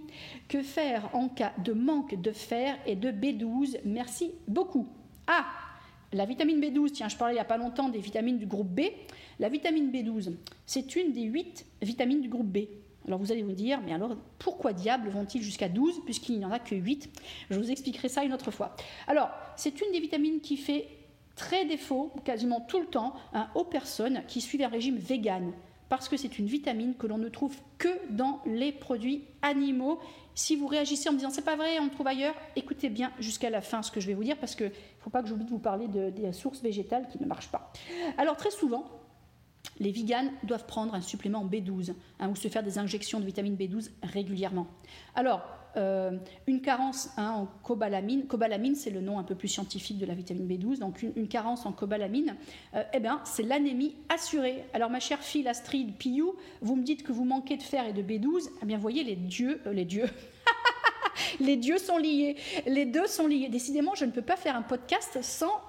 Que 0.48 0.62
faire 0.62 1.10
en 1.14 1.28
cas 1.30 1.54
de 1.64 1.74
manque 1.74 2.20
de 2.20 2.32
fer 2.32 2.78
et 2.86 2.96
de 2.96 3.12
B12 3.12 3.80
Merci 3.86 4.32
beaucoup. 4.48 4.88
Ah, 5.28 5.46
la 6.14 6.26
vitamine 6.26 6.60
B12, 6.60 6.92
tiens, 6.92 7.08
je 7.08 7.18
parlais 7.18 7.34
il 7.34 7.38
n'y 7.38 7.42
a 7.42 7.46
pas 7.46 7.58
longtemps 7.58 7.90
des 7.90 8.00
vitamines 8.00 8.38
du 8.38 8.46
groupe 8.46 8.70
B. 8.70 8.82
La 9.40 9.50
vitamine 9.50 9.92
B12, 9.92 10.36
c'est 10.66 10.96
une 10.96 11.12
des 11.12 11.24
8 11.24 11.66
vitamines 11.82 12.22
du 12.22 12.30
groupe 12.30 12.48
B. 12.48 12.60
Alors 13.08 13.20
vous 13.20 13.32
allez 13.32 13.44
vous 13.44 13.54
dire, 13.54 13.80
mais 13.82 13.94
alors 13.94 14.16
pourquoi 14.38 14.74
diable 14.74 15.10
vont-ils 15.10 15.42
jusqu'à 15.42 15.70
12 15.70 16.02
puisqu'il 16.06 16.38
n'y 16.38 16.46
en 16.46 16.52
a 16.52 16.60
que 16.60 16.76
8 16.76 17.10
Je 17.50 17.58
vous 17.58 17.72
expliquerai 17.72 18.10
ça 18.10 18.24
une 18.24 18.34
autre 18.34 18.52
fois. 18.52 18.76
Alors, 19.08 19.30
c'est 19.56 19.82
une 19.82 19.92
des 19.92 20.00
vitamines 20.00 20.42
qui 20.42 20.58
fait 20.58 20.88
très 21.40 21.64
défaut, 21.66 22.12
quasiment 22.26 22.60
tout 22.60 22.82
le 22.82 22.86
temps, 22.86 23.14
hein, 23.34 23.48
aux 23.56 23.64
personnes 23.64 24.22
qui 24.28 24.42
suivent 24.42 24.62
un 24.62 24.68
régime 24.68 24.98
vegan, 24.98 25.54
parce 25.88 26.10
que 26.10 26.18
c'est 26.18 26.38
une 26.38 26.48
vitamine 26.48 26.96
que 26.96 27.08
l'on 27.08 27.18
ne 27.18 27.30
trouve 27.30 27.56
que 27.78 27.88
dans 28.10 28.42
les 28.46 28.74
produits 28.74 29.24
animaux. 29.42 30.00
Si 30.36 30.58
vous 30.58 30.68
réagissez 30.68 31.08
en 31.08 31.14
me 31.14 31.18
disant 31.18 31.30
c'est 31.30 31.46
pas 31.46 31.56
vrai, 31.56 31.80
on 31.80 31.86
le 31.86 31.92
trouve 31.92 32.08
ailleurs, 32.08 32.36
écoutez 32.58 32.90
bien 32.90 33.14
jusqu'à 33.20 33.50
la 33.50 33.62
fin 33.62 33.82
ce 33.82 33.90
que 33.90 34.02
je 34.02 34.08
vais 34.08 34.16
vous 34.16 34.24
dire, 34.24 34.38
parce 34.38 34.54
qu'il 34.54 34.68
ne 34.68 34.72
faut 35.00 35.10
pas 35.10 35.24
que 35.24 35.30
j'oublie 35.30 35.46
de 35.46 35.50
vous 35.50 35.60
parler 35.60 35.88
des 35.88 36.34
sources 36.34 36.62
végétales 36.62 37.08
qui 37.10 37.20
ne 37.22 37.26
marchent 37.26 37.52
pas. 37.52 37.72
Alors 38.18 38.36
très 38.36 38.52
souvent, 38.52 38.86
les 39.80 39.92
véganes 39.92 40.32
doivent 40.44 40.66
prendre 40.66 40.94
un 40.94 41.02
supplément 41.02 41.40
en 41.40 41.48
B12 41.48 41.94
hein, 42.20 42.30
ou 42.30 42.36
se 42.36 42.50
faire 42.50 42.64
des 42.64 42.78
injections 42.78 43.22
de 43.22 43.26
vitamine 43.26 43.56
B12 43.56 43.92
régulièrement. 44.04 44.68
Alors, 45.16 45.42
euh, 45.78 46.18
une 46.48 46.62
carence 46.62 47.10
hein, 47.18 47.32
en 47.32 47.46
cobalamine, 47.64 48.26
cobalamine 48.26 48.76
c'est 48.76 48.90
le 48.90 49.02
nom 49.02 49.20
un 49.20 49.24
peu 49.24 49.36
plus 49.36 49.48
scientifique 49.48 49.98
de 50.00 50.06
la 50.06 50.16
vitamine 50.16 50.48
B12, 50.48 50.80
donc 50.80 51.04
une, 51.04 51.28
carence 51.28 51.66
en 51.66 51.72
cobalamine, 51.72 52.36
euh, 52.76 52.84
eh 52.94 53.00
bien, 53.00 53.22
c'est 53.24 53.44
l'anémie 53.44 53.96
assurée. 54.10 54.64
Alors 54.74 54.90
ma 54.90 55.00
chère 55.00 55.20
fille 55.20 55.48
Astrid 55.48 55.96
Piou, 55.96 56.36
vous 56.62 56.76
me 56.76 56.84
dites 56.84 57.04
que 57.04 57.12
vous 57.12 57.26
manquez 57.26 57.58
de 57.58 57.64
fer 57.64 57.86
et 57.86 57.94
de 57.94 58.02
B12, 58.02 58.50
eh 58.62 58.66
bien 58.66 58.78
voyez 58.78 59.04
les 59.04 59.16
dieux, 59.16 59.62
euh, 59.68 59.74
les 59.74 59.86
dieux. 59.86 60.10
les 61.40 61.56
dieux 61.56 61.78
sont 61.78 61.98
liés. 61.98 62.36
Les 62.66 62.86
deux 62.86 63.06
sont 63.06 63.28
liés. 63.28 63.50
Décidément, 63.50 63.94
je 63.94 64.06
ne 64.06 64.12
peux 64.12 64.22
pas 64.24 64.38
faire 64.38 64.56
un 64.56 64.64
podcast 64.64 65.20
sans 65.22 65.62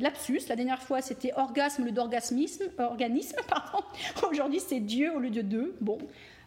lapsus. 0.00 0.42
La 0.48 0.56
dernière 0.56 0.82
fois, 0.82 1.00
c'était 1.00 1.32
orgasme 1.36 1.84
lieu 1.84 1.92
d'organisme. 1.92 3.36
Pardon. 3.48 3.84
Aujourd'hui, 4.30 4.60
c'est 4.60 4.80
Dieu 4.80 5.14
au 5.14 5.20
lieu 5.20 5.30
de 5.30 5.42
deux. 5.42 5.76
Bon, 5.80 5.98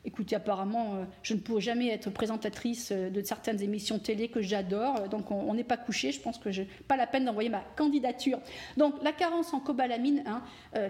Écoutez, 0.08 0.38
apparemment, 0.38 0.96
euh, 0.96 1.04
je 1.22 1.34
ne 1.34 1.40
pourrai 1.40 1.60
jamais 1.60 1.90
être 1.90 2.10
présentatrice 2.10 2.94
euh, 2.94 3.10
de 3.10 3.22
certaines 3.22 3.62
émissions 3.62 4.00
télé 4.00 4.30
que 4.30 4.42
j'adore, 4.42 5.02
euh, 5.02 5.08
donc 5.10 5.32
on 5.32 5.54
n'est 5.54 5.66
pas 5.66 5.76
couché. 5.76 6.14
Je 6.14 6.22
pense 6.22 6.38
que 6.38 6.50
je 6.50 6.64
pas 6.88 6.96
la 6.96 7.08
peine 7.08 7.26
d'envoyer 7.26 7.50
ma 7.50 7.60
candidature. 7.76 8.40
Donc, 8.78 8.94
la 9.04 9.12
carence 9.12 9.54
en 9.54 9.60
cobalamine, 9.60 10.24
hein, 10.26 10.42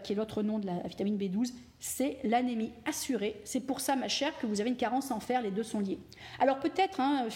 qui 0.03 0.13
est 0.13 0.15
l'autre 0.15 0.43
nom 0.43 0.59
de 0.59 0.67
la 0.67 0.81
vitamine 0.85 1.17
B12, 1.17 1.51
c'est 1.79 2.19
l'anémie 2.23 2.73
assurée. 2.85 3.41
C'est 3.43 3.61
pour 3.61 3.79
ça, 3.79 3.95
ma 3.95 4.07
chère, 4.07 4.37
que 4.37 4.45
vous 4.45 4.61
avez 4.61 4.69
une 4.69 4.77
carence 4.77 5.09
en 5.09 5.19
fer. 5.19 5.41
Les 5.41 5.49
deux 5.49 5.63
sont 5.63 5.79
liés. 5.79 5.97
Alors, 6.39 6.59
peut-être, 6.59 6.99
hein, 6.99 7.27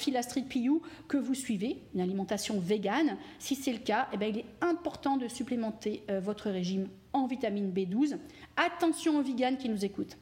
Piou, 0.48 0.84
que 1.08 1.18
vous 1.18 1.34
suivez 1.34 1.82
une 1.96 2.02
alimentation 2.02 2.60
végane. 2.60 3.18
Si 3.40 3.56
c'est 3.56 3.74
le 3.74 3.80
cas, 3.80 4.08
eh 4.14 4.18
bien, 4.18 4.28
il 4.28 4.38
est 4.38 4.46
important 4.62 5.18
de 5.18 5.28
supplémenter 5.28 6.04
votre 6.22 6.52
régime 6.52 6.90
en 7.12 7.26
vitamine 7.26 7.72
B12. 7.72 8.18
Attention 8.56 9.18
aux 9.18 9.24
véganes 9.24 9.58
qui 9.58 9.70
nous 9.70 9.84
écoutent. 9.84 10.18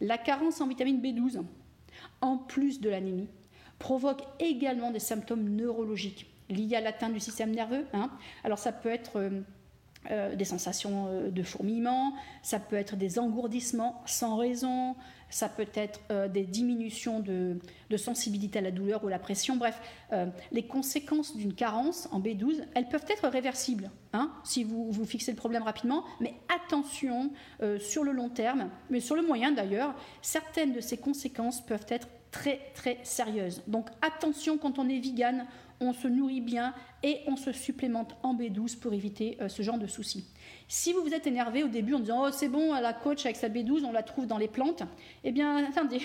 La 0.00 0.18
carence 0.18 0.60
en 0.60 0.66
vitamine 0.66 1.00
B12, 1.00 1.42
en 2.22 2.38
plus 2.38 2.80
de 2.80 2.88
l'anémie, 2.88 3.28
provoque 3.78 4.22
également 4.38 4.90
des 4.90 4.98
symptômes 4.98 5.48
neurologiques 5.48 6.30
liés 6.48 6.76
à 6.76 6.80
l'atteinte 6.80 7.12
du 7.12 7.20
système 7.20 7.50
nerveux. 7.50 7.86
Hein. 7.92 8.10
Alors 8.42 8.58
ça 8.58 8.72
peut 8.72 8.88
être 8.88 9.30
euh, 10.10 10.34
des 10.34 10.46
sensations 10.46 11.08
euh, 11.08 11.30
de 11.30 11.42
fourmillement, 11.42 12.14
ça 12.42 12.58
peut 12.58 12.76
être 12.76 12.96
des 12.96 13.18
engourdissements 13.18 14.00
sans 14.06 14.38
raison, 14.38 14.96
ça 15.28 15.50
peut 15.50 15.68
être 15.74 16.00
euh, 16.10 16.26
des 16.26 16.44
diminutions 16.44 17.20
de, 17.20 17.58
sensibilité 17.98 18.60
à 18.60 18.62
la 18.62 18.70
douleur 18.70 19.04
ou 19.04 19.08
à 19.08 19.10
la 19.10 19.18
pression. 19.18 19.56
Bref, 19.56 19.78
les 20.52 20.66
conséquences 20.66 21.36
d'une 21.36 21.52
carence 21.52 22.08
en 22.12 22.20
B12, 22.20 22.64
elles 22.74 22.88
peuvent 22.88 23.04
être 23.10 23.28
réversibles 23.28 23.90
hein, 24.14 24.32
si 24.42 24.64
vous, 24.64 24.90
vous 24.90 25.04
fixez 25.04 25.32
le 25.32 25.36
problème 25.36 25.64
rapidement, 25.64 26.04
mais 26.18 26.34
attention 26.48 27.30
sur 27.78 28.04
le 28.04 28.12
long 28.12 28.28
terme, 28.28 28.70
mais 28.88 29.00
sur 29.00 29.16
le 29.16 29.22
moyen 29.22 29.50
d'ailleurs, 29.52 29.94
certaines 30.22 30.72
de 30.72 30.80
ces 30.80 30.96
conséquences 30.96 31.60
peuvent 31.60 31.86
être 31.88 32.08
très 32.30 32.60
très 32.74 32.98
sérieuses. 33.02 33.62
Donc 33.66 33.88
attention 34.02 34.56
quand 34.56 34.78
on 34.78 34.88
est 34.88 35.00
vegan, 35.00 35.46
on 35.80 35.92
se 35.92 36.08
nourrit 36.08 36.40
bien 36.40 36.74
et 37.02 37.20
on 37.26 37.36
se 37.36 37.52
supplémente 37.52 38.14
en 38.22 38.34
B12 38.34 38.78
pour 38.78 38.92
éviter 38.92 39.38
euh, 39.40 39.48
ce 39.48 39.62
genre 39.62 39.78
de 39.78 39.86
soucis. 39.86 40.26
Si 40.68 40.92
vous 40.92 41.02
vous 41.02 41.14
êtes 41.14 41.26
énervé 41.26 41.64
au 41.64 41.68
début 41.68 41.94
en 41.94 42.00
disant 42.00 42.26
Oh, 42.26 42.30
c'est 42.30 42.48
bon, 42.48 42.74
la 42.74 42.92
coach 42.92 43.24
avec 43.24 43.36
sa 43.36 43.48
B12, 43.48 43.84
on 43.84 43.92
la 43.92 44.02
trouve 44.02 44.26
dans 44.26 44.38
les 44.38 44.48
plantes, 44.48 44.82
eh 45.24 45.32
bien, 45.32 45.64
attendez, 45.68 46.00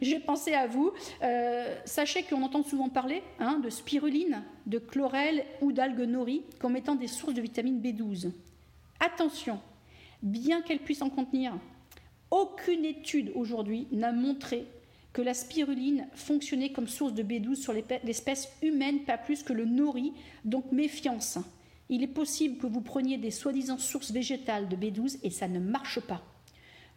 j'ai 0.00 0.18
pensé 0.18 0.54
à 0.54 0.66
vous. 0.66 0.92
Euh, 1.22 1.76
sachez 1.84 2.22
qu'on 2.22 2.42
entend 2.42 2.62
souvent 2.62 2.88
parler 2.88 3.22
hein, 3.38 3.60
de 3.62 3.68
spiruline, 3.68 4.42
de 4.66 4.78
chlorelle 4.78 5.44
ou 5.60 5.72
d'algues 5.72 6.00
nori 6.00 6.42
comme 6.58 6.76
étant 6.76 6.94
des 6.94 7.08
sources 7.08 7.34
de 7.34 7.42
vitamine 7.42 7.80
B12. 7.80 8.32
Attention, 9.00 9.60
bien 10.22 10.62
qu'elle 10.62 10.80
puisse 10.80 11.02
en 11.02 11.10
contenir, 11.10 11.54
aucune 12.30 12.84
étude 12.84 13.32
aujourd'hui 13.34 13.88
n'a 13.90 14.12
montré 14.12 14.66
que 15.12 15.22
la 15.22 15.34
spiruline 15.34 16.06
fonctionnait 16.14 16.72
comme 16.72 16.88
source 16.88 17.14
de 17.14 17.22
B12 17.22 17.56
sur 17.56 17.72
l'espèce 17.72 18.48
humaine, 18.62 19.04
pas 19.04 19.18
plus 19.18 19.42
que 19.42 19.52
le 19.52 19.64
nori, 19.64 20.12
donc 20.44 20.70
méfiance. 20.72 21.38
Il 21.88 22.04
est 22.04 22.08
possible 22.08 22.58
que 22.58 22.68
vous 22.68 22.80
preniez 22.80 23.18
des 23.18 23.32
soi-disant 23.32 23.78
sources 23.78 24.12
végétales 24.12 24.68
de 24.68 24.76
B12 24.76 25.18
et 25.24 25.30
ça 25.30 25.48
ne 25.48 25.58
marche 25.58 26.00
pas. 26.00 26.22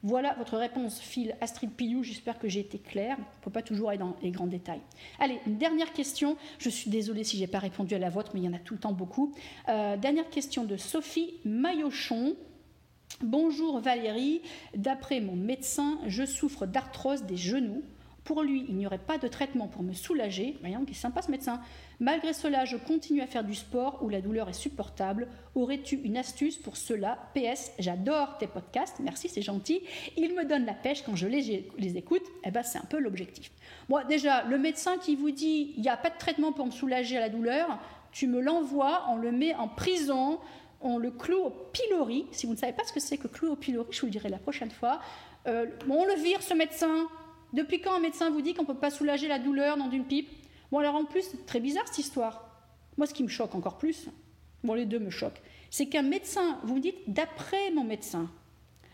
Voilà 0.04 0.36
votre 0.38 0.58
réponse, 0.58 1.00
Phil 1.00 1.34
Astrid 1.40 1.72
Pilou. 1.72 2.04
J'espère 2.04 2.38
que 2.38 2.50
j'ai 2.50 2.60
été 2.60 2.78
claire. 2.78 3.16
On 3.18 3.22
ne 3.22 3.44
peut 3.44 3.52
pas 3.52 3.62
toujours 3.62 3.90
aller 3.90 3.98
dans 3.98 4.18
les 4.22 4.32
grands 4.32 4.48
détails. 4.48 4.82
Allez, 5.18 5.40
une 5.48 5.58
dernière 5.58 5.94
question. 5.94 6.36
Je 6.60 6.70
suis 6.70 6.90
désolée 6.90 7.24
si 7.24 7.38
je 7.38 7.42
n'ai 7.42 7.48
pas 7.48 7.60
répondu 7.60 7.96
à 7.96 8.00
la 8.00 8.10
vôtre, 8.10 8.32
mais 8.34 8.42
il 8.42 8.44
y 8.44 8.50
en 8.50 8.54
a 8.54 8.60
tout 8.60 8.74
le 8.74 8.82
temps 8.82 8.92
beaucoup. 8.92 9.34
Euh, 9.70 9.96
dernière 9.96 10.30
question 10.30 10.66
de 10.66 10.76
Sophie 10.76 11.36
Maillochon. 11.46 12.36
Bonjour 13.22 13.80
Valérie. 13.80 14.42
D'après 14.76 15.22
mon 15.22 15.38
médecin, 15.38 15.98
je 16.06 16.26
souffre 16.26 16.66
d'arthrose 16.66 17.24
des 17.24 17.38
genoux. 17.38 17.82
Pour 18.24 18.42
lui, 18.42 18.66
il 18.70 18.76
n'y 18.76 18.86
aurait 18.86 19.00
pas 19.00 19.18
de 19.18 19.28
traitement 19.28 19.68
pour 19.68 19.84
me 19.84 19.92
soulager. 19.92 20.56
Voyons 20.62 20.82
qu'il 20.86 20.92
est 20.92 21.00
sympa 21.00 21.22
ce 21.22 21.30
médecin. 21.30 21.60
Malgré 22.00 22.32
cela, 22.32 22.64
je 22.64 22.78
continue 22.78 23.22
à 23.22 23.28
faire 23.28 23.44
du 23.44 23.54
sport 23.54 24.00
où 24.02 24.08
la 24.08 24.22
douleur 24.22 24.48
est 24.48 24.54
supportable. 24.54 25.28
Aurais-tu 25.56 25.96
une 25.98 26.16
astuce 26.16 26.58
pour 26.58 26.78
cela? 26.78 27.18
PS, 27.36 27.72
j'adore 27.80 28.38
tes 28.38 28.48
podcasts, 28.48 29.00
merci, 29.02 29.28
c'est 29.28 29.42
gentil. 29.42 29.82
Il 30.16 30.36
me 30.36 30.46
donne 30.46 30.66
la 30.66 30.74
pêche 30.74 31.04
quand 31.04 31.16
je 31.16 31.28
les, 31.28 31.98
écoute. 31.98 32.24
Eh 32.46 32.52
ben, 32.52 32.64
c'est 32.64 32.78
un 32.80 32.86
peu 32.86 33.00
l'objectif. 33.00 33.52
Moi, 33.90 34.06
déjà, 34.06 34.44
le 34.44 34.58
médecin 34.58 34.98
qui 34.98 35.16
vous 35.16 35.32
dit 35.32 35.74
il 35.76 35.82
n'y 35.82 35.90
a 35.90 35.98
pas 35.98 36.10
de 36.10 36.18
traitement 36.18 36.54
pour 36.54 36.66
me 36.66 36.72
soulager 36.72 37.18
à 37.18 37.22
la 37.22 37.30
douleur, 37.30 37.78
tu 38.14 38.28
me 38.28 38.40
l'envoies, 38.40 39.06
on 39.10 39.18
le 39.18 39.32
met 39.32 39.54
en 39.56 39.68
prison, 39.68 40.40
on 40.82 40.98
le 40.98 41.12
cloue 41.12 41.42
au 41.42 41.50
pilori. 41.50 42.26
Si 42.32 42.46
vous 42.46 42.54
ne 42.54 42.58
savez 42.58 42.74
pas 42.74 42.84
ce 42.86 42.94
que 42.94 43.00
c'est 43.00 43.18
que 43.18 43.28
clou 43.28 43.52
au 43.52 43.56
pilori, 43.58 43.88
je 43.92 44.00
vous 44.00 44.08
le 44.08 44.12
dirai 44.12 44.30
la 44.30 44.38
prochaine 44.38 44.72
fois. 44.72 45.02
Euh, 45.48 45.66
on 45.90 46.06
le 46.06 46.16
vire, 46.16 46.42
ce 46.42 46.54
médecin. 46.54 47.08
Depuis 47.54 47.82
quand 47.82 47.94
un 47.94 48.00
médecin 48.00 48.30
vous 48.32 48.42
dit 48.42 48.54
qu'on 48.54 48.64
ne 48.64 48.68
peut 48.68 48.74
pas 48.74 48.90
soulager 48.90 49.28
la 49.28 49.40
douleur 49.40 49.78
dans 49.78 49.90
une 49.90 50.06
pipe? 50.06 50.30
Bon, 50.72 50.80
alors 50.80 50.96
en 50.96 51.06
plus, 51.06 51.30
très 51.46 51.60
bizarre 51.60 51.88
cette 51.88 52.00
histoire. 52.00 52.50
Moi, 52.98 53.08
ce 53.08 53.14
qui 53.14 53.24
me 53.24 53.30
choque 53.30 53.54
encore 53.54 53.78
plus, 53.78 54.10
bon, 54.64 54.74
les 54.74 54.86
deux 54.86 55.00
me 55.00 55.12
choquent, 55.12 55.42
c'est 55.70 55.88
qu'un 55.88 56.02
médecin, 56.02 56.60
vous 56.64 56.76
me 56.76 56.80
dites, 56.82 56.98
d'après 57.08 57.72
mon 57.72 57.84
médecin, 57.84 58.30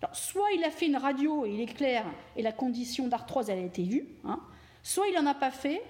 alors 0.02 0.16
soit 0.16 0.52
il 0.56 0.64
a 0.64 0.72
fait 0.72 0.88
une 0.88 0.98
radio 0.98 1.46
et 1.46 1.52
il 1.52 1.62
est 1.62 1.74
clair, 1.74 2.06
et 2.36 2.42
la 2.42 2.52
condition 2.52 3.08
d'arthrose, 3.08 3.50
elle 3.50 3.60
a 3.60 3.64
été 3.64 3.84
vue, 3.84 4.08
hein, 4.26 4.40
soit 4.84 5.08
il 5.08 5.16
n'en 5.16 5.26
a 5.26 5.34
pas 5.34 5.52
fait, 5.52 5.82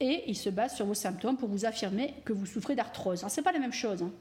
et 0.00 0.24
il 0.26 0.36
se 0.36 0.50
base 0.50 0.76
sur 0.76 0.86
vos 0.86 0.94
symptômes 0.94 1.36
pour 1.36 1.48
vous 1.48 1.64
affirmer 1.64 2.14
que 2.24 2.32
vous 2.32 2.46
souffrez 2.46 2.74
d'arthrose. 2.74 3.24
Ce 3.28 3.40
n'est 3.40 3.44
pas 3.44 3.52
la 3.52 3.58
même 3.58 3.72
chose. 3.72 4.02
Hein. 4.02 4.12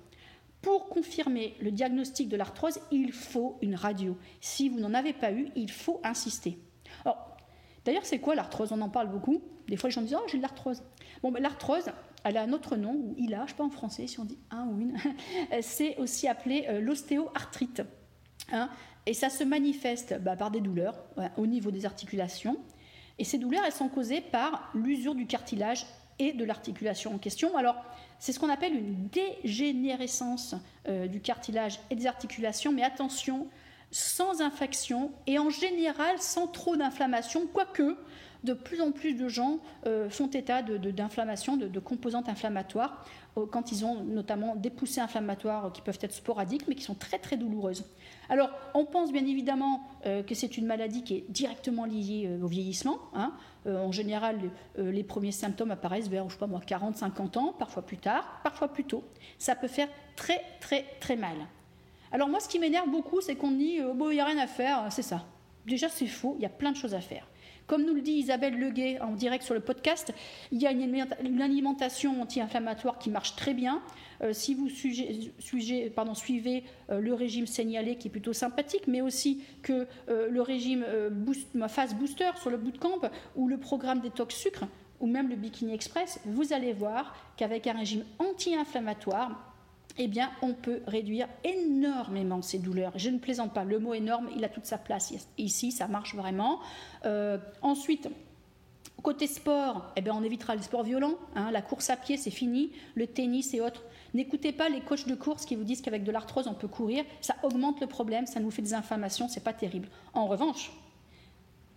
Pour 0.62 0.90
confirmer 0.90 1.54
le 1.62 1.72
diagnostic 1.72 2.30
de 2.30 2.38
l'arthrose, 2.38 2.80
il 2.92 3.12
faut 3.12 3.58
une 3.62 3.76
radio. 3.76 4.18
Si 4.42 4.70
vous 4.70 4.80
n'en 4.80 4.94
avez 4.94 5.14
pas 5.14 5.32
eu, 5.32 5.50
il 5.56 5.72
faut 5.72 6.00
insister. 6.04 6.58
D'ailleurs, 7.86 8.06
c'est 8.06 8.20
quoi 8.20 8.36
l'arthrose? 8.36 8.72
On 8.72 8.82
en 8.82 8.90
parle 8.90 9.10
beaucoup. 9.10 9.42
Des 9.68 9.78
fois, 9.78 9.90
les 9.90 9.94
gens 9.94 10.02
disent 10.02 10.18
Oh, 10.20 10.26
j'ai 10.28 10.38
de 10.38 10.42
l'arthrose. 10.42 10.84
Bon, 11.22 11.32
ben, 11.32 11.42
l'arthrose, 11.42 11.86
elle 12.24 12.38
a 12.38 12.42
un 12.42 12.52
autre 12.52 12.76
nom, 12.76 12.94
ou 12.94 13.16
il 13.18 13.34
a, 13.34 13.40
je 13.40 13.44
ne 13.44 13.48
sais 13.50 13.54
pas 13.56 13.64
en 13.64 13.70
français 13.70 14.08
si 14.08 14.20
on 14.20 14.26
dit 14.26 14.38
un 14.52 14.66
ou 14.68 14.80
une. 14.80 14.98
c'est 15.62 15.96
aussi 15.98 16.28
appelé 16.28 16.66
euh, 16.68 16.82
l'ostéoarthrite. 16.82 17.84
Hein. 18.52 18.70
et 19.08 19.16
ça 19.16 19.30
se 19.30 19.44
manifeste 19.44 20.20
bah, 20.22 20.36
par 20.36 20.52
des 20.52 20.62
douleurs 20.62 21.04
au 21.38 21.48
niveau 21.48 21.72
des 21.72 21.88
articulations. 21.88 22.58
Et 23.18 23.24
ces 23.24 23.38
douleurs, 23.38 23.64
elles 23.66 23.72
sont 23.72 23.90
causées 23.90 24.22
par 24.22 24.70
l'usure 24.76 25.16
du 25.16 25.26
cartilage 25.26 25.88
et 26.20 26.34
de 26.34 26.46
l'articulation 26.46 27.14
en 27.14 27.18
question. 27.18 27.58
Alors, 27.58 27.84
c'est 28.20 28.32
ce 28.32 28.40
qu'on 28.40 28.50
appelle 28.50 28.76
une 28.76 29.08
dégénérescence 29.08 30.56
euh, 30.88 31.08
du 31.08 31.22
cartilage 31.22 31.80
et 31.90 31.96
des 31.96 32.08
articulations, 32.08 32.72
mais 32.72 32.84
attention, 32.84 33.48
sans 33.96 34.42
infection 34.42 35.14
et 35.26 35.40
en 35.40 35.50
général 35.50 36.18
sans 36.20 36.48
trop 36.48 36.76
d'inflammation, 36.76 37.48
quoique 37.48 37.96
de 38.44 38.54
plus 38.54 38.82
en 38.82 38.92
plus 38.92 39.14
de 39.14 39.30
gens 39.30 39.60
euh, 39.88 40.10
font 40.10 40.28
état 40.28 40.62
d'inflammation, 40.62 41.56
de, 41.56 41.80
composantes 41.80 42.28
inflammatoires, 42.28 43.06
euh, 43.38 43.46
quand 43.50 43.72
ils 43.72 43.86
ont 43.86 44.04
notamment 44.04 44.58
des 44.58 44.70
poussées 44.70 45.00
inflammatoires 45.00 45.72
qui 45.72 45.82
peuvent 45.82 45.98
être 46.02 46.12
sporadiques, 46.12 46.68
mais 46.68 46.76
qui 46.76 46.84
sont 46.84 46.94
très 46.94 47.20
très 47.20 47.38
douloureuses. 47.38 47.86
Alors, 48.28 48.50
on 48.74 48.84
pense 48.84 49.14
bien 49.14 49.26
évidemment 49.26 49.88
euh, 50.06 50.24
que 50.24 50.36
c'est 50.36 50.58
une 50.58 50.66
maladie 50.66 51.02
qui 51.02 51.16
est 51.16 51.26
directement 51.30 51.86
liée 51.86 52.30
au 52.44 52.48
vieillissement. 52.48 53.00
Hein. 53.14 53.32
en 53.66 53.94
général, 53.94 54.38
les 54.78 55.04
premiers 55.06 55.32
symptômes 55.32 55.72
apparaissent 55.72 56.10
vers, 56.10 56.28
je 56.28 56.34
sais 56.34 56.40
pas 56.40 56.48
moi, 56.48 56.60
40-50 56.60 57.40
ans, 57.40 57.56
parfois 57.58 57.86
plus 57.86 57.98
tard, 57.98 58.42
parfois 58.44 58.68
plus 58.68 58.84
tôt. 58.84 59.06
Ça 59.38 59.56
peut 59.56 59.70
faire 59.70 59.88
très 60.18 60.42
très 60.60 60.84
très 61.00 61.16
mal. 61.16 61.38
Alors 62.16 62.30
moi, 62.30 62.40
ce 62.40 62.48
qui 62.48 62.60
m'énerve 62.60 62.90
beaucoup, 62.90 63.20
c'est 63.20 63.36
qu'on 63.36 63.52
dit 63.52 63.82
euh, 63.82 63.94
bon, 63.94 64.10
il 64.10 64.14
n'y 64.14 64.22
a 64.22 64.26
rien 64.26 64.38
à 64.38 64.48
faire, 64.48 64.86
c'est 64.90 65.02
ça. 65.02 65.26
Déjà, 65.66 65.90
c'est 65.90 66.08
faux, 66.08 66.38
il 66.40 66.44
y 66.44 66.46
a 66.46 66.50
plein 66.50 66.72
de 66.72 66.78
choses 66.78 66.94
à 66.94 67.02
faire. 67.02 67.28
Comme 67.68 67.84
nous 67.84 67.94
le 67.94 68.00
dit 68.00 68.14
Isabelle 68.14 68.58
Leguet 68.58 69.02
en 69.02 69.12
direct 69.12 69.44
sur 69.44 69.54
le 69.54 69.60
podcast, 69.60 70.14
il 70.54 70.62
y 70.62 70.66
a 70.66 70.72
une 70.72 71.42
alimentation 71.42 72.22
anti-inflammatoire 72.22 73.00
qui 73.00 73.10
marche 73.10 73.36
très 73.36 73.54
bien. 73.54 73.82
Euh, 74.22 74.32
si 74.32 74.56
vous 74.56 74.70
suivez 74.70 76.64
euh, 76.90 77.02
le 77.02 77.14
régime 77.14 77.48
signalé 77.48 77.98
qui 77.98 78.08
est 78.08 78.12
plutôt 78.12 78.32
sympathique, 78.32 78.88
mais 78.88 79.02
aussi 79.02 79.44
que 79.62 79.86
le 80.08 80.42
régime 80.42 80.86
phase 81.68 81.96
booster 81.96 82.32
sur 82.40 82.50
le 82.50 82.56
bootcamp 82.56 83.02
ou 83.36 83.50
le 83.50 83.58
programme 83.58 84.00
détox 84.00 84.34
sucre 84.34 84.64
ou 85.02 85.08
même 85.08 85.28
le 85.28 85.36
Bikini 85.36 85.74
Express, 85.74 86.22
vous 86.24 86.54
allez 86.54 86.72
voir 86.72 87.14
qu'avec 87.36 87.68
un 87.68 87.74
régime 87.74 88.06
anti-inflammatoire, 88.20 89.55
eh 89.98 90.08
bien, 90.08 90.32
on 90.42 90.54
peut 90.54 90.82
réduire 90.88 91.28
énormément 91.44 92.42
ces 92.42 92.60
douleurs. 92.60 92.92
Je 92.96 93.10
ne 93.10 93.18
plaisante 93.18 93.54
pas, 93.54 93.64
le 93.64 93.80
mot 93.80 93.94
énorme, 93.94 94.30
il 94.36 94.44
a 94.44 94.50
toute 94.50 94.66
sa 94.66 94.78
place 94.78 95.14
ici, 95.38 95.72
ça 95.72 95.88
marche 95.88 96.16
vraiment. 96.16 96.60
Euh, 97.06 97.38
ensuite, 97.62 98.10
côté 99.02 99.28
sport, 99.28 99.94
eh 99.96 100.02
bien, 100.02 100.14
on 100.14 100.24
évitera 100.24 100.56
les 100.56 100.64
sports 100.64 100.84
violents. 100.84 101.16
Hein. 101.36 101.52
la 101.52 101.62
course 101.62 101.90
à 101.90 101.96
pied, 101.96 102.18
c'est 102.18 102.32
fini, 102.32 102.72
le 102.96 103.08
tennis 103.08 103.54
et 103.54 103.62
autres. 103.62 103.84
N'écoutez 104.14 104.52
pas 104.52 104.70
les 104.70 104.82
coachs 104.82 105.08
de 105.08 105.16
course 105.16 105.46
qui 105.46 105.56
vous 105.56 105.64
disent 105.64 105.82
qu'avec 105.82 106.04
de 106.04 106.12
l'arthrose, 106.12 106.48
on 106.48 106.54
peut 106.54 106.68
courir. 106.68 107.06
Ça 107.22 107.36
augmente 107.44 107.80
le 107.82 107.88
problème, 107.88 108.26
ça 108.26 108.40
nous 108.40 108.52
fait 108.52 108.62
des 108.62 108.74
inflammations, 108.74 109.28
c'est 109.28 109.44
pas 109.44 109.54
terrible. 109.54 109.88
En 110.14 110.28
revanche, 110.28 110.72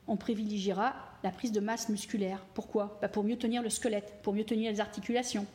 on 0.08 0.16
privilégiera 0.16 0.94
la 1.22 1.30
prise 1.30 1.52
de 1.52 1.60
masse 1.60 1.88
musculaire. 1.88 2.44
Pourquoi? 2.54 2.98
Bah, 3.00 3.08
Pour 3.08 3.24
mieux 3.24 3.36
tenir 3.36 3.62
le 3.62 3.70
squelette, 3.70 4.20
pour 4.22 4.32
mieux 4.32 4.44
tenir 4.44 4.70
les 4.72 4.80
articulations. 4.80 5.46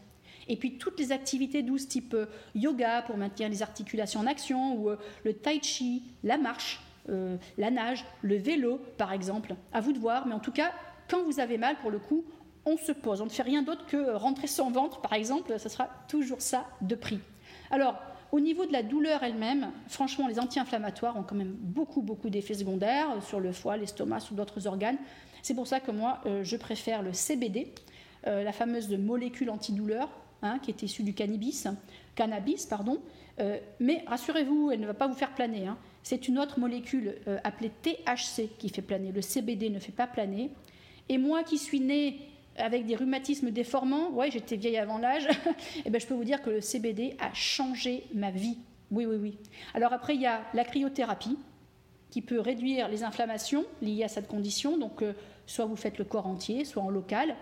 Et 0.47 0.57
puis 0.57 0.77
toutes 0.77 0.99
les 0.99 1.11
activités 1.11 1.63
douces 1.63 1.87
type 1.87 2.13
euh, 2.13 2.25
yoga 2.55 3.01
pour 3.03 3.17
maintenir 3.17 3.49
les 3.49 3.61
articulations 3.61 4.19
en 4.19 4.27
action, 4.27 4.75
ou 4.75 4.89
euh, 4.89 4.97
le 5.23 5.33
tai 5.33 5.61
chi, 5.61 6.03
la 6.23 6.37
marche, 6.37 6.81
euh, 7.09 7.37
la 7.57 7.71
nage, 7.71 8.05
le 8.21 8.35
vélo 8.35 8.79
par 8.97 9.13
exemple. 9.13 9.55
À 9.71 9.81
vous 9.81 9.93
de 9.93 9.99
voir, 9.99 10.27
mais 10.27 10.33
en 10.33 10.39
tout 10.39 10.51
cas, 10.51 10.71
quand 11.09 11.23
vous 11.23 11.39
avez 11.39 11.57
mal, 11.57 11.77
pour 11.77 11.91
le 11.91 11.99
coup, 11.99 12.25
on 12.65 12.77
se 12.77 12.91
pose. 12.91 13.21
On 13.21 13.25
ne 13.25 13.29
fait 13.29 13.43
rien 13.43 13.61
d'autre 13.61 13.85
que 13.85 14.15
rentrer 14.15 14.47
son 14.47 14.71
ventre 14.71 15.01
par 15.01 15.13
exemple, 15.13 15.57
ce 15.57 15.69
sera 15.69 15.89
toujours 16.07 16.41
ça 16.41 16.65
de 16.81 16.95
prix. 16.95 17.19
Alors, 17.71 17.95
au 18.31 18.39
niveau 18.39 18.65
de 18.65 18.71
la 18.71 18.81
douleur 18.81 19.21
elle-même, 19.21 19.71
franchement, 19.87 20.27
les 20.27 20.39
anti-inflammatoires 20.39 21.17
ont 21.17 21.23
quand 21.23 21.35
même 21.35 21.55
beaucoup, 21.59 22.01
beaucoup 22.01 22.29
d'effets 22.29 22.55
secondaires 22.55 23.21
sur 23.21 23.39
le 23.39 23.51
foie, 23.51 23.77
l'estomac, 23.77 24.21
sur 24.21 24.35
d'autres 24.35 24.65
organes. 24.65 24.97
C'est 25.43 25.53
pour 25.53 25.67
ça 25.67 25.79
que 25.79 25.91
moi, 25.91 26.19
je 26.41 26.57
préfère 26.57 27.03
le 27.03 27.13
CBD, 27.13 27.75
la 28.25 28.51
fameuse 28.51 28.89
molécule 28.89 29.51
antidouleur, 29.51 30.09
Hein, 30.45 30.59
qui 30.59 30.71
est 30.71 30.83
issue 30.83 31.03
du 31.03 31.13
cannabis, 31.13 31.69
cannabis 32.15 32.65
pardon. 32.65 32.99
Euh, 33.39 33.57
mais 33.79 34.03
rassurez-vous, 34.07 34.71
elle 34.71 34.81
ne 34.81 34.85
va 34.85 34.93
pas 34.93 35.07
vous 35.07 35.13
faire 35.13 35.33
planer. 35.33 35.67
Hein. 35.67 35.77
C'est 36.03 36.27
une 36.27 36.37
autre 36.37 36.59
molécule 36.59 37.15
euh, 37.29 37.39
appelée 37.45 37.71
THC 37.81 38.49
qui 38.59 38.67
fait 38.67 38.81
planer. 38.81 39.13
Le 39.13 39.21
CBD 39.21 39.69
ne 39.69 39.79
fait 39.79 39.93
pas 39.93 40.05
planer. 40.05 40.51
Et 41.07 41.17
moi 41.17 41.43
qui 41.43 41.57
suis 41.57 41.79
née 41.79 42.19
avec 42.57 42.85
des 42.85 42.97
rhumatismes 42.97 43.51
déformants, 43.51 44.09
ouais, 44.11 44.31
j'étais 44.31 44.57
vieille 44.57 44.77
avant 44.77 44.97
l'âge, 44.97 45.25
et 45.25 45.29
eh 45.85 45.89
ben, 45.89 46.01
je 46.01 46.05
peux 46.05 46.13
vous 46.13 46.25
dire 46.25 46.41
que 46.41 46.49
le 46.49 46.61
CBD 46.61 47.15
a 47.21 47.33
changé 47.33 48.03
ma 48.13 48.29
vie. 48.29 48.57
Oui, 48.91 49.05
oui, 49.05 49.15
oui. 49.15 49.37
Alors 49.73 49.93
après, 49.93 50.13
il 50.13 50.21
y 50.21 50.27
a 50.27 50.41
la 50.53 50.65
cryothérapie 50.65 51.37
qui 52.11 52.21
peut 52.21 52.41
réduire 52.41 52.89
les 52.89 53.05
inflammations 53.05 53.63
liées 53.81 54.03
à 54.03 54.09
cette 54.09 54.27
condition. 54.27 54.77
Donc, 54.77 55.01
euh, 55.03 55.13
soit 55.47 55.65
vous 55.65 55.77
faites 55.77 55.97
le 55.97 56.03
corps 56.03 56.27
entier, 56.27 56.65
soit 56.65 56.83
en 56.83 56.89
local. 56.89 57.37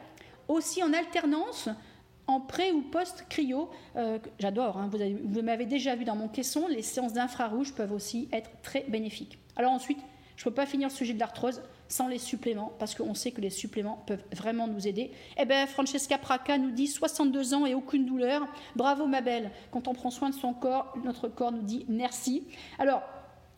Aussi 0.47 0.83
en 0.83 0.93
alternance, 0.93 1.67
en 2.31 2.39
pré 2.39 2.71
ou 2.71 2.81
post-cryo. 2.81 3.69
Euh, 3.95 4.19
J'adore, 4.39 4.77
hein. 4.77 4.89
vous, 4.91 5.41
m'avez 5.41 5.65
déjà 5.65 5.95
vu 5.95 6.05
dans 6.05 6.15
mon 6.15 6.27
caisson, 6.27 6.67
les 6.67 6.81
séances 6.81 7.13
d'infrarouge 7.13 7.73
peuvent 7.73 7.91
aussi 7.91 8.29
être 8.31 8.49
très 8.61 8.85
bénéfiques. 8.87 9.39
Alors 9.55 9.71
ensuite, 9.71 9.99
je 10.37 10.43
ne 10.43 10.49
peux 10.49 10.55
pas 10.55 10.65
finir 10.65 10.89
le 10.89 10.93
sujet 10.93 11.13
de 11.13 11.19
l'arthrose 11.19 11.61
sans 11.87 12.07
les 12.07 12.17
suppléments, 12.17 12.71
parce 12.79 12.95
qu'on 12.95 13.13
sait 13.13 13.31
que 13.31 13.41
les 13.41 13.49
suppléments 13.49 14.03
peuvent 14.07 14.23
vraiment 14.31 14.67
nous 14.67 14.87
aider. 14.87 15.11
Eh 15.37 15.45
bien, 15.45 15.67
Francesca 15.67 16.17
Praca 16.17 16.57
nous 16.57 16.71
dit 16.71 16.87
62 16.87 17.53
ans 17.53 17.65
et 17.65 17.73
aucune 17.73 18.05
douleur. 18.05 18.47
Bravo, 18.77 19.07
ma 19.07 19.19
belle. 19.19 19.51
Quand 19.71 19.89
on 19.89 19.93
prend 19.93 20.09
soin 20.09 20.29
de 20.29 20.35
son 20.35 20.53
corps, 20.53 20.93
notre 21.03 21.27
corps 21.27 21.51
nous 21.51 21.63
dit 21.63 21.85
merci. 21.89 22.45
Alors, 22.79 23.03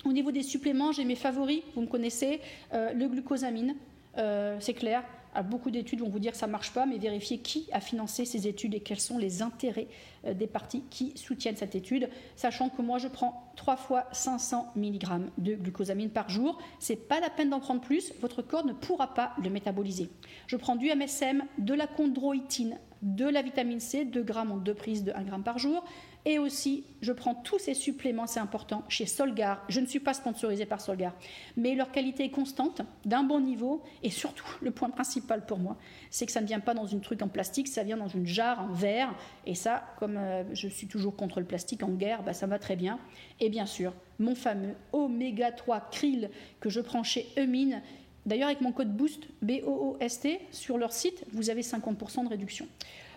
au 0.04 0.12
niveau 0.12 0.32
des 0.32 0.44
suppléments, 0.44 0.92
j'ai 0.92 1.06
mes 1.06 1.16
favoris, 1.16 1.62
vous 1.76 1.82
me 1.82 1.88
connaissez, 1.88 2.42
euh, 2.74 2.92
le 2.92 3.08
glucosamine, 3.08 3.76
euh, 4.18 4.58
c'est 4.60 4.74
clair. 4.74 5.04
Beaucoup 5.42 5.72
d'études 5.72 6.02
vont 6.02 6.10
vous 6.10 6.20
dire 6.20 6.34
que 6.34 6.38
ça 6.38 6.46
marche 6.46 6.72
pas, 6.72 6.86
mais 6.86 7.00
vérifiez 7.00 7.40
qui 7.40 7.68
a 7.72 7.80
financé 7.80 8.26
ces 8.26 8.48
études 8.48 8.76
et 8.76 8.82
quels 8.82 9.00
sont 9.00 9.18
les 9.18 9.42
intérêts 9.42 9.88
euh, 10.26 10.34
des 10.34 10.46
parties 10.46 10.84
qui 10.92 11.14
soutiennent 11.18 11.58
cette 11.58 11.74
étude, 11.74 12.10
sachant 12.36 12.70
que 12.70 12.82
moi 12.82 13.00
je 13.00 13.08
prends 13.08 13.52
3 13.56 13.78
fois 13.78 14.06
500 14.12 14.74
mg 14.76 15.32
de 15.40 15.56
glucosamine 15.56 16.10
par 16.10 16.30
jour. 16.30 16.60
C'est 16.80 16.96
pas 16.96 17.20
la 17.20 17.30
peine 17.30 17.50
d'en 17.50 17.60
prendre 17.60 17.82
plus, 17.82 18.14
votre 18.22 18.42
corps 18.42 18.66
ne 18.66 18.74
pourra 18.74 19.14
pas 19.16 19.34
le 19.44 19.50
métaboliser. 19.50 20.10
Je 20.46 20.58
prends 20.58 20.76
du 20.76 20.94
MSM, 20.94 21.44
de 21.58 21.74
la 21.74 21.88
chondroïtine, 21.88 22.78
de 23.02 23.26
la 23.26 23.42
vitamine 23.42 23.80
C, 23.80 24.06
2 24.06 24.22
grammes 24.24 24.52
en 24.52 24.58
deux 24.58 24.74
prises 24.74 25.04
de 25.04 25.12
1 25.12 25.26
g 25.26 25.32
par 25.44 25.58
jour. 25.58 25.84
Et 26.26 26.40
aussi, 26.40 26.86
je 27.02 27.12
prends 27.12 27.36
tous 27.36 27.60
ces 27.60 27.74
suppléments, 27.74 28.28
c'est 28.28 28.40
important, 28.40 28.84
chez 28.88 29.06
Solgar. 29.06 29.62
Je 29.68 29.82
ne 29.82 29.86
suis 29.86 30.00
pas 30.00 30.14
sponsorisée 30.14 30.66
par 30.66 30.80
Solgar, 30.80 31.14
mais 31.58 31.76
leur 31.76 31.92
qualité 31.92 32.24
est 32.24 32.30
constante, 32.30 32.82
d'un 33.04 33.24
bon 33.24 33.42
niveau. 33.42 33.84
Et 34.04 34.10
surtout, 34.10 34.46
le 34.62 34.72
point 34.72 34.90
principal 34.90 35.46
pour 35.46 35.60
moi, 35.60 35.78
c'est 36.10 36.26
que 36.26 36.32
ça 36.32 36.40
ne 36.40 36.48
vient 36.48 36.62
pas 36.62 36.74
dans 36.74 36.86
une 36.86 37.02
truc 37.02 37.22
en 37.22 37.28
plastique, 37.28 37.68
ça 37.68 37.84
vient 37.84 37.98
dans 37.98 38.08
une 38.08 38.26
jarre 38.26 38.62
en 38.62 38.72
verre. 38.72 39.14
Et 39.46 39.54
ça, 39.54 39.84
comme 40.00 40.16
euh, 40.16 40.44
je 40.54 40.70
suis 40.70 40.88
toujours 40.88 41.18
contre 41.18 41.42
le 41.42 41.46
plastique 41.46 41.84
en 41.84 41.90
guerre, 41.90 42.24
bah, 42.24 42.34
ça 42.34 42.48
va 42.48 42.58
très 42.58 42.78
bien. 42.78 43.00
Et 43.42 43.50
bien 43.50 43.66
sûr, 43.66 43.94
mon 44.20 44.36
fameux 44.36 44.76
Oméga 44.94 45.52
3 45.52 45.90
Krill 45.92 46.30
que 46.62 46.70
je 46.70 46.80
prends 46.80 47.04
chez 47.04 47.28
Eumine. 47.38 47.82
D'ailleurs, 48.26 48.48
avec 48.48 48.62
mon 48.62 48.72
code 48.72 48.96
BOOST, 48.96 49.28
B-O-O-S-T, 49.42 50.40
sur 50.52 50.78
leur 50.78 50.94
site, 50.94 51.26
vous 51.34 51.50
avez 51.50 51.62
50% 51.62 52.24
de 52.24 52.30
réduction. 52.30 52.66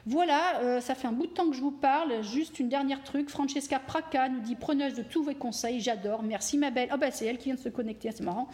Voilà, 0.08 0.60
euh, 0.60 0.80
ça 0.80 0.94
fait 0.94 1.08
un 1.08 1.12
bout 1.12 1.26
de 1.26 1.32
temps 1.32 1.50
que 1.50 1.56
je 1.56 1.60
vous 1.60 1.72
parle. 1.72 2.22
Juste 2.22 2.60
une 2.60 2.68
dernière 2.68 3.02
truc. 3.02 3.28
Francesca 3.28 3.80
Praca 3.80 4.28
nous 4.28 4.38
dit 4.38 4.54
preneuse 4.54 4.94
de 4.94 5.02
tous 5.02 5.24
vos 5.24 5.34
conseils. 5.34 5.80
J'adore. 5.80 6.22
Merci 6.22 6.56
ma 6.58 6.70
belle. 6.70 6.88
Oh 6.94 6.96
bah 6.96 7.10
c'est 7.10 7.26
elle 7.26 7.38
qui 7.38 7.46
vient 7.46 7.56
de 7.56 7.60
se 7.60 7.68
connecter. 7.68 8.12
C'est 8.12 8.22
marrant. 8.22 8.46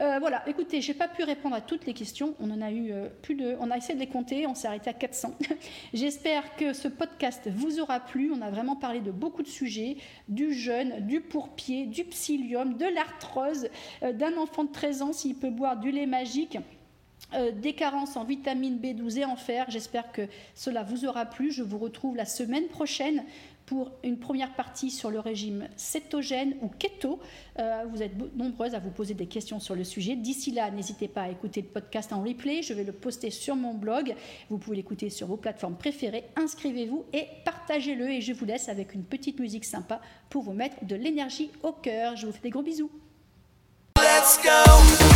Euh, 0.00 0.18
voilà. 0.18 0.42
Écoutez, 0.48 0.80
j'ai 0.80 0.94
pas 0.94 1.06
pu 1.06 1.22
répondre 1.22 1.54
à 1.54 1.60
toutes 1.60 1.86
les 1.86 1.94
questions. 1.94 2.34
On 2.40 2.50
en 2.50 2.60
a 2.60 2.72
eu 2.72 2.90
euh, 2.90 3.08
plus 3.22 3.36
de. 3.36 3.56
On 3.60 3.70
a 3.70 3.76
essayé 3.76 3.94
de 3.94 4.00
les 4.00 4.08
compter. 4.08 4.48
On 4.48 4.56
s'est 4.56 4.66
arrêté 4.66 4.90
à 4.90 4.94
400. 4.94 5.36
J'espère 5.94 6.56
que 6.56 6.72
ce 6.72 6.88
podcast 6.88 7.48
vous 7.54 7.78
aura 7.78 8.00
plu. 8.00 8.32
On 8.34 8.42
a 8.42 8.50
vraiment 8.50 8.74
parlé 8.74 8.98
de 8.98 9.12
beaucoup 9.12 9.44
de 9.44 9.48
sujets 9.48 9.98
du 10.26 10.52
jeûne, 10.52 11.06
du 11.06 11.20
pourpied, 11.20 11.86
du 11.86 12.02
psyllium, 12.02 12.76
de 12.76 12.86
l'arthrose, 12.86 13.68
d'un 14.02 14.36
enfant 14.38 14.64
de 14.64 14.72
13 14.72 15.02
ans 15.02 15.12
s'il 15.12 15.36
peut 15.36 15.50
boire 15.50 15.76
du 15.76 15.92
lait 15.92 16.06
magique. 16.06 16.58
Euh, 17.34 17.50
des 17.50 17.72
carences 17.72 18.16
en 18.16 18.24
vitamine 18.24 18.78
B12 18.78 19.18
et 19.18 19.24
en 19.24 19.34
fer. 19.34 19.66
J'espère 19.68 20.12
que 20.12 20.22
cela 20.54 20.84
vous 20.84 21.06
aura 21.06 21.26
plu. 21.26 21.50
Je 21.50 21.62
vous 21.62 21.78
retrouve 21.78 22.16
la 22.16 22.24
semaine 22.24 22.68
prochaine 22.68 23.24
pour 23.66 23.90
une 24.04 24.16
première 24.16 24.54
partie 24.54 24.92
sur 24.92 25.10
le 25.10 25.18
régime 25.18 25.66
cétogène 25.76 26.54
ou 26.62 26.68
keto. 26.68 27.18
Euh, 27.58 27.82
vous 27.90 28.00
êtes 28.00 28.12
nombreuses 28.36 28.74
à 28.74 28.78
vous 28.78 28.90
poser 28.90 29.14
des 29.14 29.26
questions 29.26 29.58
sur 29.58 29.74
le 29.74 29.82
sujet. 29.82 30.14
D'ici 30.14 30.52
là, 30.52 30.70
n'hésitez 30.70 31.08
pas 31.08 31.22
à 31.22 31.28
écouter 31.28 31.62
le 31.62 31.66
podcast 31.66 32.12
en 32.12 32.22
replay. 32.22 32.62
Je 32.62 32.72
vais 32.74 32.84
le 32.84 32.92
poster 32.92 33.30
sur 33.30 33.56
mon 33.56 33.74
blog. 33.74 34.14
Vous 34.48 34.58
pouvez 34.58 34.76
l'écouter 34.76 35.10
sur 35.10 35.26
vos 35.26 35.36
plateformes 35.36 35.76
préférées. 35.76 36.24
Inscrivez-vous 36.36 37.06
et 37.12 37.26
partagez-le. 37.44 38.08
Et 38.08 38.20
je 38.20 38.32
vous 38.32 38.44
laisse 38.44 38.68
avec 38.68 38.94
une 38.94 39.02
petite 39.02 39.40
musique 39.40 39.64
sympa 39.64 40.00
pour 40.30 40.44
vous 40.44 40.52
mettre 40.52 40.84
de 40.84 40.94
l'énergie 40.94 41.50
au 41.64 41.72
cœur. 41.72 42.14
Je 42.14 42.26
vous 42.26 42.32
fais 42.32 42.42
des 42.42 42.50
gros 42.50 42.62
bisous. 42.62 42.90
Let's 43.98 44.38
go. 44.44 45.15